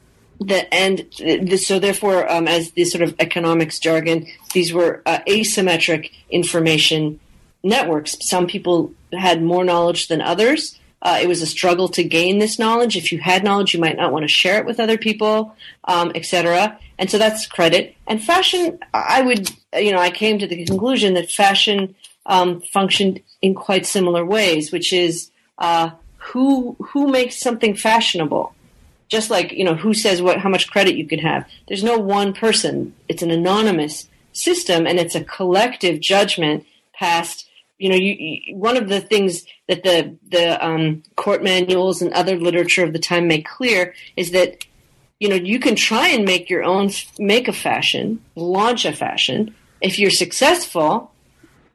the 0.41 0.73
and 0.75 1.07
the, 1.19 1.57
so 1.57 1.79
therefore, 1.79 2.31
um, 2.31 2.47
as 2.47 2.73
this 2.73 2.93
sort 2.93 3.03
of 3.03 3.15
economics 3.19 3.79
jargon, 3.79 4.27
these 4.53 4.73
were 4.73 5.03
uh, 5.07 5.21
asymmetric 5.27 6.11
information 6.31 7.19
networks. 7.65 8.17
Some 8.21 8.47
people 8.47 8.93
had 9.13 9.43
more 9.43 9.65
knowledge 9.65 10.09
than 10.09 10.21
others. 10.21 10.79
Uh, 11.03 11.19
it 11.21 11.29
was 11.29 11.43
a 11.43 11.47
struggle 11.47 11.89
to 11.89 12.03
gain 12.03 12.39
this 12.39 12.59
knowledge. 12.59 12.97
If 12.97 13.13
you 13.13 13.19
had 13.19 13.45
knowledge, 13.45 13.75
you 13.75 13.81
might 13.81 13.97
not 13.97 14.13
want 14.13 14.23
to 14.23 14.29
share 14.29 14.59
it 14.59 14.65
with 14.65 14.81
other 14.81 14.97
people, 14.97 15.55
um, 15.85 16.13
etc. 16.15 16.79
And 16.99 17.11
so 17.11 17.19
that's 17.19 17.47
credit. 17.47 17.95
And 18.07 18.23
fashion, 18.23 18.79
I 18.95 19.21
would, 19.21 19.51
you 19.75 19.93
know, 19.93 19.99
I 19.99 20.11
came 20.11 20.39
to 20.39 20.47
the 20.47 20.65
conclusion 20.65 21.15
that 21.15 21.31
fashion 21.31 21.95
um, 22.25 22.63
functioned 22.63 23.21
in 23.43 23.55
quite 23.55 23.85
similar 23.85 24.25
ways, 24.25 24.73
which 24.73 24.93
is 24.93 25.31
uh, 25.59 25.91
who 26.17 26.77
who 26.81 27.09
makes 27.09 27.39
something 27.39 27.75
fashionable. 27.77 28.55
Just 29.09 29.31
like 29.31 29.53
you 29.53 29.65
know, 29.65 29.75
who 29.75 29.93
says 29.93 30.23
what, 30.23 30.39
how 30.39 30.49
much 30.49 30.71
credit 30.71 30.97
you 30.97 31.07
can 31.07 31.19
have. 31.19 31.47
There's 31.69 31.85
no 31.85 31.99
one 31.99 32.33
person. 32.33 32.95
It's 33.09 33.23
an 33.23 33.31
anonymous 33.31 34.09
system, 34.33 34.87
and 34.87 34.99
it's 34.99 35.15
a 35.15 35.23
collective 35.23 36.01
judgment 36.01 36.65
passed 36.95 37.47
you 37.79 37.89
know, 37.89 37.97
you, 37.97 38.13
you, 38.13 38.57
one 38.57 38.77
of 38.77 38.89
the 38.89 39.01
things 39.01 39.45
that 39.69 39.83
the 39.83 40.17
the 40.29 40.65
um, 40.65 41.03
court 41.17 41.43
manuals 41.43 42.03
and 42.03 42.13
other 42.13 42.37
literature 42.37 42.85
of 42.85 42.93
the 42.93 42.99
time 42.99 43.27
make 43.27 43.47
clear 43.47 43.95
is 44.17 44.31
that 44.31 44.65
you 45.19 45.29
know 45.29 45.35
you 45.35 45.59
can 45.59 45.75
try 45.75 46.09
and 46.09 46.25
make 46.25 46.49
your 46.49 46.63
own 46.63 46.91
make 47.19 47.49
a 47.49 47.53
fashion, 47.53 48.23
launch 48.37 48.85
a 48.85 48.93
fashion. 48.93 49.55
If 49.81 49.99
you're 49.99 50.11
successful, 50.11 51.13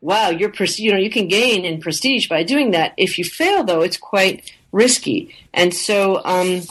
wow, 0.02 0.30
you're 0.30 0.54
you 0.78 0.92
know 0.92 0.98
you 0.98 1.10
can 1.10 1.28
gain 1.28 1.66
in 1.66 1.82
prestige 1.82 2.30
by 2.30 2.44
doing 2.44 2.72
that. 2.72 2.94
If 2.98 3.18
you 3.18 3.26
fail, 3.26 3.64
though, 3.64 3.82
it's 3.82 3.98
quite 3.98 4.52
risky. 4.72 5.36
And 5.54 5.74
so, 5.74 6.22
um, 6.24 6.62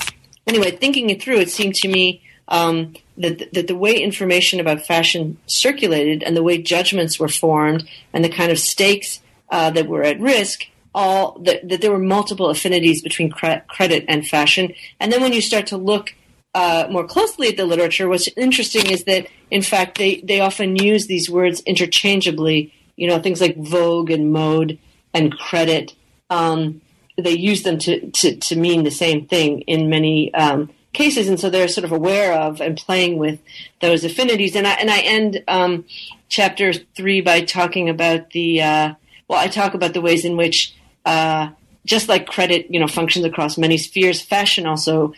anyway, 0.46 0.70
thinking 0.70 1.10
it 1.10 1.22
through, 1.22 1.38
it 1.40 1.50
seemed 1.50 1.74
to 1.76 1.88
me 1.88 2.22
um, 2.48 2.94
that, 3.18 3.52
that 3.52 3.66
the 3.66 3.76
way 3.76 3.96
information 3.96 4.58
about 4.60 4.86
fashion 4.86 5.36
circulated 5.46 6.22
and 6.22 6.36
the 6.36 6.42
way 6.42 6.60
judgments 6.60 7.18
were 7.18 7.28
formed 7.28 7.86
and 8.12 8.24
the 8.24 8.28
kind 8.28 8.50
of 8.50 8.58
stakes 8.58 9.20
uh, 9.50 9.70
that 9.70 9.86
were 9.86 10.02
at 10.02 10.20
risk, 10.20 10.66
all 10.94 11.38
that, 11.40 11.68
that 11.68 11.80
there 11.80 11.92
were 11.92 11.98
multiple 11.98 12.48
affinities 12.48 13.02
between 13.02 13.30
cre- 13.30 13.62
credit 13.68 14.04
and 14.08 14.26
fashion. 14.26 14.72
And 14.98 15.12
then 15.12 15.20
when 15.20 15.32
you 15.32 15.42
start 15.42 15.66
to 15.68 15.76
look 15.76 16.14
uh, 16.54 16.88
more 16.90 17.06
closely 17.06 17.48
at 17.48 17.56
the 17.56 17.66
literature, 17.66 18.08
what's 18.08 18.28
interesting 18.36 18.90
is 18.90 19.04
that 19.04 19.26
in 19.50 19.62
fact 19.62 19.98
they, 19.98 20.20
they 20.22 20.40
often 20.40 20.76
use 20.76 21.06
these 21.06 21.30
words 21.30 21.60
interchangeably. 21.60 22.72
You 22.96 23.06
know, 23.06 23.20
things 23.20 23.40
like 23.40 23.56
vogue 23.56 24.10
and 24.10 24.32
mode 24.32 24.78
and 25.14 25.36
credit. 25.38 25.94
Um, 26.30 26.80
they 27.16 27.36
use 27.36 27.62
them 27.62 27.78
to, 27.78 28.10
to, 28.10 28.36
to 28.36 28.56
mean 28.56 28.84
the 28.84 28.90
same 28.90 29.26
thing 29.26 29.60
in 29.62 29.88
many 29.88 30.32
um, 30.34 30.70
cases, 30.98 31.28
and 31.28 31.38
so 31.40 31.48
they're 31.48 31.68
sort 31.68 31.84
of 31.84 31.92
aware 31.92 32.32
of 32.46 32.60
and 32.60 32.76
playing 32.76 33.18
with 33.24 33.38
those 33.80 34.04
affinities. 34.04 34.54
And 34.56 34.66
I 34.66 34.74
and 34.82 34.90
I 34.90 35.00
end 35.16 35.32
um, 35.46 35.84
chapter 36.28 36.72
three 36.72 37.20
by 37.22 37.38
talking 37.58 37.88
about 37.88 38.20
the 38.30 38.48
uh, 38.62 38.94
well, 39.28 39.38
I 39.38 39.48
talk 39.48 39.74
about 39.74 39.92
the 39.94 40.00
ways 40.08 40.24
in 40.24 40.36
which 40.36 40.74
uh, 41.04 41.50
just 41.84 42.08
like 42.08 42.26
credit, 42.26 42.66
you 42.70 42.80
know, 42.80 42.88
functions 42.88 43.24
across 43.24 43.56
many 43.56 43.78
spheres, 43.78 44.20
fashion 44.20 44.66
also 44.66 45.14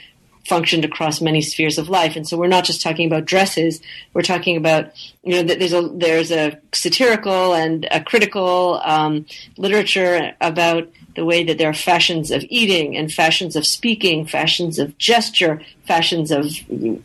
functioned 0.48 0.84
across 0.84 1.20
many 1.20 1.42
spheres 1.42 1.78
of 1.78 1.88
life. 1.88 2.16
And 2.16 2.26
so 2.26 2.36
we're 2.36 2.56
not 2.56 2.64
just 2.64 2.82
talking 2.82 3.06
about 3.06 3.24
dresses. 3.24 3.80
We're 4.14 4.22
talking 4.22 4.56
about, 4.56 4.92
you 5.22 5.32
know, 5.34 5.42
there's 5.42 5.72
a, 5.72 5.82
there's 5.82 6.30
a 6.32 6.58
satirical 6.72 7.54
and 7.54 7.86
a 7.90 8.02
critical 8.02 8.80
um, 8.82 9.26
literature 9.56 10.32
about 10.40 10.88
the 11.20 11.26
way 11.26 11.44
that 11.44 11.58
there 11.58 11.68
are 11.68 11.74
fashions 11.74 12.30
of 12.30 12.42
eating 12.48 12.96
and 12.96 13.12
fashions 13.12 13.54
of 13.54 13.66
speaking, 13.66 14.24
fashions 14.24 14.78
of 14.78 14.96
gesture, 14.96 15.60
fashions 15.84 16.30
of, 16.30 16.46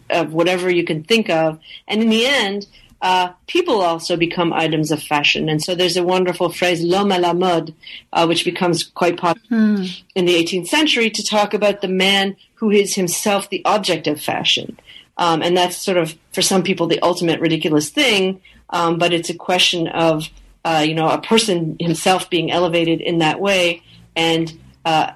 of 0.09 0.31
whatever 0.31 0.69
you 0.69 0.85
can 0.85 1.03
think 1.03 1.29
of. 1.29 1.59
And 1.85 2.01
in 2.01 2.07
the 2.07 2.25
end, 2.25 2.65
uh, 3.01 3.33
people 3.47 3.81
also 3.81 4.15
become 4.15 4.53
items 4.53 4.89
of 4.89 5.03
fashion. 5.03 5.49
And 5.49 5.61
so 5.61 5.75
there's 5.75 5.97
a 5.97 6.03
wonderful 6.03 6.47
phrase, 6.47 6.81
l'homme 6.81 7.11
à 7.11 7.19
la 7.19 7.33
mode, 7.33 7.75
uh, 8.13 8.25
which 8.25 8.45
becomes 8.45 8.85
quite 8.85 9.17
popular 9.17 9.49
mm. 9.51 10.03
in 10.15 10.23
the 10.23 10.41
18th 10.41 10.67
century 10.67 11.09
to 11.09 11.21
talk 11.21 11.53
about 11.53 11.81
the 11.81 11.89
man 11.89 12.37
who 12.53 12.71
is 12.71 12.95
himself 12.95 13.49
the 13.49 13.65
object 13.65 14.07
of 14.07 14.21
fashion. 14.21 14.79
Um, 15.17 15.41
and 15.41 15.57
that's 15.57 15.75
sort 15.75 15.97
of, 15.97 16.17
for 16.31 16.41
some 16.41 16.63
people, 16.63 16.87
the 16.87 17.01
ultimate 17.01 17.41
ridiculous 17.41 17.89
thing. 17.89 18.39
Um, 18.69 18.97
but 18.97 19.11
it's 19.11 19.29
a 19.29 19.35
question 19.35 19.89
of, 19.89 20.29
uh, 20.63 20.85
you 20.87 20.95
know, 20.95 21.09
a 21.09 21.19
person 21.19 21.75
himself 21.81 22.29
being 22.29 22.49
elevated 22.49 23.01
in 23.01 23.17
that 23.17 23.41
way. 23.41 23.83
And 24.15 24.57
uh, 24.83 25.11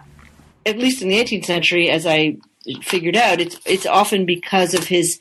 at 0.66 0.78
least 0.78 1.02
in 1.02 1.10
the 1.10 1.18
18th 1.18 1.46
century, 1.46 1.90
as 1.90 2.06
I 2.06 2.38
figured 2.82 3.16
out, 3.16 3.40
it's 3.40 3.60
it's 3.66 3.86
often 3.86 4.26
because 4.26 4.74
of 4.74 4.86
his 4.86 5.20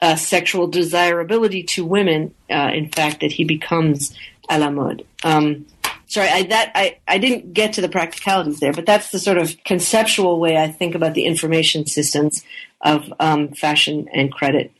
uh, 0.00 0.16
sexual 0.16 0.66
desirability 0.66 1.62
to 1.62 1.84
women. 1.84 2.34
Uh, 2.50 2.70
in 2.74 2.88
fact, 2.88 3.20
that 3.20 3.32
he 3.32 3.44
becomes 3.44 4.14
a 4.48 4.58
la 4.58 4.70
mode. 4.70 5.06
Um, 5.22 5.66
sorry, 6.06 6.28
I, 6.28 6.42
that 6.44 6.72
I, 6.74 6.98
I 7.08 7.18
didn't 7.18 7.54
get 7.54 7.74
to 7.74 7.80
the 7.80 7.88
practicalities 7.88 8.60
there, 8.60 8.72
but 8.72 8.86
that's 8.86 9.10
the 9.10 9.18
sort 9.18 9.38
of 9.38 9.56
conceptual 9.64 10.38
way 10.38 10.56
I 10.56 10.68
think 10.68 10.94
about 10.94 11.14
the 11.14 11.24
information 11.24 11.86
systems 11.86 12.44
of 12.80 13.12
um, 13.20 13.48
fashion 13.48 14.08
and 14.12 14.32
credit 14.32 14.72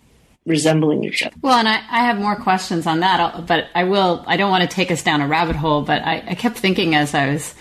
resembling 0.44 1.04
each 1.04 1.22
other. 1.22 1.34
Well, 1.40 1.58
and 1.58 1.68
I, 1.68 1.76
I 1.76 2.00
have 2.00 2.18
more 2.18 2.36
questions 2.36 2.86
on 2.86 3.00
that, 3.00 3.46
but 3.46 3.68
I 3.74 3.84
will. 3.84 4.24
I 4.26 4.36
don't 4.36 4.50
want 4.50 4.68
to 4.68 4.74
take 4.74 4.90
us 4.90 5.02
down 5.02 5.20
a 5.20 5.28
rabbit 5.28 5.56
hole, 5.56 5.82
but 5.82 6.02
I, 6.02 6.22
I 6.30 6.34
kept 6.34 6.58
thinking 6.58 6.94
as 6.94 7.14
I 7.14 7.32
was 7.32 7.54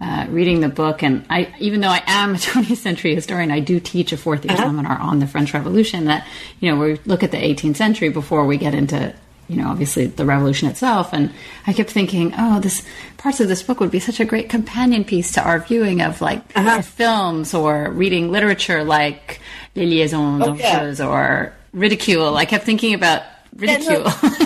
uh, 0.00 0.26
reading 0.28 0.60
the 0.60 0.68
book, 0.68 1.02
and 1.02 1.24
I, 1.30 1.54
even 1.58 1.80
though 1.80 1.88
I 1.88 2.02
am 2.06 2.34
a 2.34 2.38
20th 2.38 2.76
century 2.76 3.14
historian, 3.14 3.50
I 3.50 3.60
do 3.60 3.80
teach 3.80 4.12
a 4.12 4.16
fourth 4.16 4.44
year 4.44 4.54
uh-huh. 4.54 4.64
seminar 4.64 4.98
on 4.98 5.18
the 5.20 5.26
French 5.26 5.54
Revolution. 5.54 6.04
That 6.04 6.26
you 6.60 6.70
know 6.70 6.80
we 6.80 6.98
look 7.06 7.22
at 7.22 7.30
the 7.30 7.38
18th 7.38 7.76
century 7.76 8.10
before 8.10 8.44
we 8.44 8.56
get 8.58 8.74
into 8.74 9.14
you 9.48 9.56
know 9.56 9.68
obviously 9.68 10.06
the 10.06 10.26
revolution 10.26 10.68
itself. 10.68 11.12
And 11.12 11.32
I 11.66 11.72
kept 11.72 11.90
thinking, 11.90 12.34
oh, 12.36 12.60
this 12.60 12.84
parts 13.16 13.40
of 13.40 13.48
this 13.48 13.62
book 13.62 13.80
would 13.80 13.90
be 13.90 14.00
such 14.00 14.20
a 14.20 14.24
great 14.24 14.50
companion 14.50 15.04
piece 15.04 15.32
to 15.32 15.42
our 15.42 15.60
viewing 15.60 16.02
of 16.02 16.20
like 16.20 16.42
uh-huh. 16.54 16.82
films 16.82 17.54
or 17.54 17.90
reading 17.90 18.30
literature 18.30 18.84
like 18.84 19.40
Les 19.74 19.86
Liaisons 19.86 20.44
oh, 20.46 20.54
yeah. 20.54 21.06
or 21.06 21.54
Ridicule. 21.72 22.36
I 22.36 22.44
kept 22.46 22.64
thinking 22.64 22.94
about 22.94 23.22
ridicule. 23.54 24.04
Yeah, 24.04 24.20
no. 24.22 24.45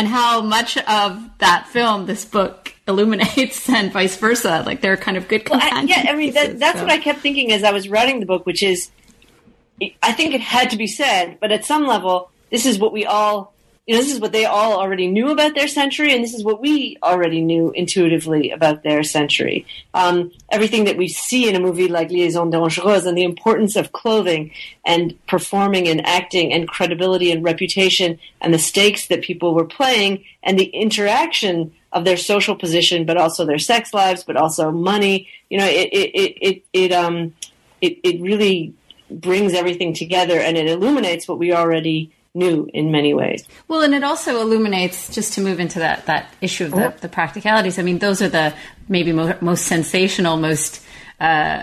and 0.00 0.08
how 0.08 0.40
much 0.40 0.78
of 0.78 1.20
that 1.40 1.68
film 1.68 2.06
this 2.06 2.24
book 2.24 2.74
illuminates 2.88 3.68
and 3.68 3.92
vice 3.92 4.16
versa. 4.16 4.62
Like 4.64 4.80
they're 4.80 4.96
kind 4.96 5.18
of 5.18 5.28
good 5.28 5.46
well, 5.46 5.60
I, 5.62 5.82
Yeah, 5.82 6.06
I 6.08 6.16
mean, 6.16 6.32
pieces, 6.32 6.48
that, 6.52 6.58
that's 6.58 6.78
so. 6.78 6.84
what 6.84 6.90
I 6.92 6.96
kept 6.96 7.20
thinking 7.20 7.52
as 7.52 7.62
I 7.64 7.70
was 7.70 7.86
writing 7.86 8.18
the 8.18 8.24
book, 8.24 8.46
which 8.46 8.62
is, 8.62 8.90
I 10.02 10.12
think 10.12 10.32
it 10.32 10.40
had 10.40 10.70
to 10.70 10.78
be 10.78 10.86
said, 10.86 11.36
but 11.38 11.52
at 11.52 11.66
some 11.66 11.86
level, 11.86 12.30
this 12.48 12.64
is 12.64 12.78
what 12.78 12.94
we 12.94 13.04
all, 13.04 13.52
you 13.90 13.96
know, 13.96 14.02
this 14.02 14.14
is 14.14 14.20
what 14.20 14.30
they 14.30 14.44
all 14.44 14.78
already 14.78 15.08
knew 15.08 15.32
about 15.32 15.56
their 15.56 15.66
century, 15.66 16.14
and 16.14 16.22
this 16.22 16.32
is 16.32 16.44
what 16.44 16.60
we 16.60 16.96
already 17.02 17.40
knew 17.40 17.72
intuitively 17.72 18.52
about 18.52 18.84
their 18.84 19.02
century. 19.02 19.66
Um, 19.94 20.30
everything 20.48 20.84
that 20.84 20.96
we 20.96 21.08
see 21.08 21.48
in 21.48 21.56
a 21.56 21.58
movie 21.58 21.88
like 21.88 22.08
Liaison 22.08 22.52
Dangereuse 22.52 23.04
and 23.04 23.18
the 23.18 23.24
importance 23.24 23.74
of 23.74 23.90
clothing 23.90 24.52
and 24.86 25.18
performing 25.26 25.88
and 25.88 26.06
acting 26.06 26.52
and 26.52 26.68
credibility 26.68 27.32
and 27.32 27.42
reputation 27.42 28.20
and 28.40 28.54
the 28.54 28.60
stakes 28.60 29.08
that 29.08 29.22
people 29.22 29.56
were 29.56 29.66
playing 29.66 30.24
and 30.44 30.56
the 30.56 30.66
interaction 30.66 31.74
of 31.90 32.04
their 32.04 32.16
social 32.16 32.54
position, 32.54 33.04
but 33.04 33.16
also 33.16 33.44
their 33.44 33.58
sex 33.58 33.92
lives, 33.92 34.22
but 34.22 34.36
also 34.36 34.70
money. 34.70 35.28
You 35.48 35.58
know, 35.58 35.66
it 35.66 35.88
it 35.92 36.10
it 36.14 36.38
it, 36.40 36.64
it 36.72 36.92
um 36.92 37.34
it, 37.80 37.98
it 38.04 38.20
really 38.20 38.72
brings 39.10 39.52
everything 39.52 39.94
together 39.94 40.38
and 40.38 40.56
it 40.56 40.68
illuminates 40.68 41.26
what 41.26 41.40
we 41.40 41.52
already 41.52 42.12
knew 42.34 42.68
in 42.72 42.92
many 42.92 43.12
ways. 43.12 43.46
Well, 43.66 43.82
and 43.82 43.94
it 43.94 44.04
also 44.04 44.40
illuminates 44.40 45.12
just 45.12 45.32
to 45.34 45.40
move 45.40 45.58
into 45.58 45.80
that 45.80 46.06
that 46.06 46.32
issue 46.40 46.66
of 46.66 46.72
the, 46.72 46.94
the 47.00 47.08
practicalities. 47.08 47.78
I 47.78 47.82
mean, 47.82 47.98
those 47.98 48.22
are 48.22 48.28
the 48.28 48.54
maybe 48.88 49.12
mo- 49.12 49.36
most 49.40 49.66
sensational, 49.66 50.36
most 50.36 50.80
uh, 51.18 51.62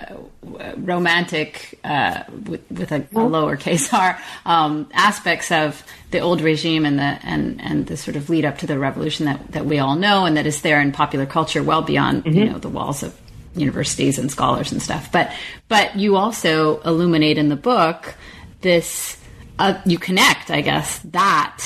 romantic, 0.76 1.80
uh, 1.84 2.24
with, 2.46 2.70
with 2.70 2.92
a, 2.92 2.98
a 2.98 3.00
lowercase 3.00 3.92
r, 3.94 4.20
um, 4.46 4.88
aspects 4.94 5.52
of 5.52 5.84
the 6.12 6.20
old 6.20 6.42
regime 6.42 6.86
and 6.86 7.00
the 7.00 7.20
and 7.24 7.62
and 7.62 7.88
the 7.88 7.98
sort 7.98 8.18
of 8.18 8.30
lead 8.30 8.46
up 8.46 8.58
to 8.60 8.68
the 8.68 8.78
revolution 8.78 9.26
that 9.26 9.52
that 9.54 9.66
we 9.66 9.80
all 9.80 9.96
know 9.96 10.26
and 10.26 10.36
that 10.38 10.46
is 10.46 10.62
there 10.62 10.82
in 10.82 10.92
popular 10.92 11.26
culture, 11.26 11.64
well 11.64 11.82
beyond 11.82 12.26
you 12.26 12.46
know 12.46 12.60
the 12.60 12.70
walls 12.70 13.04
of 13.04 13.18
universities 13.56 14.20
and 14.20 14.30
scholars 14.30 14.72
and 14.74 14.82
stuff. 14.82 15.12
But 15.12 15.32
but 15.70 15.96
you 15.96 16.18
also 16.18 16.82
illuminate 16.82 17.38
in 17.38 17.48
the 17.48 17.56
book 17.56 18.16
this. 18.62 19.18
Uh, 19.60 19.82
you 19.86 19.98
connect, 19.98 20.52
I 20.52 20.62
guess, 20.62 21.00
that 21.00 21.64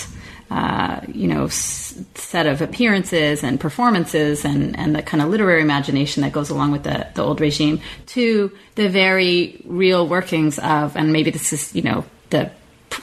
uh, 0.50 1.02
you 1.08 1.28
know 1.28 1.46
s- 1.46 2.02
set 2.16 2.46
of 2.46 2.62
appearances 2.62 3.44
and 3.44 3.60
performances 3.60 4.46
and 4.46 4.78
and 4.78 4.96
the 4.96 5.02
kind 5.02 5.22
of 5.22 5.30
literary 5.30 5.62
imagination 5.62 6.24
that 6.24 6.32
goes 6.32 6.50
along 6.50 6.72
with 6.72 6.84
the 6.84 7.08
the 7.16 7.24
old 7.24 7.42
regime 7.42 7.82
to 8.08 8.52
the 8.76 8.88
very 8.90 9.62
real 9.66 10.08
workings 10.08 10.60
of, 10.60 10.96
and 10.96 11.12
maybe 11.14 11.32
this 11.32 11.52
is 11.54 11.76
you 11.76 11.82
know 11.82 12.06
the 12.30 12.50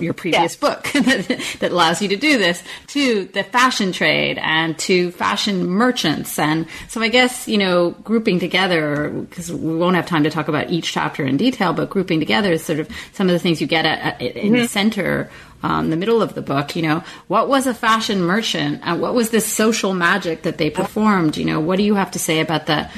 your 0.01 0.12
previous 0.14 0.57
Yeah. 0.61 0.68
book 0.68 0.84
that, 0.93 1.45
that 1.61 1.72
allows 1.72 2.01
you 2.03 2.09
to 2.09 2.16
do 2.16 2.39
this 2.39 2.62
to 2.89 3.24
the 3.26 3.43
fashion 3.45 3.93
trade 3.93 4.39
and 4.39 4.78
to 4.80 5.11
fashion 5.12 5.66
merchants. 5.66 6.39
And 6.39 6.66
so 6.89 7.01
i 7.01 7.09
guess 7.09 7.49
you 7.49 7.59
know 7.59 7.91
grouping 8.05 8.39
together 8.39 9.11
because 9.11 9.53
we 9.53 9.76
won't 9.76 9.97
have 9.97 10.07
time 10.07 10.24
to 10.24 10.30
talk 10.30 10.49
about 10.49 10.70
each 10.70 10.93
chapter 10.93 11.24
in 11.24 11.36
detail 11.36 11.72
but 11.72 11.91
grouping 11.91 12.20
together 12.20 12.53
is 12.53 12.64
sort 12.64 12.78
of 12.80 12.89
some 13.12 13.28
of 13.28 13.32
the 13.32 13.39
things 13.39 13.61
you 13.61 13.66
get 13.66 13.84
at, 13.86 14.20
at 14.20 14.36
in 14.36 14.53
the 14.53 14.66
center 14.68 15.30
um, 15.62 15.91
the 15.91 15.97
middle 15.97 16.22
of 16.22 16.34
the 16.34 16.43
book 16.43 16.76
you 16.76 16.82
know. 16.82 17.03
What 17.26 17.49
was 17.49 17.66
a 17.66 17.74
fashion 17.74 18.22
merchant 18.22 18.80
and 18.84 19.01
what 19.01 19.14
was 19.14 19.30
this 19.30 19.45
social 19.45 19.93
magic 19.93 20.43
that 20.43 20.57
they 20.59 20.70
performed? 20.70 21.36
You 21.36 21.45
know 21.47 21.61
what 21.61 21.76
do 21.78 21.82
you 21.82 21.95
have 21.95 22.11
to 22.12 22.18
say 22.18 22.41
about 22.41 22.66
the 22.66 22.89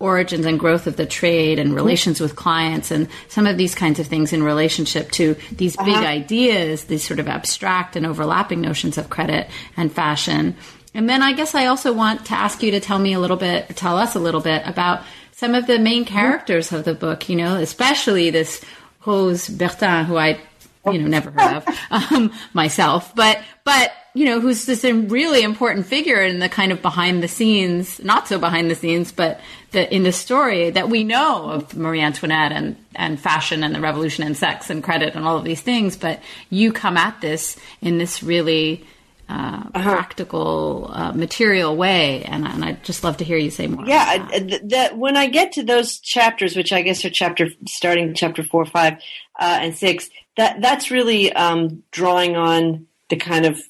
origins 0.00 0.46
and 0.46 0.60
growth 0.60 0.86
of 0.86 0.96
the 0.96 1.06
trade 1.06 1.58
and 1.58 1.70
mm-hmm. 1.70 1.76
relations 1.76 2.20
with 2.20 2.36
clients 2.36 2.90
and 2.90 3.08
some 3.28 3.46
of 3.46 3.56
these 3.56 3.74
kinds 3.74 3.98
of 3.98 4.06
things 4.06 4.32
in 4.32 4.42
relationship 4.42 5.10
to 5.10 5.36
these 5.50 5.76
uh-huh. 5.76 5.86
big 5.86 5.96
ideas, 5.96 6.84
these 6.84 7.04
sort 7.04 7.18
of 7.18 7.28
abstract 7.28 7.96
and 7.96 8.06
overlapping 8.06 8.60
notions 8.60 8.96
of 8.96 9.10
credit 9.10 9.48
and 9.76 9.92
fashion. 9.92 10.56
And 10.94 11.08
then 11.08 11.22
I 11.22 11.32
guess 11.32 11.54
I 11.54 11.66
also 11.66 11.92
want 11.92 12.26
to 12.26 12.34
ask 12.34 12.62
you 12.62 12.70
to 12.72 12.80
tell 12.80 12.98
me 12.98 13.12
a 13.12 13.20
little 13.20 13.36
bit, 13.36 13.76
tell 13.76 13.98
us 13.98 14.14
a 14.14 14.20
little 14.20 14.40
bit 14.40 14.62
about 14.66 15.02
some 15.32 15.54
of 15.54 15.66
the 15.66 15.78
main 15.78 16.04
mm-hmm. 16.04 16.14
characters 16.14 16.72
of 16.72 16.84
the 16.84 16.94
book, 16.94 17.28
you 17.28 17.36
know, 17.36 17.56
especially 17.56 18.30
this 18.30 18.64
Rose 19.04 19.48
Bertin, 19.48 20.04
who 20.04 20.16
I, 20.16 20.38
you 20.86 20.98
know, 20.98 21.08
never 21.08 21.30
heard 21.30 21.56
of 21.56 21.78
um, 22.12 22.32
myself, 22.52 23.14
but, 23.14 23.40
but, 23.64 23.92
you 24.18 24.24
know, 24.24 24.40
who's 24.40 24.66
this 24.66 24.82
really 24.82 25.42
important 25.42 25.86
figure 25.86 26.20
in 26.20 26.40
the 26.40 26.48
kind 26.48 26.72
of 26.72 26.82
behind 26.82 27.22
the 27.22 27.28
scenes, 27.28 28.02
not 28.02 28.26
so 28.26 28.36
behind 28.36 28.68
the 28.68 28.74
scenes, 28.74 29.12
but 29.12 29.40
the, 29.70 29.94
in 29.94 30.02
the 30.02 30.10
story 30.10 30.70
that 30.70 30.88
we 30.88 31.04
know 31.04 31.48
of 31.50 31.76
Marie 31.76 32.00
Antoinette 32.00 32.50
and, 32.50 32.76
and 32.96 33.20
fashion 33.20 33.62
and 33.62 33.72
the 33.72 33.80
revolution 33.80 34.24
and 34.24 34.36
sex 34.36 34.70
and 34.70 34.82
credit 34.82 35.14
and 35.14 35.24
all 35.24 35.36
of 35.36 35.44
these 35.44 35.60
things. 35.60 35.96
But 35.96 36.20
you 36.50 36.72
come 36.72 36.96
at 36.96 37.20
this 37.20 37.56
in 37.80 37.98
this 37.98 38.20
really 38.20 38.84
uh, 39.28 39.70
practical, 39.70 40.90
uh, 40.92 41.12
material 41.12 41.76
way. 41.76 42.24
And, 42.24 42.44
and 42.44 42.64
I'd 42.64 42.82
just 42.82 43.04
love 43.04 43.18
to 43.18 43.24
hear 43.24 43.38
you 43.38 43.52
say 43.52 43.68
more. 43.68 43.86
Yeah, 43.86 44.04
that. 44.04 44.34
I- 44.34 44.38
th- 44.40 44.62
that 44.64 44.98
when 44.98 45.16
I 45.16 45.28
get 45.28 45.52
to 45.52 45.62
those 45.62 46.00
chapters, 46.00 46.56
which 46.56 46.72
I 46.72 46.82
guess 46.82 47.04
are 47.04 47.10
chapter 47.10 47.50
starting 47.68 48.14
chapter 48.14 48.42
four, 48.42 48.64
five, 48.64 48.94
uh, 49.38 49.58
and 49.62 49.76
six, 49.76 50.10
that 50.36 50.60
that's 50.60 50.90
really 50.90 51.32
um, 51.32 51.84
drawing 51.92 52.34
on 52.34 52.88
the 53.10 53.16
kind 53.16 53.46
of 53.46 53.60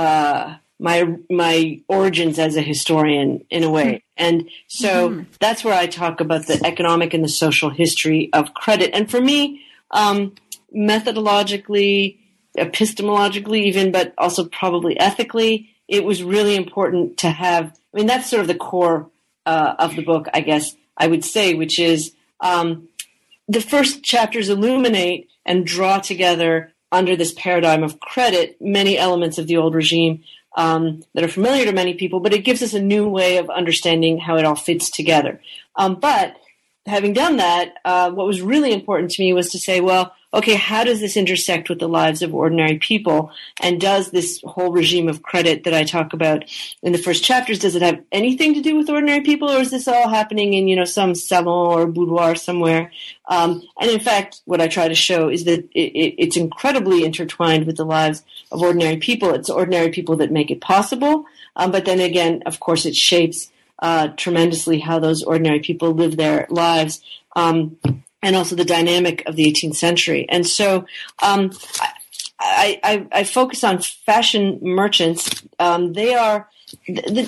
uh, 0.00 0.56
my 0.78 1.16
my 1.28 1.80
origins 1.88 2.38
as 2.38 2.56
a 2.56 2.62
historian 2.62 3.44
in 3.50 3.64
a 3.64 3.70
way, 3.70 4.02
and 4.16 4.48
so 4.66 5.26
that's 5.38 5.62
where 5.62 5.74
I 5.74 5.86
talk 5.86 6.20
about 6.20 6.46
the 6.46 6.58
economic 6.64 7.12
and 7.12 7.22
the 7.22 7.28
social 7.28 7.68
history 7.68 8.30
of 8.32 8.54
credit. 8.54 8.90
And 8.94 9.10
for 9.10 9.20
me, 9.20 9.60
um, 9.90 10.34
methodologically, 10.74 12.16
epistemologically, 12.56 13.64
even, 13.64 13.92
but 13.92 14.14
also 14.16 14.46
probably 14.46 14.98
ethically, 14.98 15.68
it 15.86 16.02
was 16.02 16.22
really 16.22 16.56
important 16.56 17.18
to 17.18 17.30
have. 17.30 17.78
I 17.92 17.96
mean, 17.98 18.06
that's 18.06 18.30
sort 18.30 18.40
of 18.40 18.48
the 18.48 18.54
core 18.54 19.10
uh, 19.44 19.74
of 19.78 19.96
the 19.96 20.02
book, 20.02 20.28
I 20.32 20.40
guess 20.40 20.74
I 20.96 21.08
would 21.08 21.24
say, 21.24 21.52
which 21.52 21.78
is 21.78 22.14
um, 22.40 22.88
the 23.48 23.60
first 23.60 24.02
chapters 24.02 24.48
illuminate 24.48 25.28
and 25.44 25.66
draw 25.66 25.98
together 25.98 26.72
under 26.92 27.16
this 27.16 27.32
paradigm 27.32 27.82
of 27.82 28.00
credit 28.00 28.56
many 28.60 28.98
elements 28.98 29.38
of 29.38 29.46
the 29.46 29.56
old 29.56 29.74
regime 29.74 30.22
um, 30.56 31.02
that 31.14 31.24
are 31.24 31.28
familiar 31.28 31.64
to 31.64 31.72
many 31.72 31.94
people, 31.94 32.20
but 32.20 32.32
it 32.32 32.44
gives 32.44 32.62
us 32.62 32.74
a 32.74 32.82
new 32.82 33.08
way 33.08 33.36
of 33.36 33.48
understanding 33.50 34.18
how 34.18 34.36
it 34.36 34.44
all 34.44 34.56
fits 34.56 34.90
together. 34.90 35.40
Um, 35.76 35.94
but 36.00 36.36
having 36.86 37.12
done 37.12 37.36
that, 37.36 37.74
uh, 37.84 38.10
what 38.10 38.26
was 38.26 38.42
really 38.42 38.72
important 38.72 39.12
to 39.12 39.22
me 39.22 39.32
was 39.32 39.50
to 39.50 39.58
say, 39.58 39.80
well, 39.80 40.12
okay, 40.32 40.54
how 40.54 40.84
does 40.84 41.00
this 41.00 41.16
intersect 41.16 41.68
with 41.68 41.80
the 41.80 41.88
lives 41.88 42.22
of 42.22 42.34
ordinary 42.34 42.78
people? 42.78 43.32
And 43.60 43.80
does 43.80 44.10
this 44.10 44.40
whole 44.44 44.70
regime 44.70 45.08
of 45.08 45.22
credit 45.22 45.64
that 45.64 45.74
I 45.74 45.84
talk 45.84 46.12
about 46.12 46.44
in 46.82 46.92
the 46.92 46.98
first 46.98 47.24
chapters, 47.24 47.58
does 47.58 47.74
it 47.74 47.82
have 47.82 48.00
anything 48.12 48.54
to 48.54 48.60
do 48.60 48.76
with 48.76 48.88
ordinary 48.88 49.22
people, 49.22 49.50
or 49.50 49.60
is 49.60 49.70
this 49.70 49.88
all 49.88 50.08
happening 50.08 50.54
in, 50.54 50.68
you 50.68 50.76
know, 50.76 50.84
some 50.84 51.14
salon 51.14 51.78
or 51.78 51.86
boudoir 51.86 52.36
somewhere? 52.36 52.92
Um, 53.28 53.62
and 53.80 53.90
in 53.90 54.00
fact, 54.00 54.42
what 54.44 54.60
I 54.60 54.68
try 54.68 54.88
to 54.88 54.94
show 54.94 55.28
is 55.28 55.44
that 55.44 55.60
it, 55.74 55.92
it, 55.92 56.14
it's 56.18 56.36
incredibly 56.36 57.04
intertwined 57.04 57.66
with 57.66 57.76
the 57.76 57.84
lives 57.84 58.22
of 58.52 58.62
ordinary 58.62 58.98
people. 58.98 59.34
It's 59.34 59.50
ordinary 59.50 59.90
people 59.90 60.16
that 60.16 60.30
make 60.30 60.50
it 60.50 60.60
possible. 60.60 61.24
Um, 61.56 61.72
but 61.72 61.84
then 61.84 62.00
again, 62.00 62.42
of 62.46 62.60
course, 62.60 62.86
it 62.86 62.94
shapes 62.94 63.50
uh, 63.80 64.08
tremendously 64.16 64.78
how 64.78 64.98
those 64.98 65.22
ordinary 65.22 65.60
people 65.60 65.92
live 65.92 66.16
their 66.16 66.46
lives. 66.50 67.00
Um, 67.34 67.78
and 68.22 68.36
also 68.36 68.54
the 68.54 68.64
dynamic 68.64 69.22
of 69.26 69.36
the 69.36 69.50
18th 69.50 69.76
century. 69.76 70.26
And 70.28 70.46
so 70.46 70.86
um, 71.22 71.50
I, 72.38 72.80
I, 72.82 73.06
I, 73.12 73.24
focus 73.24 73.64
on 73.64 73.78
fashion 73.78 74.58
merchants. 74.62 75.42
Um, 75.58 75.92
they 75.92 76.14
are 76.14 76.48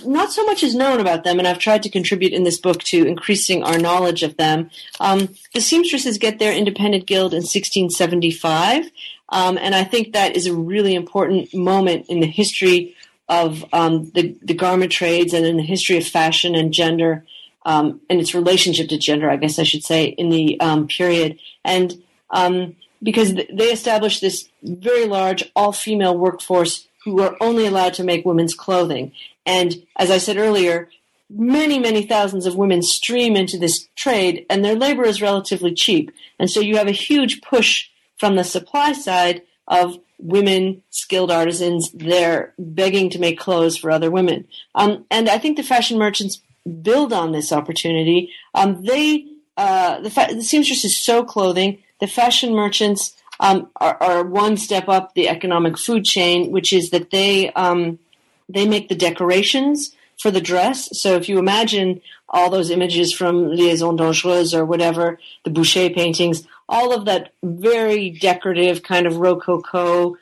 not 0.04 0.32
so 0.32 0.44
much 0.44 0.62
is 0.62 0.74
known 0.74 1.00
about 1.00 1.24
them, 1.24 1.38
and 1.38 1.48
I've 1.48 1.58
tried 1.58 1.82
to 1.82 1.90
contribute 1.90 2.32
in 2.32 2.44
this 2.44 2.58
book 2.58 2.82
to 2.84 3.06
increasing 3.06 3.62
our 3.62 3.78
knowledge 3.78 4.22
of 4.22 4.36
them. 4.36 4.70
Um, 5.00 5.34
the 5.52 5.60
seamstresses 5.60 6.18
get 6.18 6.38
their 6.38 6.52
independent 6.52 7.06
guild 7.06 7.32
in 7.32 7.38
1675, 7.38 8.90
um, 9.30 9.58
and 9.58 9.74
I 9.74 9.84
think 9.84 10.12
that 10.12 10.36
is 10.36 10.46
a 10.46 10.54
really 10.54 10.94
important 10.94 11.52
moment 11.54 12.06
in 12.08 12.20
the 12.20 12.26
history 12.26 12.94
of 13.28 13.64
um, 13.72 14.10
the, 14.10 14.36
the 14.42 14.54
garment 14.54 14.92
trades 14.92 15.32
and 15.32 15.46
in 15.46 15.56
the 15.56 15.62
history 15.62 15.96
of 15.96 16.06
fashion 16.06 16.54
and 16.54 16.72
gender 16.72 17.24
um, 17.64 18.00
and 18.08 18.20
its 18.20 18.34
relationship 18.34 18.88
to 18.88 18.98
gender, 18.98 19.30
I 19.30 19.36
guess 19.36 19.58
I 19.58 19.62
should 19.64 19.84
say, 19.84 20.06
in 20.06 20.30
the 20.30 20.60
um, 20.60 20.88
period. 20.88 21.38
And 21.64 22.02
um, 22.30 22.76
because 23.02 23.34
th- 23.34 23.50
they 23.52 23.72
established 23.72 24.20
this 24.20 24.48
very 24.62 25.06
large 25.06 25.50
all 25.54 25.72
female 25.72 26.16
workforce 26.16 26.88
who 27.04 27.14
were 27.14 27.36
only 27.40 27.66
allowed 27.66 27.94
to 27.94 28.04
make 28.04 28.24
women's 28.24 28.54
clothing. 28.54 29.12
And 29.44 29.84
as 29.96 30.10
I 30.10 30.18
said 30.18 30.36
earlier, 30.36 30.88
many, 31.28 31.78
many 31.78 32.06
thousands 32.06 32.46
of 32.46 32.56
women 32.56 32.82
stream 32.82 33.36
into 33.36 33.58
this 33.58 33.88
trade, 33.96 34.46
and 34.48 34.64
their 34.64 34.76
labor 34.76 35.04
is 35.04 35.22
relatively 35.22 35.74
cheap. 35.74 36.12
And 36.38 36.48
so 36.50 36.60
you 36.60 36.76
have 36.76 36.88
a 36.88 36.92
huge 36.92 37.42
push 37.42 37.88
from 38.18 38.36
the 38.36 38.44
supply 38.44 38.92
side 38.92 39.42
of 39.66 39.98
women, 40.18 40.82
skilled 40.90 41.32
artisans, 41.32 41.90
they're 41.92 42.54
begging 42.58 43.10
to 43.10 43.18
make 43.18 43.38
clothes 43.38 43.76
for 43.76 43.90
other 43.90 44.10
women. 44.10 44.46
Um, 44.74 45.04
and 45.10 45.28
I 45.28 45.38
think 45.38 45.56
the 45.56 45.64
fashion 45.64 45.98
merchants 45.98 46.40
build 46.82 47.12
on 47.12 47.32
this 47.32 47.52
opportunity. 47.52 48.32
Um, 48.54 48.84
they 48.84 49.26
uh, 49.56 50.00
the, 50.00 50.10
fa- 50.10 50.30
the 50.32 50.42
seamstresses 50.42 50.98
sew 50.98 51.24
clothing. 51.24 51.78
The 52.00 52.06
fashion 52.06 52.54
merchants 52.54 53.14
um, 53.40 53.68
are, 53.76 53.96
are, 54.02 54.24
one 54.24 54.56
step 54.56 54.88
up 54.88 55.14
the 55.14 55.28
economic 55.28 55.76
food 55.78 56.04
chain, 56.04 56.50
which 56.50 56.72
is 56.72 56.90
that 56.90 57.10
they 57.10 57.52
um, 57.52 57.98
they 58.48 58.66
make 58.66 58.88
the 58.88 58.94
decorations 58.94 59.94
for 60.20 60.30
the 60.30 60.40
dress. 60.40 60.88
So 61.00 61.16
if 61.16 61.28
you 61.28 61.38
imagine 61.38 62.00
all 62.28 62.48
those 62.48 62.70
images 62.70 63.12
from 63.12 63.50
Liaison 63.50 63.96
Dangereuse 63.96 64.54
or 64.54 64.64
whatever, 64.64 65.18
the 65.44 65.50
Boucher 65.50 65.90
paintings, 65.90 66.46
all 66.68 66.94
of 66.94 67.04
that 67.04 67.32
very 67.42 68.10
decorative 68.10 68.82
kind 68.82 69.06
of 69.06 69.16
rococo 69.16 70.16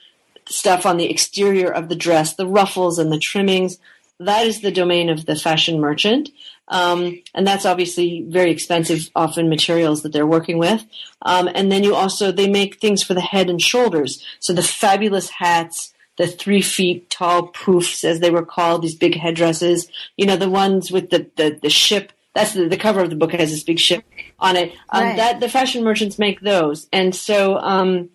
stuff 0.48 0.86
on 0.86 0.96
the 0.96 1.10
exterior 1.10 1.70
of 1.70 1.88
the 1.88 1.94
dress, 1.94 2.34
the 2.34 2.46
ruffles 2.46 2.98
and 2.98 3.12
the 3.12 3.18
trimmings, 3.18 3.78
that 4.20 4.46
is 4.46 4.60
the 4.60 4.70
domain 4.70 5.08
of 5.08 5.26
the 5.26 5.34
fashion 5.34 5.80
merchant. 5.80 6.28
Um, 6.68 7.20
and 7.34 7.46
that's 7.46 7.66
obviously 7.66 8.24
very 8.28 8.50
expensive, 8.52 9.10
often 9.16 9.48
materials 9.48 10.02
that 10.02 10.12
they're 10.12 10.26
working 10.26 10.58
with. 10.58 10.84
Um, 11.22 11.48
and 11.52 11.72
then 11.72 11.82
you 11.82 11.94
also, 11.96 12.30
they 12.30 12.48
make 12.48 12.78
things 12.78 13.02
for 13.02 13.14
the 13.14 13.20
head 13.20 13.50
and 13.50 13.60
shoulders. 13.60 14.24
So 14.38 14.52
the 14.52 14.62
fabulous 14.62 15.30
hats, 15.30 15.92
the 16.16 16.28
three 16.28 16.62
feet 16.62 17.10
tall 17.10 17.48
poofs, 17.48 18.04
as 18.04 18.20
they 18.20 18.30
were 18.30 18.44
called, 18.44 18.82
these 18.82 18.94
big 18.94 19.16
headdresses, 19.16 19.88
you 20.16 20.26
know, 20.26 20.36
the 20.36 20.50
ones 20.50 20.92
with 20.92 21.10
the, 21.10 21.28
the, 21.36 21.58
the 21.60 21.70
ship. 21.70 22.12
That's 22.34 22.52
the, 22.52 22.68
the 22.68 22.76
cover 22.76 23.00
of 23.00 23.10
the 23.10 23.16
book 23.16 23.32
has 23.32 23.50
this 23.50 23.64
big 23.64 23.80
ship 23.80 24.04
on 24.38 24.56
it. 24.56 24.72
Um, 24.90 25.02
right. 25.02 25.16
That 25.16 25.40
the 25.40 25.48
fashion 25.48 25.82
merchants 25.82 26.18
make 26.18 26.40
those, 26.40 26.86
and 26.92 27.12
so 27.12 27.56
um, 27.58 28.10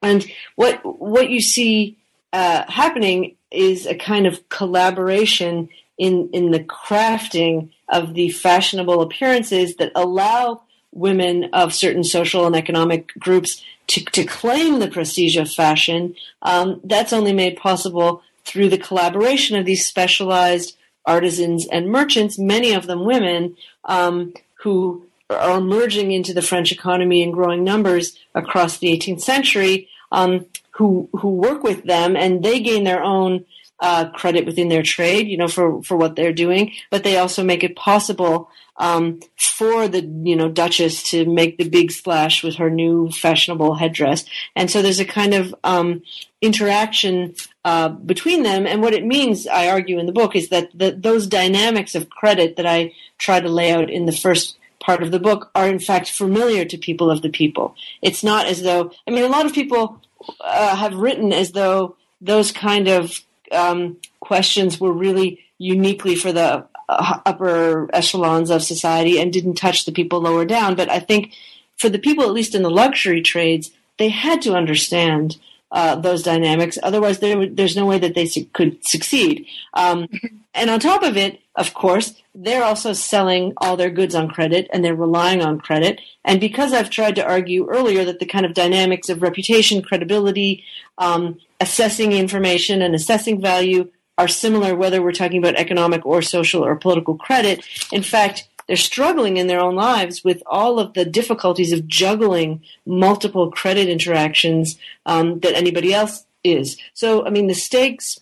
and 0.00 0.26
what 0.56 0.80
what 0.84 1.28
you 1.28 1.42
see 1.42 1.97
uh, 2.32 2.64
happening 2.68 3.36
is 3.50 3.86
a 3.86 3.94
kind 3.94 4.26
of 4.26 4.48
collaboration 4.48 5.68
in 5.96 6.28
in 6.32 6.50
the 6.50 6.60
crafting 6.60 7.70
of 7.88 8.14
the 8.14 8.30
fashionable 8.30 9.00
appearances 9.02 9.76
that 9.76 9.92
allow 9.94 10.62
women 10.92 11.50
of 11.52 11.74
certain 11.74 12.04
social 12.04 12.46
and 12.46 12.56
economic 12.56 13.12
groups 13.18 13.62
to, 13.86 14.04
to 14.06 14.24
claim 14.24 14.78
the 14.78 14.88
prestige 14.88 15.36
of 15.36 15.50
fashion. 15.50 16.14
Um, 16.42 16.80
that's 16.84 17.12
only 17.12 17.32
made 17.32 17.56
possible 17.56 18.22
through 18.44 18.68
the 18.68 18.78
collaboration 18.78 19.56
of 19.56 19.64
these 19.64 19.86
specialized 19.86 20.76
artisans 21.06 21.66
and 21.66 21.90
merchants, 21.90 22.38
many 22.38 22.72
of 22.72 22.86
them 22.86 23.04
women, 23.04 23.56
um, 23.84 24.34
who 24.62 25.04
are 25.30 25.58
emerging 25.58 26.12
into 26.12 26.32
the 26.32 26.42
French 26.42 26.72
economy 26.72 27.22
in 27.22 27.30
growing 27.30 27.64
numbers 27.64 28.18
across 28.34 28.78
the 28.78 28.88
18th 28.88 29.20
century, 29.20 29.88
um, 30.12 30.46
who 30.78 31.08
who 31.12 31.30
work 31.30 31.64
with 31.64 31.82
them, 31.84 32.16
and 32.16 32.44
they 32.44 32.60
gain 32.60 32.84
their 32.84 33.02
own 33.02 33.44
uh, 33.80 34.08
credit 34.10 34.46
within 34.46 34.68
their 34.68 34.82
trade, 34.82 35.26
you 35.28 35.36
know, 35.36 35.48
for, 35.48 35.82
for 35.82 35.96
what 35.96 36.16
they're 36.16 36.32
doing, 36.32 36.72
but 36.90 37.04
they 37.04 37.16
also 37.16 37.44
make 37.44 37.62
it 37.62 37.76
possible 37.76 38.48
um, 38.76 39.20
for 39.36 39.88
the 39.88 40.02
you 40.22 40.36
know 40.36 40.48
Duchess 40.48 41.02
to 41.10 41.24
make 41.26 41.58
the 41.58 41.68
big 41.68 41.90
splash 41.90 42.44
with 42.44 42.56
her 42.56 42.70
new 42.70 43.10
fashionable 43.10 43.74
headdress, 43.74 44.24
and 44.54 44.70
so 44.70 44.80
there's 44.80 45.00
a 45.00 45.04
kind 45.04 45.34
of 45.34 45.52
um, 45.64 46.02
interaction 46.40 47.34
uh, 47.64 47.88
between 47.88 48.44
them. 48.44 48.68
And 48.68 48.80
what 48.80 48.94
it 48.94 49.04
means, 49.04 49.48
I 49.48 49.68
argue 49.68 49.98
in 49.98 50.06
the 50.06 50.12
book, 50.12 50.36
is 50.36 50.50
that 50.50 50.70
the, 50.78 50.92
those 50.92 51.26
dynamics 51.26 51.96
of 51.96 52.08
credit 52.08 52.54
that 52.54 52.66
I 52.66 52.92
try 53.18 53.40
to 53.40 53.48
lay 53.48 53.72
out 53.72 53.90
in 53.90 54.06
the 54.06 54.12
first 54.12 54.56
part 54.78 55.02
of 55.02 55.10
the 55.10 55.18
book 55.18 55.50
are 55.56 55.68
in 55.68 55.80
fact 55.80 56.08
familiar 56.08 56.64
to 56.64 56.78
people 56.78 57.10
of 57.10 57.22
the 57.22 57.30
people. 57.30 57.74
It's 58.00 58.22
not 58.22 58.46
as 58.46 58.62
though 58.62 58.92
I 59.08 59.10
mean 59.10 59.24
a 59.24 59.28
lot 59.28 59.44
of 59.44 59.52
people 59.52 60.00
uh, 60.40 60.76
have 60.76 60.94
written 60.94 61.32
as 61.32 61.52
though 61.52 61.96
those 62.20 62.52
kind 62.52 62.88
of 62.88 63.20
um, 63.52 63.96
questions 64.20 64.80
were 64.80 64.92
really 64.92 65.40
uniquely 65.58 66.14
for 66.14 66.32
the 66.32 66.66
uh, 66.88 67.20
upper 67.26 67.88
echelons 67.94 68.50
of 68.50 68.62
society 68.62 69.20
and 69.20 69.32
didn't 69.32 69.54
touch 69.54 69.84
the 69.84 69.92
people 69.92 70.20
lower 70.20 70.44
down. 70.44 70.74
But 70.74 70.90
I 70.90 71.00
think 71.00 71.32
for 71.76 71.88
the 71.88 71.98
people, 71.98 72.24
at 72.24 72.32
least 72.32 72.54
in 72.54 72.62
the 72.62 72.70
luxury 72.70 73.22
trades, 73.22 73.70
they 73.98 74.08
had 74.08 74.42
to 74.42 74.54
understand 74.54 75.36
uh, 75.70 75.96
those 75.96 76.22
dynamics. 76.22 76.78
Otherwise, 76.82 77.18
there, 77.18 77.46
there's 77.46 77.76
no 77.76 77.86
way 77.86 77.98
that 77.98 78.14
they 78.14 78.26
su- 78.26 78.48
could 78.52 78.78
succeed. 78.86 79.46
Um, 79.74 80.08
and 80.54 80.70
on 80.70 80.80
top 80.80 81.02
of 81.02 81.16
it, 81.16 81.40
of 81.56 81.74
course, 81.74 82.14
they're 82.34 82.64
also 82.64 82.92
selling 82.92 83.52
all 83.56 83.76
their 83.76 83.90
goods 83.90 84.14
on 84.14 84.28
credit 84.28 84.68
and 84.72 84.84
they're 84.84 84.94
relying 84.94 85.42
on 85.42 85.60
credit. 85.60 86.00
And 86.24 86.40
because 86.40 86.72
I've 86.72 86.90
tried 86.90 87.16
to 87.16 87.26
argue 87.26 87.68
earlier 87.68 88.04
that 88.04 88.20
the 88.20 88.26
kind 88.26 88.46
of 88.46 88.54
dynamics 88.54 89.08
of 89.08 89.22
reputation, 89.22 89.82
credibility, 89.82 90.64
um, 90.98 91.38
assessing 91.60 92.12
information 92.12 92.80
and 92.80 92.94
assessing 92.94 93.40
value 93.40 93.90
are 94.16 94.28
similar 94.28 94.74
whether 94.74 95.00
we're 95.00 95.12
talking 95.12 95.38
about 95.38 95.56
economic 95.56 96.04
or 96.04 96.22
social 96.22 96.64
or 96.64 96.74
political 96.76 97.16
credit. 97.16 97.64
In 97.92 98.02
fact, 98.02 98.47
they're 98.68 98.76
struggling 98.76 99.38
in 99.38 99.46
their 99.46 99.60
own 99.60 99.74
lives 99.74 100.22
with 100.22 100.42
all 100.46 100.78
of 100.78 100.92
the 100.92 101.04
difficulties 101.04 101.72
of 101.72 101.88
juggling 101.88 102.62
multiple 102.86 103.50
credit 103.50 103.88
interactions 103.88 104.78
um, 105.06 105.40
that 105.40 105.56
anybody 105.56 105.92
else 105.92 106.26
is. 106.44 106.76
So, 106.92 107.26
I 107.26 107.30
mean, 107.30 107.46
the 107.46 107.54
stakes, 107.54 108.20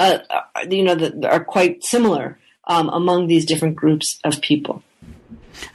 uh, 0.00 0.18
are, 0.30 0.64
you 0.68 0.82
know, 0.82 0.94
the, 0.94 1.30
are 1.30 1.44
quite 1.44 1.84
similar 1.84 2.38
um, 2.66 2.88
among 2.88 3.26
these 3.26 3.44
different 3.44 3.76
groups 3.76 4.18
of 4.24 4.40
people. 4.40 4.82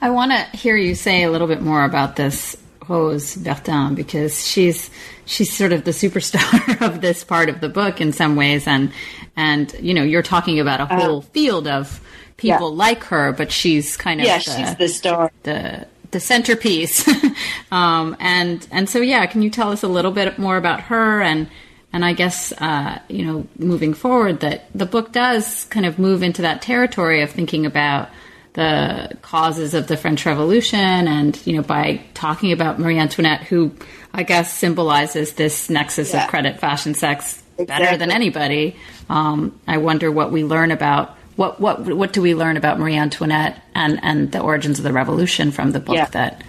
I 0.01 0.09
want 0.09 0.31
to 0.31 0.57
hear 0.57 0.75
you 0.75 0.95
say 0.95 1.23
a 1.23 1.31
little 1.31 1.47
bit 1.47 1.61
more 1.61 1.85
about 1.85 2.15
this 2.15 2.57
Rose 2.87 3.35
Bertin 3.35 3.95
because 3.95 4.45
she's 4.45 4.89
she's 5.25 5.51
sort 5.51 5.73
of 5.73 5.83
the 5.83 5.91
superstar 5.91 6.81
of 6.85 7.01
this 7.01 7.23
part 7.23 7.49
of 7.49 7.61
the 7.61 7.69
book 7.69 7.99
in 7.99 8.13
some 8.13 8.35
ways, 8.35 8.67
and 8.67 8.91
and 9.35 9.73
you 9.79 9.93
know 9.93 10.03
you're 10.03 10.21
talking 10.21 10.59
about 10.59 10.79
a 10.79 10.83
uh-huh. 10.83 10.99
whole 10.99 11.17
uh, 11.19 11.21
field 11.21 11.67
of 11.67 12.01
people 12.37 12.71
yeah. 12.71 12.77
like 12.77 13.03
her, 13.05 13.31
but 13.31 13.51
she's 13.51 13.97
kind 13.97 14.19
of 14.19 14.27
yeah, 14.27 14.37
the, 14.37 14.43
she's 14.43 14.75
the 14.75 14.87
star, 14.87 15.31
the 15.43 15.87
the 16.11 16.19
centerpiece, 16.19 17.07
um, 17.71 18.15
and 18.19 18.67
and 18.71 18.89
so 18.89 18.99
yeah, 18.99 19.25
can 19.25 19.41
you 19.41 19.49
tell 19.49 19.71
us 19.71 19.83
a 19.83 19.87
little 19.87 20.11
bit 20.11 20.37
more 20.37 20.57
about 20.57 20.81
her 20.81 21.21
and 21.21 21.49
and 21.93 22.03
I 22.03 22.13
guess 22.13 22.51
uh, 22.53 22.99
you 23.07 23.25
know 23.25 23.47
moving 23.57 23.93
forward 23.93 24.41
that 24.41 24.65
the 24.75 24.85
book 24.85 25.11
does 25.11 25.65
kind 25.65 25.85
of 25.85 25.97
move 25.97 26.23
into 26.23 26.41
that 26.43 26.61
territory 26.61 27.21
of 27.21 27.31
thinking 27.31 27.65
about 27.65 28.09
the 28.55 29.17
causes 29.21 29.73
of 29.73 29.87
the 29.87 29.97
French 29.97 30.25
Revolution, 30.25 30.79
and 30.79 31.39
you 31.45 31.55
know, 31.57 31.61
by 31.61 32.01
talking 32.13 32.53
about 32.53 32.79
Marie 32.79 32.97
Antoinette, 32.97 33.43
who 33.43 33.71
I 34.13 34.23
guess 34.23 34.53
symbolizes 34.53 35.33
this 35.33 35.69
nexus 35.69 36.13
yeah. 36.13 36.23
of 36.23 36.29
credit, 36.29 36.59
fashion, 36.59 36.93
sex 36.93 37.43
exactly. 37.57 37.85
better 37.85 37.97
than 37.97 38.11
anybody. 38.11 38.77
Um, 39.09 39.59
I 39.67 39.77
wonder 39.77 40.09
what 40.09 40.31
we 40.31 40.45
learn 40.45 40.71
about 40.71 41.14
what 41.35 41.59
what 41.59 41.81
what 41.81 42.13
do 42.13 42.21
we 42.21 42.35
learn 42.35 42.57
about 42.57 42.79
Marie 42.79 42.95
Antoinette 42.95 43.61
and 43.73 43.99
and 44.03 44.31
the 44.31 44.39
origins 44.39 44.79
of 44.79 44.83
the 44.83 44.93
revolution 44.93 45.51
from 45.51 45.71
the 45.71 45.79
book 45.79 45.95
yeah. 45.95 46.05
that 46.05 46.43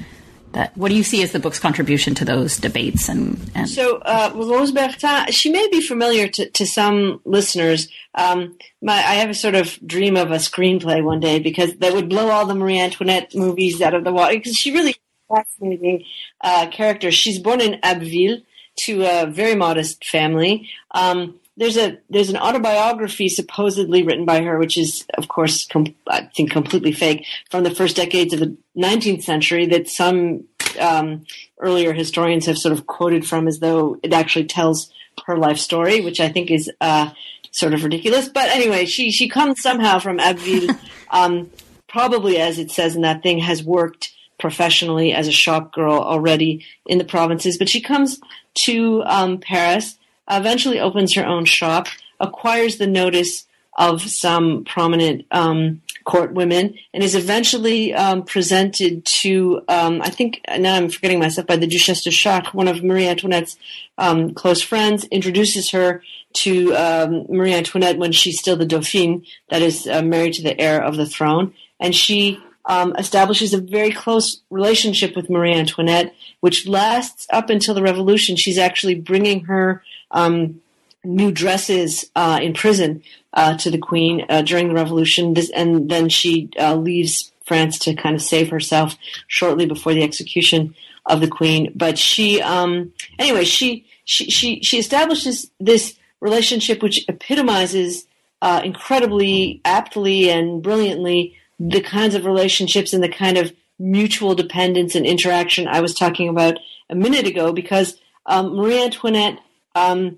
that 0.53 0.77
what 0.77 0.89
do 0.89 0.95
you 0.95 1.03
see 1.03 1.23
as 1.23 1.33
the 1.33 1.39
book's 1.39 1.59
contribution 1.59 2.15
to 2.15 2.25
those 2.25 2.57
debates 2.57 3.09
and, 3.09 3.51
and 3.55 3.69
so 3.69 3.99
uh, 3.99 4.31
Rose 4.35 4.73
Bertin 4.73 5.31
she 5.31 5.51
may 5.51 5.69
be 5.69 5.81
familiar 5.81 6.29
to, 6.29 6.51
to 6.51 6.67
some 6.67 7.21
listeners. 7.25 7.89
Um, 8.15 8.57
my, 8.81 8.95
I 8.95 9.17
have 9.17 9.31
a 9.31 9.35
sort 9.35 9.55
of 9.55 9.79
dream 9.87 10.17
of 10.17 10.31
a 10.31 10.37
screenplay 10.37 11.03
one 11.03 11.21
day 11.21 11.39
because 11.39 11.77
that 11.77 11.93
would 11.93 12.09
blow 12.09 12.31
all 12.31 12.47
the 12.47 12.55
Marie 12.55 12.81
Antoinette 12.81 13.35
movies 13.35 13.83
out 13.83 13.95
of 13.95 14.05
the 14.05 14.13
water 14.13 14.35
because 14.35 14.57
she 14.57 14.73
really 14.73 14.97
fascinating 15.29 16.05
uh, 16.41 16.69
character. 16.69 17.11
She's 17.11 17.39
born 17.39 17.61
in 17.61 17.79
Abbeville 17.83 18.39
to 18.81 19.03
a 19.05 19.27
very 19.27 19.55
modest 19.55 20.05
family. 20.05 20.69
Um, 20.93 21.41
there's 21.57 21.77
a 21.77 21.99
there's 22.11 22.29
an 22.29 22.37
autobiography 22.37 23.29
supposedly 23.29 24.03
written 24.03 24.25
by 24.25 24.43
her, 24.43 24.59
which 24.59 24.77
is 24.77 25.07
of 25.15 25.29
course 25.29 25.67
com- 25.67 25.95
I 26.07 26.29
think 26.37 26.51
completely 26.51 26.93
fake 26.93 27.25
from 27.51 27.65
the 27.65 27.75
first 27.75 27.97
decades 27.97 28.35
of 28.35 28.41
the 28.41 28.57
19th 28.77 29.23
century 29.23 29.67
that 29.67 29.89
some 29.89 30.45
um, 30.79 31.25
earlier 31.59 31.93
historians 31.93 32.47
have 32.47 32.59
sort 32.59 32.73
of 32.73 32.87
quoted 32.87 33.27
from 33.27 33.49
as 33.49 33.61
though 33.61 33.99
it 34.03 34.13
actually 34.13 34.45
tells 34.45 34.91
her 35.27 35.39
life 35.39 35.59
story, 35.59 36.01
which 36.03 36.21
I 36.21 36.29
think 36.29 36.51
is 36.51 36.71
uh, 36.81 37.11
sort 37.53 37.73
of 37.73 37.83
ridiculous. 37.83 38.29
But 38.29 38.51
anyway, 38.51 38.85
she 38.85 39.11
she 39.11 39.29
comes 39.29 39.63
somehow 39.63 39.99
from 39.99 40.21
Abbeville, 40.21 40.77
um, 41.11 41.51
probably 41.89 42.39
as 42.39 42.59
it 42.59 42.71
says 42.71 42.97
in 42.97 43.03
that 43.03 43.23
thing, 43.23 43.39
has 43.39 43.63
worked 43.63 44.13
professionally 44.39 45.15
as 45.15 45.27
a 45.27 45.33
shop 45.33 45.73
girl 45.73 45.95
already 45.95 46.67
in 46.85 46.99
the 46.99 47.05
provinces, 47.05 47.57
but 47.57 47.71
she 47.71 47.81
comes 47.81 48.21
to 48.53 49.03
um, 49.07 49.39
Paris 49.39 49.97
eventually 50.31 50.81
opens 50.81 51.15
her 51.15 51.27
own 51.27 51.45
shop, 51.45 51.89
acquires 52.21 52.79
the 52.79 52.87
notice 52.87 53.47
of 53.79 54.01
some 54.01 54.65
prominent 54.65 55.27
um, 55.31 55.83
court 56.05 56.33
women, 56.33 56.75
and 56.95 57.03
is 57.03 57.15
eventually 57.15 57.93
um, 57.93 58.23
presented 58.23 59.05
to, 59.05 59.61
um, 59.69 60.01
I 60.01 60.09
think, 60.09 60.41
now 60.59 60.77
I'm 60.77 60.89
forgetting 60.89 61.19
myself, 61.19 61.47
by 61.47 61.57
the 61.57 61.67
Duchesse 61.67 62.05
de 62.05 62.11
Chartres, 62.11 62.55
one 62.55 62.69
of 62.69 62.83
Marie 62.83 63.07
Antoinette's 63.07 63.59
um, 63.99 64.33
close 64.33 64.63
friends, 64.63 65.05
introduces 65.07 65.71
her 65.73 66.03
to 66.35 66.75
um, 66.75 67.27
Marie 67.29 67.53
Antoinette 67.53 67.99
when 67.99 68.13
she's 68.13 68.39
still 68.39 68.57
the 68.57 68.67
Dauphine, 68.67 69.27
that 69.51 69.63
is, 69.63 69.87
uh, 69.87 70.03
married 70.03 70.35
to 70.35 70.43
the 70.43 70.59
heir 70.59 70.83
of 70.83 70.97
the 70.97 71.07
throne. 71.07 71.53
And 71.79 71.95
she 71.95 72.41
um, 72.65 72.95
establishes 72.97 73.53
a 73.53 73.61
very 73.61 73.93
close 73.93 74.41
relationship 74.51 75.15
with 75.15 75.31
Marie 75.31 75.55
Antoinette, 75.55 76.15
which 76.41 76.67
lasts 76.67 77.27
up 77.31 77.51
until 77.51 77.75
the 77.75 77.83
Revolution. 77.83 78.37
She's 78.37 78.59
actually 78.59 78.95
bringing 78.95 79.45
her 79.45 79.83
um, 80.11 80.61
new 81.05 81.31
dresses 81.31 82.11
uh, 82.17 82.39
in 82.43 82.53
prison 82.53 83.03
uh, 83.33 83.57
to 83.59 83.71
the 83.71 83.79
Queen 83.79 84.25
uh, 84.29 84.43
during 84.43 84.69
the 84.69 84.75
Revolution, 84.75 85.35
this, 85.35 85.51
and 85.51 85.91
then 85.91 86.09
she 86.09 86.51
uh, 86.59 86.75
leaves 86.75 87.33
France 87.45 87.79
to 87.81 87.95
kind 87.95 88.17
of 88.17 88.23
save 88.23 88.51
herself 88.51 88.97
shortly 89.29 89.67
before 89.67 89.95
the 89.95 90.03
execution 90.03 90.75
of 91.07 91.21
the 91.21 91.29
Queen. 91.29 91.73
But 91.75 91.99
she, 91.99 92.43
um, 92.43 92.93
anyway, 93.19 93.45
she, 93.45 93.87
she 94.05 94.31
she 94.31 94.61
she 94.63 94.79
establishes 94.79 95.51
this 95.61 95.97
relationship 96.21 96.83
which 96.83 97.05
epitomizes 97.09 98.07
uh, 98.43 98.63
incredibly 98.65 99.61
aptly 99.65 100.31
and 100.31 100.63
brilliantly 100.63 101.37
the 101.59 101.81
kinds 101.81 102.15
of 102.15 102.25
relationships 102.25 102.93
and 102.93 103.03
the 103.03 103.09
kind 103.09 103.39
of 103.39 103.53
mutual 103.79 104.35
dependence 104.35 104.95
and 104.95 105.07
interaction 105.07 105.69
I 105.69 105.81
was 105.81 105.95
talking 105.95 106.29
about 106.29 106.59
a 106.89 106.95
minute 106.95 107.27
ago 107.27 107.53
because 107.53 107.97
um, 108.27 108.57
Marie 108.57 108.83
Antoinette 108.83 109.39
um, 109.77 110.17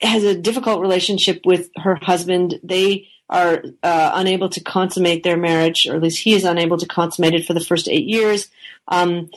has 0.00 0.22
a 0.22 0.38
difficult 0.38 0.80
relationship 0.80 1.42
with 1.44 1.68
her 1.76 1.96
husband. 1.96 2.60
They 2.62 3.08
are 3.28 3.64
uh, 3.82 4.10
unable 4.14 4.48
to 4.50 4.60
consummate 4.60 5.24
their 5.24 5.36
marriage, 5.36 5.86
or 5.86 5.96
at 5.96 6.02
least 6.02 6.22
he 6.22 6.34
is 6.34 6.44
unable 6.44 6.78
to 6.78 6.86
consummate 6.86 7.34
it 7.34 7.44
for 7.44 7.54
the 7.54 7.60
first 7.60 7.88
eight 7.88 8.06
years. 8.06 8.48
Um, 8.88 9.30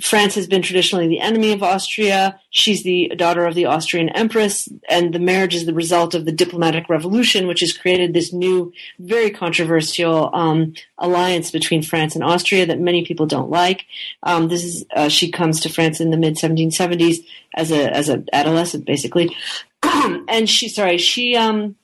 France 0.00 0.34
has 0.36 0.46
been 0.46 0.62
traditionally 0.62 1.08
the 1.08 1.20
enemy 1.20 1.52
of 1.52 1.62
Austria. 1.62 2.40
She's 2.50 2.82
the 2.82 3.08
daughter 3.16 3.44
of 3.44 3.54
the 3.54 3.66
Austrian 3.66 4.08
empress, 4.10 4.68
and 4.88 5.12
the 5.12 5.18
marriage 5.18 5.54
is 5.54 5.66
the 5.66 5.74
result 5.74 6.14
of 6.14 6.24
the 6.24 6.32
diplomatic 6.32 6.88
revolution, 6.88 7.46
which 7.46 7.60
has 7.60 7.72
created 7.72 8.14
this 8.14 8.32
new, 8.32 8.72
very 8.98 9.30
controversial 9.30 10.30
um, 10.34 10.74
alliance 10.98 11.50
between 11.50 11.82
France 11.82 12.14
and 12.14 12.24
Austria 12.24 12.66
that 12.66 12.78
many 12.78 13.04
people 13.04 13.26
don't 13.26 13.50
like. 13.50 13.86
Um, 14.22 14.48
this 14.48 14.64
is 14.64 14.84
uh, 14.94 15.08
she 15.08 15.30
comes 15.30 15.60
to 15.60 15.68
France 15.68 16.00
in 16.00 16.10
the 16.10 16.16
mid 16.16 16.36
1770s 16.36 17.24
as 17.54 17.70
a 17.72 17.94
as 17.94 18.08
an 18.08 18.28
adolescent, 18.32 18.84
basically, 18.84 19.36
and 19.82 20.48
she 20.48 20.68
sorry 20.68 20.98
she 20.98 21.36
um, 21.36 21.76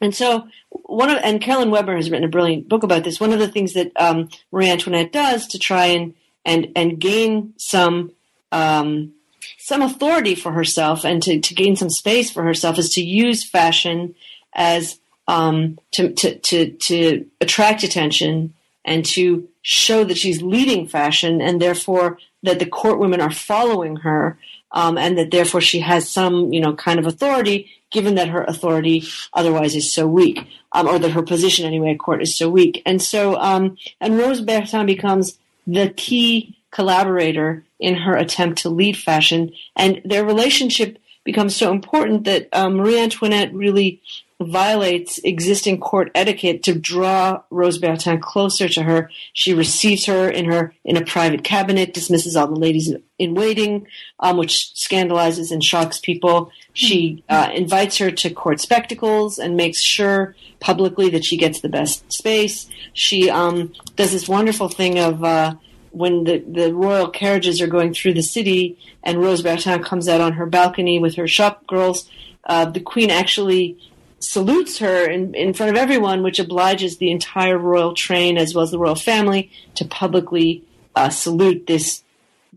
and 0.00 0.14
so 0.14 0.48
one 0.70 1.10
of 1.10 1.18
and 1.22 1.40
Caroline 1.40 1.70
Weber 1.70 1.96
has 1.96 2.10
written 2.10 2.24
a 2.24 2.30
brilliant 2.30 2.68
book 2.68 2.82
about 2.82 3.04
this. 3.04 3.20
One 3.20 3.32
of 3.32 3.38
the 3.38 3.48
things 3.48 3.74
that 3.74 3.92
um, 3.96 4.28
Marie 4.52 4.70
Antoinette 4.70 5.12
does 5.12 5.46
to 5.48 5.58
try 5.58 5.86
and 5.86 6.14
and 6.48 6.72
and 6.74 6.98
gain 6.98 7.52
some 7.58 8.10
um, 8.50 9.12
some 9.58 9.82
authority 9.82 10.34
for 10.34 10.52
herself 10.52 11.04
and 11.04 11.22
to, 11.22 11.40
to 11.40 11.54
gain 11.54 11.76
some 11.76 11.90
space 11.90 12.30
for 12.30 12.42
herself 12.42 12.78
is 12.78 12.88
to 12.94 13.02
use 13.02 13.48
fashion 13.48 14.14
as 14.54 14.98
um, 15.28 15.78
to, 15.90 16.10
to, 16.14 16.38
to, 16.38 16.70
to 16.70 17.26
attract 17.42 17.82
attention 17.82 18.54
and 18.86 19.04
to 19.04 19.46
show 19.60 20.04
that 20.04 20.16
she's 20.16 20.40
leading 20.40 20.88
fashion 20.88 21.42
and 21.42 21.60
therefore 21.60 22.18
that 22.42 22.58
the 22.58 22.64
court 22.66 22.98
women 22.98 23.20
are 23.20 23.30
following 23.30 23.96
her 23.96 24.38
um, 24.72 24.96
and 24.96 25.18
that 25.18 25.30
therefore 25.30 25.60
she 25.60 25.80
has 25.80 26.10
some 26.10 26.50
you 26.52 26.60
know 26.60 26.74
kind 26.74 26.98
of 26.98 27.06
authority 27.06 27.70
given 27.90 28.14
that 28.14 28.28
her 28.28 28.44
authority 28.44 29.04
otherwise 29.34 29.74
is 29.74 29.92
so 29.92 30.06
weak 30.06 30.46
um, 30.72 30.86
or 30.86 30.98
that 30.98 31.10
her 31.10 31.22
position 31.22 31.66
anyway 31.66 31.92
at 31.92 31.98
court 31.98 32.22
is 32.22 32.36
so 32.36 32.48
weak. 32.48 32.82
And 32.84 33.00
so 33.00 33.36
um, 33.36 33.76
and 34.00 34.18
Rose 34.18 34.40
Bertin 34.40 34.86
becomes 34.86 35.38
the 35.68 35.90
key 35.90 36.56
collaborator 36.70 37.64
in 37.78 37.94
her 37.94 38.16
attempt 38.16 38.62
to 38.62 38.70
lead 38.70 38.96
fashion. 38.96 39.52
And 39.76 40.00
their 40.04 40.24
relationship 40.24 40.98
becomes 41.24 41.54
so 41.54 41.70
important 41.70 42.24
that 42.24 42.48
um, 42.52 42.76
Marie 42.76 42.98
Antoinette 42.98 43.52
really 43.52 44.00
violates 44.40 45.18
existing 45.24 45.80
court 45.80 46.10
etiquette 46.14 46.62
to 46.62 46.78
draw 46.78 47.42
Rose 47.50 47.78
Bertin 47.78 48.20
closer 48.20 48.68
to 48.68 48.84
her. 48.84 49.10
She 49.32 49.52
receives 49.52 50.06
her 50.06 50.28
in 50.30 50.44
her 50.44 50.74
in 50.84 50.96
a 50.96 51.04
private 51.04 51.42
cabinet, 51.42 51.92
dismisses 51.92 52.36
all 52.36 52.46
the 52.46 52.54
ladies 52.54 52.94
in 53.18 53.34
waiting, 53.34 53.88
um, 54.20 54.36
which 54.36 54.72
scandalizes 54.74 55.50
and 55.50 55.62
shocks 55.62 55.98
people. 55.98 56.52
She 56.72 57.24
uh, 57.28 57.50
invites 57.52 57.98
her 57.98 58.12
to 58.12 58.30
court 58.30 58.60
spectacles 58.60 59.38
and 59.40 59.56
makes 59.56 59.80
sure 59.80 60.36
publicly 60.60 61.10
that 61.10 61.24
she 61.24 61.36
gets 61.36 61.60
the 61.60 61.68
best 61.68 62.12
space. 62.12 62.68
She 62.92 63.28
um, 63.30 63.72
does 63.96 64.12
this 64.12 64.28
wonderful 64.28 64.68
thing 64.68 65.00
of 65.00 65.24
uh, 65.24 65.56
when 65.90 66.24
the, 66.24 66.38
the 66.38 66.72
royal 66.72 67.08
carriages 67.08 67.60
are 67.60 67.66
going 67.66 67.92
through 67.92 68.14
the 68.14 68.22
city 68.22 68.78
and 69.02 69.20
Rose 69.20 69.42
Bertin 69.42 69.82
comes 69.82 70.06
out 70.06 70.20
on 70.20 70.34
her 70.34 70.46
balcony 70.46 71.00
with 71.00 71.16
her 71.16 71.26
shop 71.26 71.66
girls, 71.66 72.08
uh, 72.44 72.66
the 72.66 72.80
queen 72.80 73.10
actually 73.10 73.76
salutes 74.20 74.78
her 74.78 75.08
in, 75.08 75.34
in 75.34 75.54
front 75.54 75.70
of 75.70 75.76
everyone, 75.76 76.22
which 76.22 76.38
obliges 76.38 76.98
the 76.98 77.10
entire 77.10 77.58
royal 77.58 77.94
train 77.94 78.36
as 78.36 78.54
well 78.54 78.64
as 78.64 78.70
the 78.70 78.78
royal 78.78 78.94
family 78.94 79.50
to 79.74 79.84
publicly 79.84 80.64
uh, 80.96 81.08
salute 81.08 81.66
this, 81.66 82.02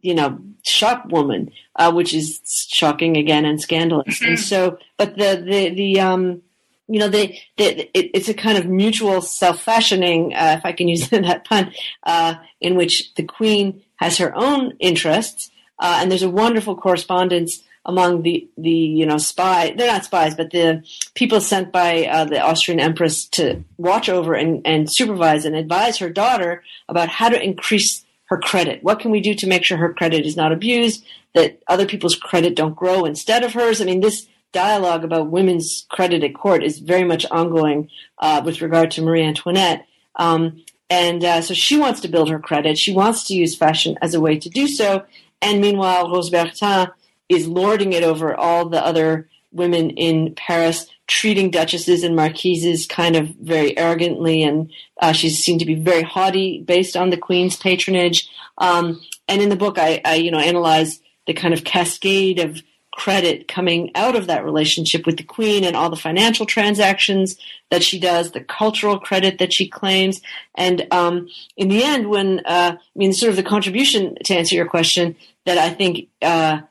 you 0.02 0.16
know, 0.16 0.40
shop 0.64 1.08
woman, 1.08 1.52
uh, 1.76 1.92
which 1.92 2.14
is 2.14 2.42
shocking 2.70 3.18
again 3.18 3.46
and 3.46 3.62
scandalous. 3.62 4.20
Mm-hmm. 4.20 4.30
And 4.30 4.40
so, 4.40 4.78
but 4.98 5.18
the 5.18 5.44
the 5.46 5.70
the 5.70 6.00
um, 6.00 6.42
you 6.88 7.00
know, 7.00 7.08
they, 7.08 7.42
they 7.58 7.90
it, 7.94 8.12
it's 8.14 8.30
a 8.30 8.34
kind 8.34 8.58
of 8.58 8.66
mutual 8.66 9.22
self-fashioning, 9.22 10.34
uh, 10.34 10.56
if 10.58 10.66
I 10.66 10.74
can 10.74 10.88
use 10.88 11.10
that 11.10 11.46
pun, 11.46 11.72
uh, 12.04 12.36
in 12.60 12.76
which 12.76 13.14
the 13.16 13.24
queen 13.24 13.82
has 13.96 14.18
her 14.18 14.34
own 14.36 14.74
interests, 14.80 15.52
uh, 15.80 16.00
and 16.02 16.12
there's 16.12 16.24
a 16.24 16.30
wonderful 16.30 16.76
correspondence 16.76 17.64
among 17.86 18.22
the 18.22 18.48
the 18.58 18.70
you 18.70 19.06
know 19.06 19.18
spy 19.18 19.74
they're 19.78 19.92
not 19.92 20.06
spies 20.06 20.36
but 20.36 20.52
the 20.52 20.84
people 21.16 21.42
sent 21.42 21.72
by 21.72 22.06
uh, 22.06 22.26
the 22.26 22.40
Austrian 22.40 22.80
empress 22.80 23.26
to 23.26 23.64
watch 23.78 24.08
over 24.10 24.34
and, 24.34 24.66
and 24.66 24.92
supervise 24.92 25.46
and 25.46 25.56
advise 25.56 25.98
her 25.98 26.10
daughter 26.10 26.64
about 26.88 27.10
how 27.10 27.30
to 27.30 27.44
increase 27.44 28.06
her 28.26 28.38
credit 28.38 28.84
what 28.84 29.00
can 29.00 29.12
we 29.12 29.20
do 29.20 29.34
to 29.34 29.48
make 29.48 29.64
sure 29.64 29.78
her 29.78 29.94
credit 29.94 30.26
is 30.26 30.38
not 30.38 30.52
abused 30.52 31.04
that 31.34 31.60
other 31.68 31.86
people's 31.86 32.16
credit 32.16 32.56
don't 32.56 32.76
grow 32.76 33.06
instead 33.06 33.44
of 33.44 33.54
hers 33.54 33.82
i 33.82 33.86
mean 33.86 34.02
this 34.02 34.28
dialogue 34.52 35.04
about 35.04 35.30
women's 35.30 35.86
credit 35.90 36.24
at 36.24 36.36
court 36.36 36.64
is 36.64 36.80
very 36.80 37.04
much 37.04 37.26
ongoing 37.32 37.90
uh, 38.20 38.42
with 38.44 38.62
regard 38.62 38.92
to 38.92 39.02
Marie 39.02 39.24
Antoinette. 39.24 39.86
Um, 40.16 40.64
and 40.90 41.24
uh, 41.24 41.42
so 41.42 41.54
she 41.54 41.78
wants 41.78 42.02
to 42.02 42.10
build 42.10 42.30
her 42.30 42.40
credit. 42.40 42.78
She 42.78 42.94
wants 42.94 43.28
to 43.28 43.34
use 43.34 43.56
fashion 43.56 43.98
as 44.02 44.14
a 44.14 44.20
way 44.20 44.38
to 44.38 44.50
do 44.50 44.68
so. 44.68 45.06
And 45.42 45.62
meanwhile, 45.62 46.12
Rose 46.12 46.30
Bertin 46.30 46.92
is 47.32 47.48
lording 47.48 47.94
it 47.94 48.04
over 48.04 48.36
all 48.36 48.68
the 48.68 48.86
other 48.86 49.30
women 49.52 49.92
in 49.92 50.34
Paris, 50.36 50.88
treating 51.08 51.52
duchesses 51.52 52.04
and 52.04 52.16
marquises 52.16 52.86
kind 52.86 53.16
of 53.16 53.28
very 53.30 53.78
arrogantly. 53.78 54.44
And 54.44 54.72
uh, 55.02 55.14
she's 55.14 55.40
seen 55.40 55.60
to 55.60 55.66
be 55.66 55.76
very 55.76 56.04
haughty 56.04 56.62
based 56.62 56.96
on 56.96 57.10
the 57.10 57.18
queen's 57.18 57.56
patronage. 57.56 58.30
Um, 58.58 59.02
and 59.28 59.42
in 59.42 59.50
the 59.50 59.56
book, 59.56 59.78
I, 59.78 60.02
I, 60.04 60.16
you 60.16 60.32
know, 60.32 60.40
analyze 60.40 61.00
the 61.28 61.34
kind 61.34 61.54
of 61.54 61.64
cascade 61.64 62.40
of 62.40 62.62
credit 62.92 63.48
coming 63.48 63.92
out 63.96 64.16
of 64.16 64.28
that 64.28 64.44
relationship 64.44 65.06
with 65.06 65.18
the 65.18 65.24
queen 65.24 65.64
and 65.64 65.76
all 65.76 65.90
the 65.90 65.96
financial 65.96 66.46
transactions 66.46 67.38
that 67.70 67.84
she 67.84 68.00
does, 68.00 68.32
the 68.32 68.44
cultural 68.44 69.00
credit 69.00 69.40
that 69.40 69.54
she 69.54 69.68
claims. 69.68 70.22
And 70.56 70.86
um, 70.92 71.30
in 71.56 71.70
the 71.70 71.84
end, 71.84 72.10
when, 72.10 72.42
uh, 72.46 72.76
I 72.76 72.78
mean, 72.96 73.14
sort 73.14 73.30
of 73.30 73.38
the 73.38 73.44
contribution 73.44 74.16
to 74.26 74.36
answer 74.36 74.56
your 74.56 74.68
question 74.68 75.16
that 75.46 75.58
I 75.58 75.70
think, 75.70 76.10
uh, 76.22 76.62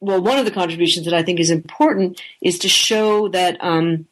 well, 0.00 0.22
one 0.22 0.38
of 0.38 0.44
the 0.44 0.50
contributions 0.50 1.04
that 1.06 1.14
I 1.14 1.22
think 1.22 1.40
is 1.40 1.50
important 1.50 2.20
is 2.40 2.58
to 2.60 2.68
show 2.68 3.28
that 3.28 3.56
um, 3.60 4.06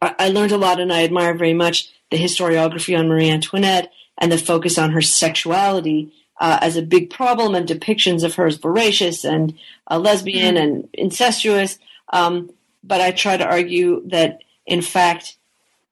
I-, 0.00 0.14
I 0.18 0.28
learned 0.28 0.52
a 0.52 0.58
lot 0.58 0.80
and 0.80 0.92
I 0.92 1.04
admire 1.04 1.34
very 1.34 1.54
much 1.54 1.90
the 2.10 2.16
historiography 2.16 2.98
on 2.98 3.08
Marie 3.08 3.30
Antoinette 3.30 3.92
and 4.18 4.30
the 4.30 4.38
focus 4.38 4.78
on 4.78 4.92
her 4.92 5.02
sexuality 5.02 6.12
uh, 6.40 6.58
as 6.60 6.76
a 6.76 6.82
big 6.82 7.10
problem 7.10 7.54
and 7.54 7.68
depictions 7.68 8.22
of 8.22 8.34
her 8.34 8.46
as 8.46 8.56
voracious 8.56 9.24
and 9.24 9.58
uh, 9.90 9.98
lesbian 9.98 10.54
mm-hmm. 10.54 10.62
and 10.62 10.88
incestuous. 10.92 11.78
Um, 12.12 12.50
but 12.84 13.00
I 13.00 13.10
try 13.10 13.36
to 13.36 13.44
argue 13.44 14.02
that, 14.08 14.42
in 14.66 14.82
fact, 14.82 15.36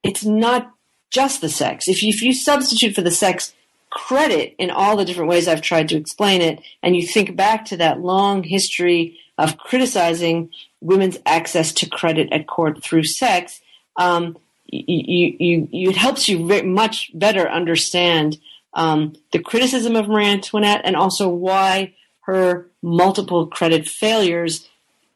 it's 0.03 0.23
not 0.23 0.71
just 1.09 1.41
the 1.41 1.49
sex. 1.49 1.87
If 1.87 2.03
you, 2.03 2.09
if 2.09 2.21
you 2.21 2.33
substitute 2.33 2.95
for 2.95 3.01
the 3.01 3.11
sex 3.11 3.53
credit 3.95 4.53
in 4.59 4.69
all 4.69 4.97
the 4.97 5.05
different 5.05 5.29
ways 5.29 5.47
I've 5.47 5.61
tried 5.61 5.89
to 5.89 5.95
explain 5.95 6.41
it, 6.41 6.61
and 6.83 6.95
you 6.95 7.07
think 7.07 7.35
back 7.35 7.65
to 7.65 7.77
that 7.77 8.01
long 8.01 8.43
history 8.43 9.17
of 9.37 9.57
criticizing 9.57 10.51
women's 10.81 11.17
access 11.25 11.71
to 11.73 11.89
credit 11.89 12.27
at 12.31 12.45
court 12.45 12.83
through 12.83 13.05
sex, 13.05 13.61
um, 13.95 14.37
you, 14.65 15.35
you, 15.39 15.67
you, 15.71 15.89
it 15.89 15.95
helps 15.95 16.27
you 16.27 16.45
very 16.45 16.67
much 16.67 17.09
better 17.13 17.49
understand 17.49 18.37
um, 18.73 19.13
the 19.31 19.39
criticism 19.39 19.95
of 19.95 20.09
Marie 20.09 20.25
Antoinette 20.25 20.81
and 20.83 20.97
also 20.97 21.29
why 21.29 21.93
her 22.21 22.67
multiple 22.81 23.47
credit 23.47 23.87
failures 23.87 24.67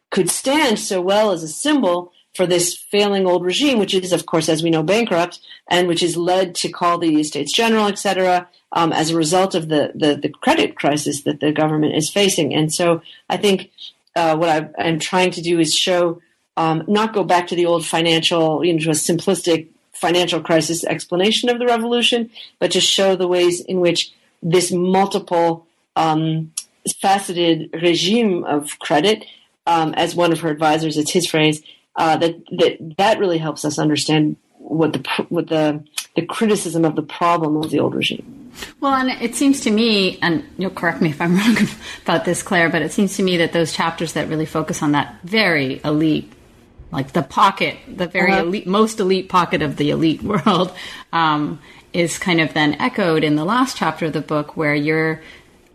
could 0.10 0.30
stand 0.30 0.80
so 0.80 1.02
well 1.02 1.32
as 1.32 1.44
a 1.44 1.48
symbol 1.50 2.14
for 2.36 2.46
this 2.46 2.76
failing 2.76 3.26
old 3.26 3.44
regime, 3.44 3.80
which 3.80 3.94
is, 3.94 4.14
of 4.14 4.26
course, 4.26 4.50
as 4.50 4.64
we 4.64 4.70
know, 4.70 4.84
bankrupt, 4.84 5.40
and 5.68 5.88
which 5.88 6.04
is 6.04 6.16
led 6.16 6.56
to 6.56 6.70
call 6.70 6.98
the 6.98 7.20
Estates 7.20 7.54
General, 7.54 7.88
et 7.88 7.98
cetera, 7.98 8.48
um, 8.72 8.94
as 8.94 9.10
a 9.10 9.18
result 9.18 9.56
of 9.56 9.70
the, 9.70 9.92
the, 9.96 10.16
the, 10.16 10.30
credit 10.30 10.76
crisis 10.76 11.24
that 11.24 11.40
the 11.40 11.52
government 11.52 11.96
is 11.96 12.10
facing. 12.10 12.54
And 12.54 12.74
so 12.74 13.02
I 13.30 13.38
think 13.38 13.72
uh, 14.16 14.36
what 14.36 14.50
i 14.50 14.70
am 14.78 15.00
trying 15.00 15.32
to 15.32 15.42
do 15.42 15.60
is 15.60 15.74
show, 15.74 16.22
um, 16.56 16.84
not 16.88 17.14
go 17.14 17.24
back 17.24 17.48
to 17.48 17.56
the 17.56 17.66
old 17.66 17.86
financial, 17.86 18.64
you 18.64 18.74
know, 18.74 18.80
to 18.80 18.90
a 18.90 18.94
simplistic 18.94 19.68
financial 19.94 20.42
crisis 20.42 20.84
explanation 20.84 21.50
of 21.50 21.60
the 21.60 21.66
revolution, 21.66 22.30
but 22.60 22.72
to 22.72 22.80
show 22.80 23.16
the 23.16 23.28
ways 23.28 23.60
in 23.62 23.80
which 23.80 24.14
this 24.42 24.72
multiple 24.72 25.66
um, 25.96 26.52
faceted 27.02 27.70
regime 27.82 28.44
of 28.44 28.80
credit, 28.80 29.26
um, 29.68 29.94
as 29.96 30.16
one 30.16 30.32
of 30.32 30.40
her 30.40 30.50
advisors, 30.50 30.98
it's 30.98 31.12
his 31.12 31.28
phrase, 31.28 31.62
uh, 32.00 32.16
that, 32.18 32.44
that 32.58 32.96
that 32.98 33.20
really 33.20 33.38
helps 33.38 33.66
us 33.66 33.78
understand 33.78 34.38
what 34.58 34.94
the 34.94 35.26
what 35.28 35.48
the 35.48 35.84
the 36.16 36.26
criticism 36.26 36.86
of 36.86 36.96
the 36.96 37.04
problem 37.04 37.58
of 37.58 37.70
the 37.70 37.80
old 37.80 37.94
regime. 37.94 38.52
Well, 38.80 38.94
and 38.94 39.10
it 39.22 39.36
seems 39.36 39.62
to 39.62 39.72
me, 39.72 40.18
and 40.22 40.44
you'll 40.58 40.72
correct 40.72 41.02
me 41.02 41.10
if 41.10 41.22
I'm 41.22 41.36
wrong 41.38 41.58
about 42.04 42.26
this, 42.26 42.42
Clare, 42.42 42.70
but 42.70 42.82
it 42.82 42.94
seems 42.94 43.18
to 43.18 43.24
me 43.24 43.38
that 43.38 43.52
those 43.52 43.74
chapters 43.74 44.14
that 44.14 44.30
really 44.30 44.46
focus 44.46 44.82
on 44.82 44.94
that 44.94 45.20
very 45.24 45.82
elite 45.84 46.32
like 46.92 47.12
the 47.12 47.22
pocket, 47.22 47.78
the 47.88 48.08
very 48.08 48.32
uh-huh. 48.32 48.46
elite, 48.46 48.66
most 48.66 49.00
elite 49.00 49.30
pocket 49.30 49.62
of 49.62 49.76
the 49.76 49.92
elite 49.92 50.24
world, 50.24 50.74
um, 51.14 51.60
is 51.92 52.18
kind 52.18 52.40
of 52.40 52.54
then 52.54 52.76
echoed 52.76 53.24
in 53.24 53.36
the 53.36 53.46
last 53.46 53.76
chapter 53.76 54.06
of 54.06 54.14
the 54.14 54.22
book, 54.22 54.56
where 54.56 54.74
you're 54.74 55.22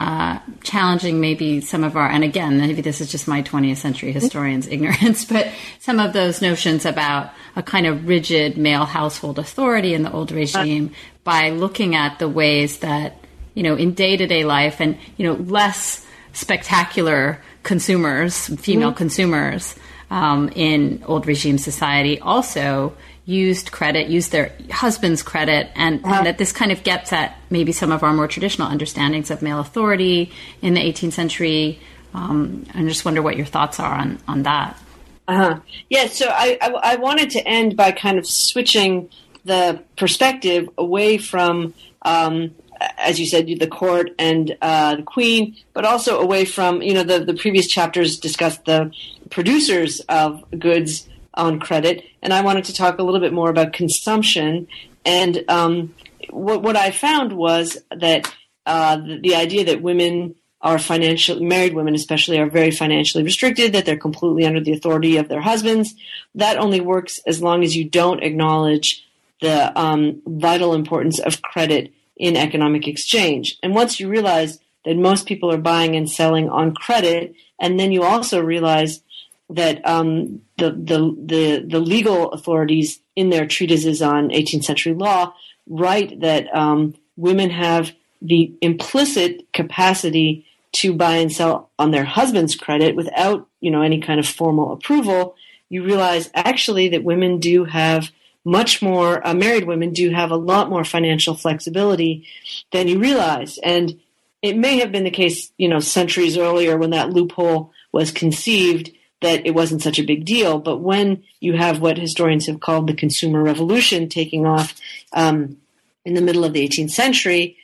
uh, 0.01 0.39
challenging 0.63 1.21
maybe 1.21 1.61
some 1.61 1.85
of 1.85 1.97
our, 1.97 2.09
and 2.09 2.25
again, 2.25 2.59
maybe 2.59 2.83
this 2.83 3.01
is 3.01 3.11
just 3.11 3.29
my 3.29 3.43
20th 3.43 3.77
century 3.77 4.13
historian's 4.13 4.67
ignorance, 4.67 5.25
but 5.35 5.49
some 5.81 6.01
of 6.01 6.13
those 6.13 6.43
notions 6.43 6.85
about 6.85 7.31
a 7.57 7.63
kind 7.63 7.87
of 7.87 8.07
rigid 8.07 8.57
male 8.57 8.85
household 8.85 9.39
authority 9.39 9.95
in 9.95 10.03
the 10.03 10.13
old 10.13 10.33
regime 10.33 10.91
by 11.23 11.51
looking 11.51 11.95
at 11.95 12.19
the 12.19 12.29
ways 12.29 12.81
that, 12.81 13.19
you 13.55 13.63
know, 13.63 13.77
in 13.77 13.95
day 13.95 14.17
to 14.17 14.27
day 14.27 14.45
life 14.45 14.81
and, 14.81 14.99
you 15.17 15.27
know, 15.27 15.35
less 15.45 16.05
spectacular 16.33 17.41
consumers, 17.63 18.49
female 18.59 18.91
mm-hmm. 18.91 18.99
consumers 18.99 19.77
um, 20.11 20.49
in 20.55 21.03
old 21.07 21.27
regime 21.27 21.59
society 21.59 22.19
also 22.21 22.95
used 23.27 23.72
credit, 23.72 24.09
used 24.09 24.33
their 24.33 24.53
husband's 24.70 25.22
credit, 25.22 25.70
and, 25.75 26.05
uh-huh. 26.05 26.16
and, 26.16 26.27
that 26.27 26.39
this 26.39 26.53
kind 26.53 26.70
of 26.70 26.83
gets 26.83 27.12
at 27.12 27.37
maybe 27.51 27.72
some 27.72 27.91
of 27.91 28.03
our 28.03 28.12
more 28.12 28.29
traditional 28.29 28.68
understandings 28.68 29.31
of 29.31 29.41
male 29.41 29.61
authority 29.61 30.31
in 30.61 30.75
the 30.75 30.81
18th 30.81 31.12
century. 31.12 31.79
Um, 32.12 32.66
I 32.75 32.83
just 32.83 33.05
wonder 33.05 33.22
what 33.22 33.37
your 33.37 33.47
thoughts 33.47 33.81
are 33.81 33.95
on, 33.95 34.18
on 34.29 34.43
that. 34.43 34.79
Uh-huh. 35.27 35.61
Yeah, 35.89 36.07
so 36.07 36.29
I, 36.29 36.59
I, 36.61 36.70
I 36.93 36.97
wanted 36.97 37.31
to 37.31 37.47
end 37.47 37.77
by 37.77 37.93
kind 37.93 38.18
of 38.18 38.27
switching 38.27 39.09
the 39.45 39.83
perspective 39.97 40.68
away 40.77 41.16
from, 41.16 41.72
um, 42.03 42.55
as 42.99 43.18
you 43.18 43.27
said, 43.27 43.47
the 43.47 43.66
court 43.66 44.11
and 44.18 44.55
uh, 44.61 44.97
the 44.97 45.03
queen, 45.03 45.57
but 45.72 45.87
also 45.87 46.20
away 46.20 46.45
from, 46.45 46.83
you 46.83 46.93
know, 46.93 47.05
the, 47.05 47.25
the 47.25 47.35
previous 47.35 47.66
chapters 47.66 48.18
discussed 48.18 48.66
the 48.66 48.93
producers 49.31 50.01
of 50.09 50.45
goods 50.59 51.09
on 51.35 51.59
credit, 51.61 52.05
and 52.22 52.32
I 52.32 52.43
wanted 52.43 52.64
to 52.66 52.74
talk 52.74 52.99
a 52.99 53.03
little 53.03 53.20
bit 53.20 53.32
more 53.32 53.51
about 53.51 53.72
consumption. 53.72 54.68
And 55.05 55.45
um, 55.49 55.95
what, 56.30 56.62
what 56.62 56.76
I 56.76 56.91
found 56.91 57.32
was 57.32 57.78
that 57.95 58.32
uh, 58.66 58.97
the, 58.97 59.20
the, 59.22 59.35
idea 59.35 59.64
that 59.66 59.82
women 59.82 60.37
are 60.61 60.78
financial, 60.78 61.41
married 61.41 61.74
women 61.74 61.95
especially, 61.95 62.39
are 62.39 62.49
very 62.49 62.70
financially 62.70 63.22
restricted, 63.22 63.72
that 63.72 63.85
they're 63.85 63.99
completely 63.99 64.47
under 64.47 64.61
the 64.61 64.72
authority 64.72 65.18
of 65.18 65.28
their 65.28 65.43
husbands. 65.43 65.95
That 66.35 66.57
only 66.57 66.80
works 66.80 67.20
as 67.26 67.43
long 67.43 67.62
as 67.62 67.76
you 67.76 67.85
don't 67.85 68.22
acknowledge 68.22 69.05
the 69.43 69.78
um, 69.78 70.22
vital 70.26 70.74
importance 70.74 71.18
of 71.18 71.43
credit 71.43 71.93
in 72.16 72.37
economic 72.37 72.89
exchange. 72.89 73.59
And 73.62 73.74
once 73.74 74.01
you 74.01 74.09
realize 74.09 74.59
that 74.85 74.97
most 74.97 75.26
people 75.26 75.53
are 75.53 75.59
buying 75.59 75.97
and 75.97 76.11
selling 76.11 76.49
on 76.49 76.74
credit, 76.74 77.35
and 77.59 77.78
then 77.78 77.93
you 77.93 78.03
also 78.03 78.41
realize 78.41 79.03
that 79.51 79.87
um, 79.87 80.41
the, 80.59 80.71
the, 80.71 81.17
the, 81.27 81.67
the, 81.69 81.79
legal 81.79 82.33
authorities 82.33 83.01
in 83.15 83.29
their 83.29 83.47
treatises 83.47 84.01
on 84.01 84.31
18th 84.31 84.65
century 84.65 84.95
law 84.95 85.35
write 85.69 86.21
that 86.21 86.55
um, 86.55 86.95
women 87.17 87.51
have 87.51 87.93
the 88.23 88.55
implicit 88.63 89.47
capacity 89.53 90.47
to 90.73 90.93
buy 90.93 91.17
and 91.17 91.33
sell 91.33 91.71
on 91.79 91.93
their 91.93 92.05
husband's 92.05 92.57
credit 92.57 92.97
without 92.97 93.47
you 93.61 93.71
know 93.71 93.83
any 93.83 94.01
kind 94.01 94.19
of 94.19 94.27
formal 94.27 94.73
approval. 94.73 95.37
You 95.69 95.85
realize 95.85 96.31
actually 96.35 96.89
that 96.89 97.05
women 97.05 97.39
do 97.39 97.65
have 97.65 98.11
much 98.45 98.83
more 98.83 99.27
uh, 99.27 99.35
married 99.35 99.65
women 99.65 99.93
do 99.93 100.11
have 100.11 100.31
a 100.31 100.37
lot 100.37 100.69
more 100.69 100.85
financial 100.85 101.35
flexibility 101.35 102.27
than 102.73 102.89
you 102.89 102.99
realize. 102.99 103.59
And 103.59 104.01
it 104.43 104.57
may 104.57 104.79
have 104.81 104.93
been 104.93 105.05
the 105.05 105.11
case 105.11 105.53
you 105.59 105.69
know 105.69 105.81
centuries 105.81 106.37
earlier 106.37 106.77
when 106.77 106.91
that 106.91 107.11
loophole 107.11 107.73
was 107.93 108.11
conceived 108.11 108.91
that 109.25 109.47
it 109.47 109.55
wasn't 109.55 109.83
such 109.83 109.99
a 109.99 110.05
big 110.05 110.25
deal. 110.25 110.59
But 110.59 110.79
when 110.79 111.25
you 111.41 111.55
have 111.57 111.81
what 111.81 111.97
historians 111.97 112.47
have 112.47 112.61
called 112.61 112.87
the 112.87 112.95
consumer 112.95 113.43
revolution 113.43 114.09
taking 114.09 114.47
off 114.47 114.79
um, 115.14 115.57
in 116.05 116.14
the 116.14 116.20
middle 116.20 116.45
of 116.45 116.53
the 116.53 116.68
18th 116.68 116.91
century, 116.91 117.57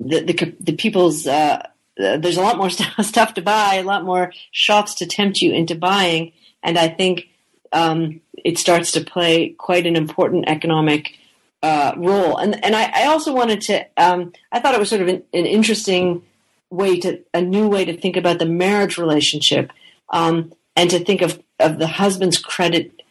the 0.00 0.20
the, 0.20 0.54
the 0.60 0.72
people's 0.72 1.26
uh, 1.26 1.66
there's 1.96 2.36
a 2.36 2.42
lot 2.42 2.58
more 2.58 2.70
stuff 3.02 3.34
to 3.34 3.42
buy, 3.42 3.76
a 3.76 3.84
lot 3.84 4.04
more 4.04 4.32
shops 4.50 4.94
to 4.96 5.06
tempt 5.06 5.40
you 5.40 5.52
into 5.52 5.74
buying, 5.74 6.32
and 6.62 6.76
I 6.76 6.88
think 6.88 7.28
um, 7.72 8.20
it 8.44 8.58
starts 8.58 8.92
to 8.92 9.00
play 9.00 9.50
quite 9.50 9.86
an 9.86 9.96
important 9.96 10.48
economic 10.48 11.18
uh, 11.62 11.92
role. 11.96 12.36
And 12.36 12.62
and 12.64 12.74
I, 12.74 12.90
I 12.94 13.06
also 13.06 13.32
wanted 13.32 13.60
to 13.62 13.86
um, 13.96 14.32
I 14.50 14.58
thought 14.58 14.74
it 14.74 14.80
was 14.80 14.90
sort 14.90 15.02
of 15.02 15.08
an, 15.08 15.22
an, 15.32 15.46
interesting 15.46 16.22
way 16.70 16.98
to 17.00 17.20
a 17.32 17.40
new 17.40 17.68
way 17.68 17.84
to 17.84 17.96
think 17.96 18.16
about 18.16 18.38
the 18.38 18.46
marriage 18.46 18.98
relationship. 18.98 19.70
Um, 20.10 20.52
and 20.76 20.90
to 20.90 20.98
think 20.98 21.22
of, 21.22 21.42
of 21.58 21.78
the 21.78 21.86
husband's 21.86 22.38
credit, 22.38 23.02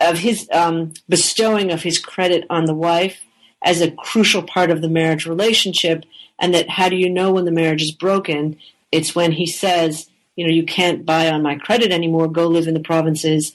of 0.00 0.18
his 0.18 0.48
um, 0.52 0.94
bestowing 1.08 1.70
of 1.70 1.82
his 1.82 1.98
credit 1.98 2.44
on 2.48 2.66
the 2.66 2.74
wife 2.74 3.20
as 3.62 3.80
a 3.80 3.90
crucial 3.90 4.42
part 4.42 4.70
of 4.70 4.80
the 4.80 4.88
marriage 4.88 5.26
relationship, 5.26 6.04
and 6.38 6.54
that 6.54 6.70
how 6.70 6.88
do 6.88 6.96
you 6.96 7.10
know 7.10 7.32
when 7.32 7.44
the 7.44 7.50
marriage 7.50 7.82
is 7.82 7.92
broken? 7.92 8.56
It's 8.90 9.14
when 9.14 9.32
he 9.32 9.46
says, 9.46 10.08
you 10.36 10.46
know, 10.46 10.52
you 10.52 10.64
can't 10.64 11.04
buy 11.04 11.30
on 11.30 11.42
my 11.42 11.56
credit 11.56 11.92
anymore, 11.92 12.28
go 12.28 12.46
live 12.46 12.66
in 12.66 12.74
the 12.74 12.80
provinces. 12.80 13.52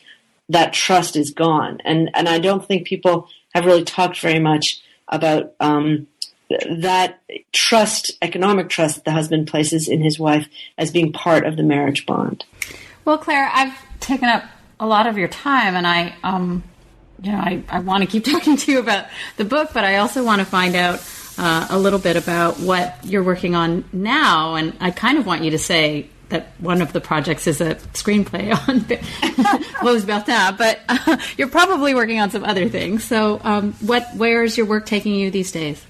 That 0.50 0.74
trust 0.74 1.16
is 1.16 1.32
gone. 1.32 1.80
And, 1.84 2.12
and 2.14 2.30
I 2.30 2.38
don't 2.38 2.64
think 2.64 2.86
people 2.86 3.28
have 3.56 3.66
really 3.66 3.84
talked 3.84 4.20
very 4.20 4.38
much 4.38 4.82
about 5.08 5.54
um, 5.60 6.06
that 6.50 7.22
trust, 7.52 8.12
economic 8.22 8.70
trust 8.70 8.96
that 8.96 9.06
the 9.06 9.12
husband 9.12 9.48
places 9.48 9.88
in 9.88 10.02
his 10.02 10.20
wife 10.20 10.48
as 10.78 10.92
being 10.92 11.12
part 11.12 11.46
of 11.46 11.58
the 11.58 11.64
marriage 11.64 12.06
bond. 12.06 12.46
Well, 13.06 13.20
Clare, 13.20 13.50
I've 13.54 13.78
taken 14.00 14.28
up 14.28 14.44
a 14.80 14.88
lot 14.88 15.06
of 15.06 15.16
your 15.16 15.28
time, 15.28 15.76
and 15.76 15.86
I, 15.86 16.16
um, 16.24 16.64
you 17.22 17.32
know, 17.32 17.38
I, 17.38 17.64
I 17.70 17.80
want 17.80 18.04
to 18.04 18.10
keep 18.10 18.26
talking 18.32 18.58
to 18.58 18.72
you 18.72 18.80
about 18.80 19.06
the 19.38 19.46
book, 19.46 19.70
but 19.74 19.84
I 19.84 19.98
also 19.98 20.24
want 20.24 20.40
to 20.40 20.46
find 20.46 20.76
out 20.76 21.08
uh, 21.38 21.68
a 21.70 21.78
little 21.78 22.00
bit 22.00 22.18
about 22.18 22.60
what 22.60 22.98
you're 23.04 23.24
working 23.24 23.54
on 23.54 23.86
now. 23.94 24.56
And 24.56 24.76
I 24.80 24.90
kind 24.90 25.20
of 25.20 25.28
want 25.28 25.44
you 25.44 25.52
to 25.52 25.60
say 25.60 26.10
that 26.30 26.48
one 26.58 26.82
of 26.82 26.94
the 26.94 27.02
projects 27.02 27.46
is 27.46 27.62
a 27.62 27.76
screenplay 27.94 28.52
on 28.68 29.84
Rose 29.86 30.04
Bertin, 30.04 30.58
but 30.58 30.80
uh, 30.90 31.18
you're 31.38 31.48
probably 31.48 31.94
working 31.94 32.20
on 32.20 32.32
some 32.32 32.44
other 32.44 32.68
things. 32.70 33.04
So, 33.04 33.40
um, 33.44 33.74
what, 33.74 34.16
where 34.16 34.44
is 34.44 34.58
your 34.58 34.66
work 34.66 34.88
taking 34.88 35.14
you 35.14 35.30
these 35.30 35.52
days? 35.52 35.86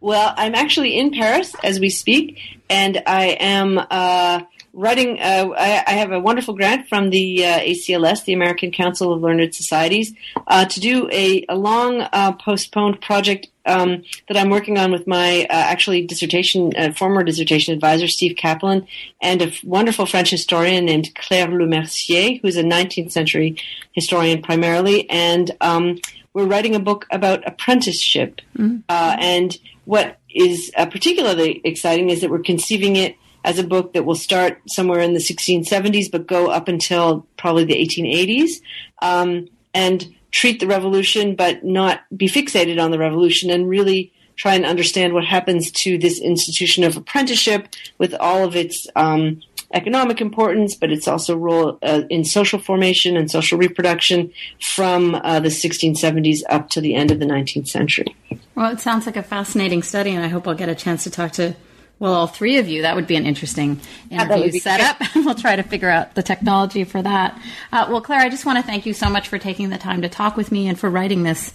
Well, 0.00 0.32
I'm 0.34 0.54
actually 0.54 0.96
in 0.96 1.10
Paris 1.10 1.54
as 1.62 1.78
we 1.78 1.90
speak, 1.90 2.38
and 2.70 3.02
I 3.06 3.36
am. 3.38 3.78
Uh, 3.78 4.40
writing. 4.72 5.20
Uh, 5.20 5.50
I, 5.56 5.84
I, 5.86 5.92
have 5.92 6.12
a 6.12 6.20
wonderful 6.20 6.54
grant 6.54 6.88
from 6.88 7.10
the 7.10 7.44
uh, 7.44 7.60
ACLS, 7.60 8.24
the 8.24 8.32
American 8.32 8.70
Council 8.70 9.12
of 9.12 9.20
Learned 9.20 9.54
Societies, 9.54 10.12
uh, 10.46 10.64
to 10.66 10.80
do 10.80 11.08
a, 11.10 11.44
a 11.48 11.56
long 11.56 12.02
uh, 12.12 12.32
postponed 12.32 13.00
project 13.00 13.48
um, 13.66 14.02
that 14.28 14.36
I'm 14.36 14.50
working 14.50 14.78
on 14.78 14.90
with 14.92 15.06
my 15.06 15.42
uh, 15.42 15.46
actually 15.50 16.06
dissertation, 16.06 16.72
uh, 16.76 16.92
former 16.92 17.22
dissertation 17.22 17.74
advisor, 17.74 18.08
Steve 18.08 18.36
Kaplan, 18.36 18.86
and 19.20 19.42
a 19.42 19.46
f- 19.46 19.62
wonderful 19.64 20.06
French 20.06 20.30
historian 20.30 20.84
named 20.84 21.14
Claire 21.14 21.48
Lemercier, 21.48 22.40
who's 22.40 22.56
a 22.56 22.62
19th 22.62 23.12
century 23.12 23.56
historian 23.92 24.42
primarily, 24.42 25.08
and 25.10 25.50
um, 25.60 25.98
we're 26.32 26.46
writing 26.46 26.74
a 26.74 26.80
book 26.80 27.06
about 27.10 27.46
apprenticeship. 27.46 28.40
Mm-hmm. 28.56 28.80
and 28.88 29.58
what 29.84 30.18
is 30.28 30.70
particularly 30.76 31.62
exciting 31.64 32.10
is 32.10 32.20
that 32.20 32.30
we're 32.30 32.40
conceiving 32.40 32.96
it 32.96 33.16
as 33.44 33.58
a 33.58 33.64
book 33.64 33.92
that 33.92 34.04
will 34.04 34.14
start 34.14 34.60
somewhere 34.68 35.00
in 35.00 35.14
the 35.14 35.20
1670s 35.20 36.10
but 36.10 36.26
go 36.26 36.50
up 36.50 36.68
until 36.68 37.26
probably 37.36 37.64
the 37.64 37.74
1880s 37.74 38.60
um, 39.02 39.48
and 39.74 40.14
treat 40.30 40.60
the 40.60 40.66
revolution 40.66 41.34
but 41.34 41.64
not 41.64 42.00
be 42.16 42.28
fixated 42.28 42.82
on 42.82 42.90
the 42.90 42.98
revolution 42.98 43.50
and 43.50 43.68
really 43.68 44.12
try 44.36 44.54
and 44.54 44.64
understand 44.64 45.12
what 45.12 45.24
happens 45.24 45.70
to 45.72 45.98
this 45.98 46.20
institution 46.20 46.84
of 46.84 46.96
apprenticeship 46.96 47.68
with 47.98 48.14
all 48.14 48.44
of 48.44 48.54
its 48.54 48.86
um, 48.94 49.42
economic 49.74 50.20
importance, 50.20 50.74
but 50.74 50.90
its 50.90 51.06
also 51.06 51.36
role 51.36 51.78
uh, 51.82 52.02
in 52.08 52.24
social 52.24 52.58
formation 52.58 53.16
and 53.16 53.30
social 53.30 53.58
reproduction 53.58 54.32
from 54.60 55.14
uh, 55.16 55.40
the 55.40 55.48
1670s 55.48 56.42
up 56.48 56.70
to 56.70 56.80
the 56.80 56.94
end 56.94 57.10
of 57.10 57.18
the 57.18 57.26
19th 57.26 57.68
century. 57.68 58.16
Well, 58.54 58.72
it 58.72 58.80
sounds 58.80 59.06
like 59.06 59.16
a 59.16 59.22
fascinating 59.22 59.82
study, 59.82 60.10
and 60.12 60.24
I 60.24 60.28
hope 60.28 60.48
I'll 60.48 60.54
get 60.54 60.68
a 60.68 60.74
chance 60.74 61.04
to 61.04 61.10
talk 61.10 61.32
to 61.32 61.54
well, 61.98 62.14
all 62.14 62.26
three 62.26 62.58
of 62.58 62.68
you. 62.68 62.82
That 62.82 62.96
would 62.96 63.06
be 63.06 63.16
an 63.16 63.26
interesting 63.26 63.80
interview 64.10 64.50
yeah, 64.52 64.60
setup. 64.60 65.02
we'll 65.16 65.34
try 65.34 65.56
to 65.56 65.62
figure 65.62 65.90
out 65.90 66.14
the 66.14 66.22
technology 66.22 66.84
for 66.84 67.02
that. 67.02 67.40
Uh, 67.72 67.86
well, 67.90 68.00
Clare, 68.00 68.20
I 68.20 68.28
just 68.28 68.46
want 68.46 68.58
to 68.58 68.62
thank 68.62 68.86
you 68.86 68.94
so 68.94 69.08
much 69.08 69.28
for 69.28 69.38
taking 69.38 69.70
the 69.70 69.78
time 69.78 70.02
to 70.02 70.08
talk 70.08 70.36
with 70.36 70.52
me 70.52 70.68
and 70.68 70.78
for 70.78 70.88
writing 70.88 71.22
this 71.22 71.52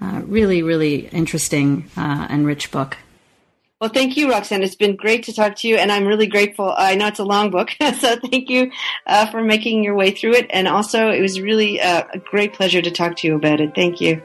uh, 0.00 0.22
really, 0.24 0.62
really 0.62 1.08
interesting 1.08 1.88
uh, 1.96 2.26
and 2.28 2.46
rich 2.46 2.70
book. 2.70 2.96
Well, 3.80 3.90
thank 3.90 4.16
you, 4.16 4.30
Roxanne. 4.30 4.62
It's 4.62 4.76
been 4.76 4.96
great 4.96 5.24
to 5.24 5.32
talk 5.32 5.56
to 5.56 5.68
you, 5.68 5.76
and 5.76 5.92
I'm 5.92 6.06
really 6.06 6.26
grateful. 6.26 6.72
I 6.76 6.94
know 6.94 7.06
it's 7.06 7.18
a 7.18 7.24
long 7.24 7.50
book, 7.50 7.70
so 7.80 8.16
thank 8.16 8.48
you 8.48 8.70
uh, 9.06 9.26
for 9.26 9.42
making 9.42 9.84
your 9.84 9.94
way 9.94 10.10
through 10.10 10.34
it. 10.34 10.46
And 10.50 10.66
also, 10.66 11.10
it 11.10 11.20
was 11.20 11.40
really 11.40 11.80
uh, 11.80 12.04
a 12.12 12.18
great 12.18 12.54
pleasure 12.54 12.80
to 12.80 12.90
talk 12.90 13.16
to 13.16 13.26
you 13.26 13.34
about 13.34 13.60
it. 13.60 13.74
Thank 13.74 14.00
you. 14.00 14.22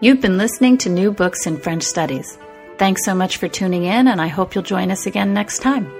You've 0.00 0.20
been 0.20 0.38
listening 0.38 0.78
to 0.78 0.88
New 0.88 1.10
Books 1.10 1.46
in 1.46 1.58
French 1.58 1.82
Studies. 1.82 2.38
Thanks 2.80 3.04
so 3.04 3.14
much 3.14 3.36
for 3.36 3.46
tuning 3.46 3.84
in, 3.84 4.08
and 4.08 4.22
I 4.22 4.28
hope 4.28 4.54
you'll 4.54 4.64
join 4.64 4.90
us 4.90 5.04
again 5.04 5.34
next 5.34 5.58
time. 5.58 5.99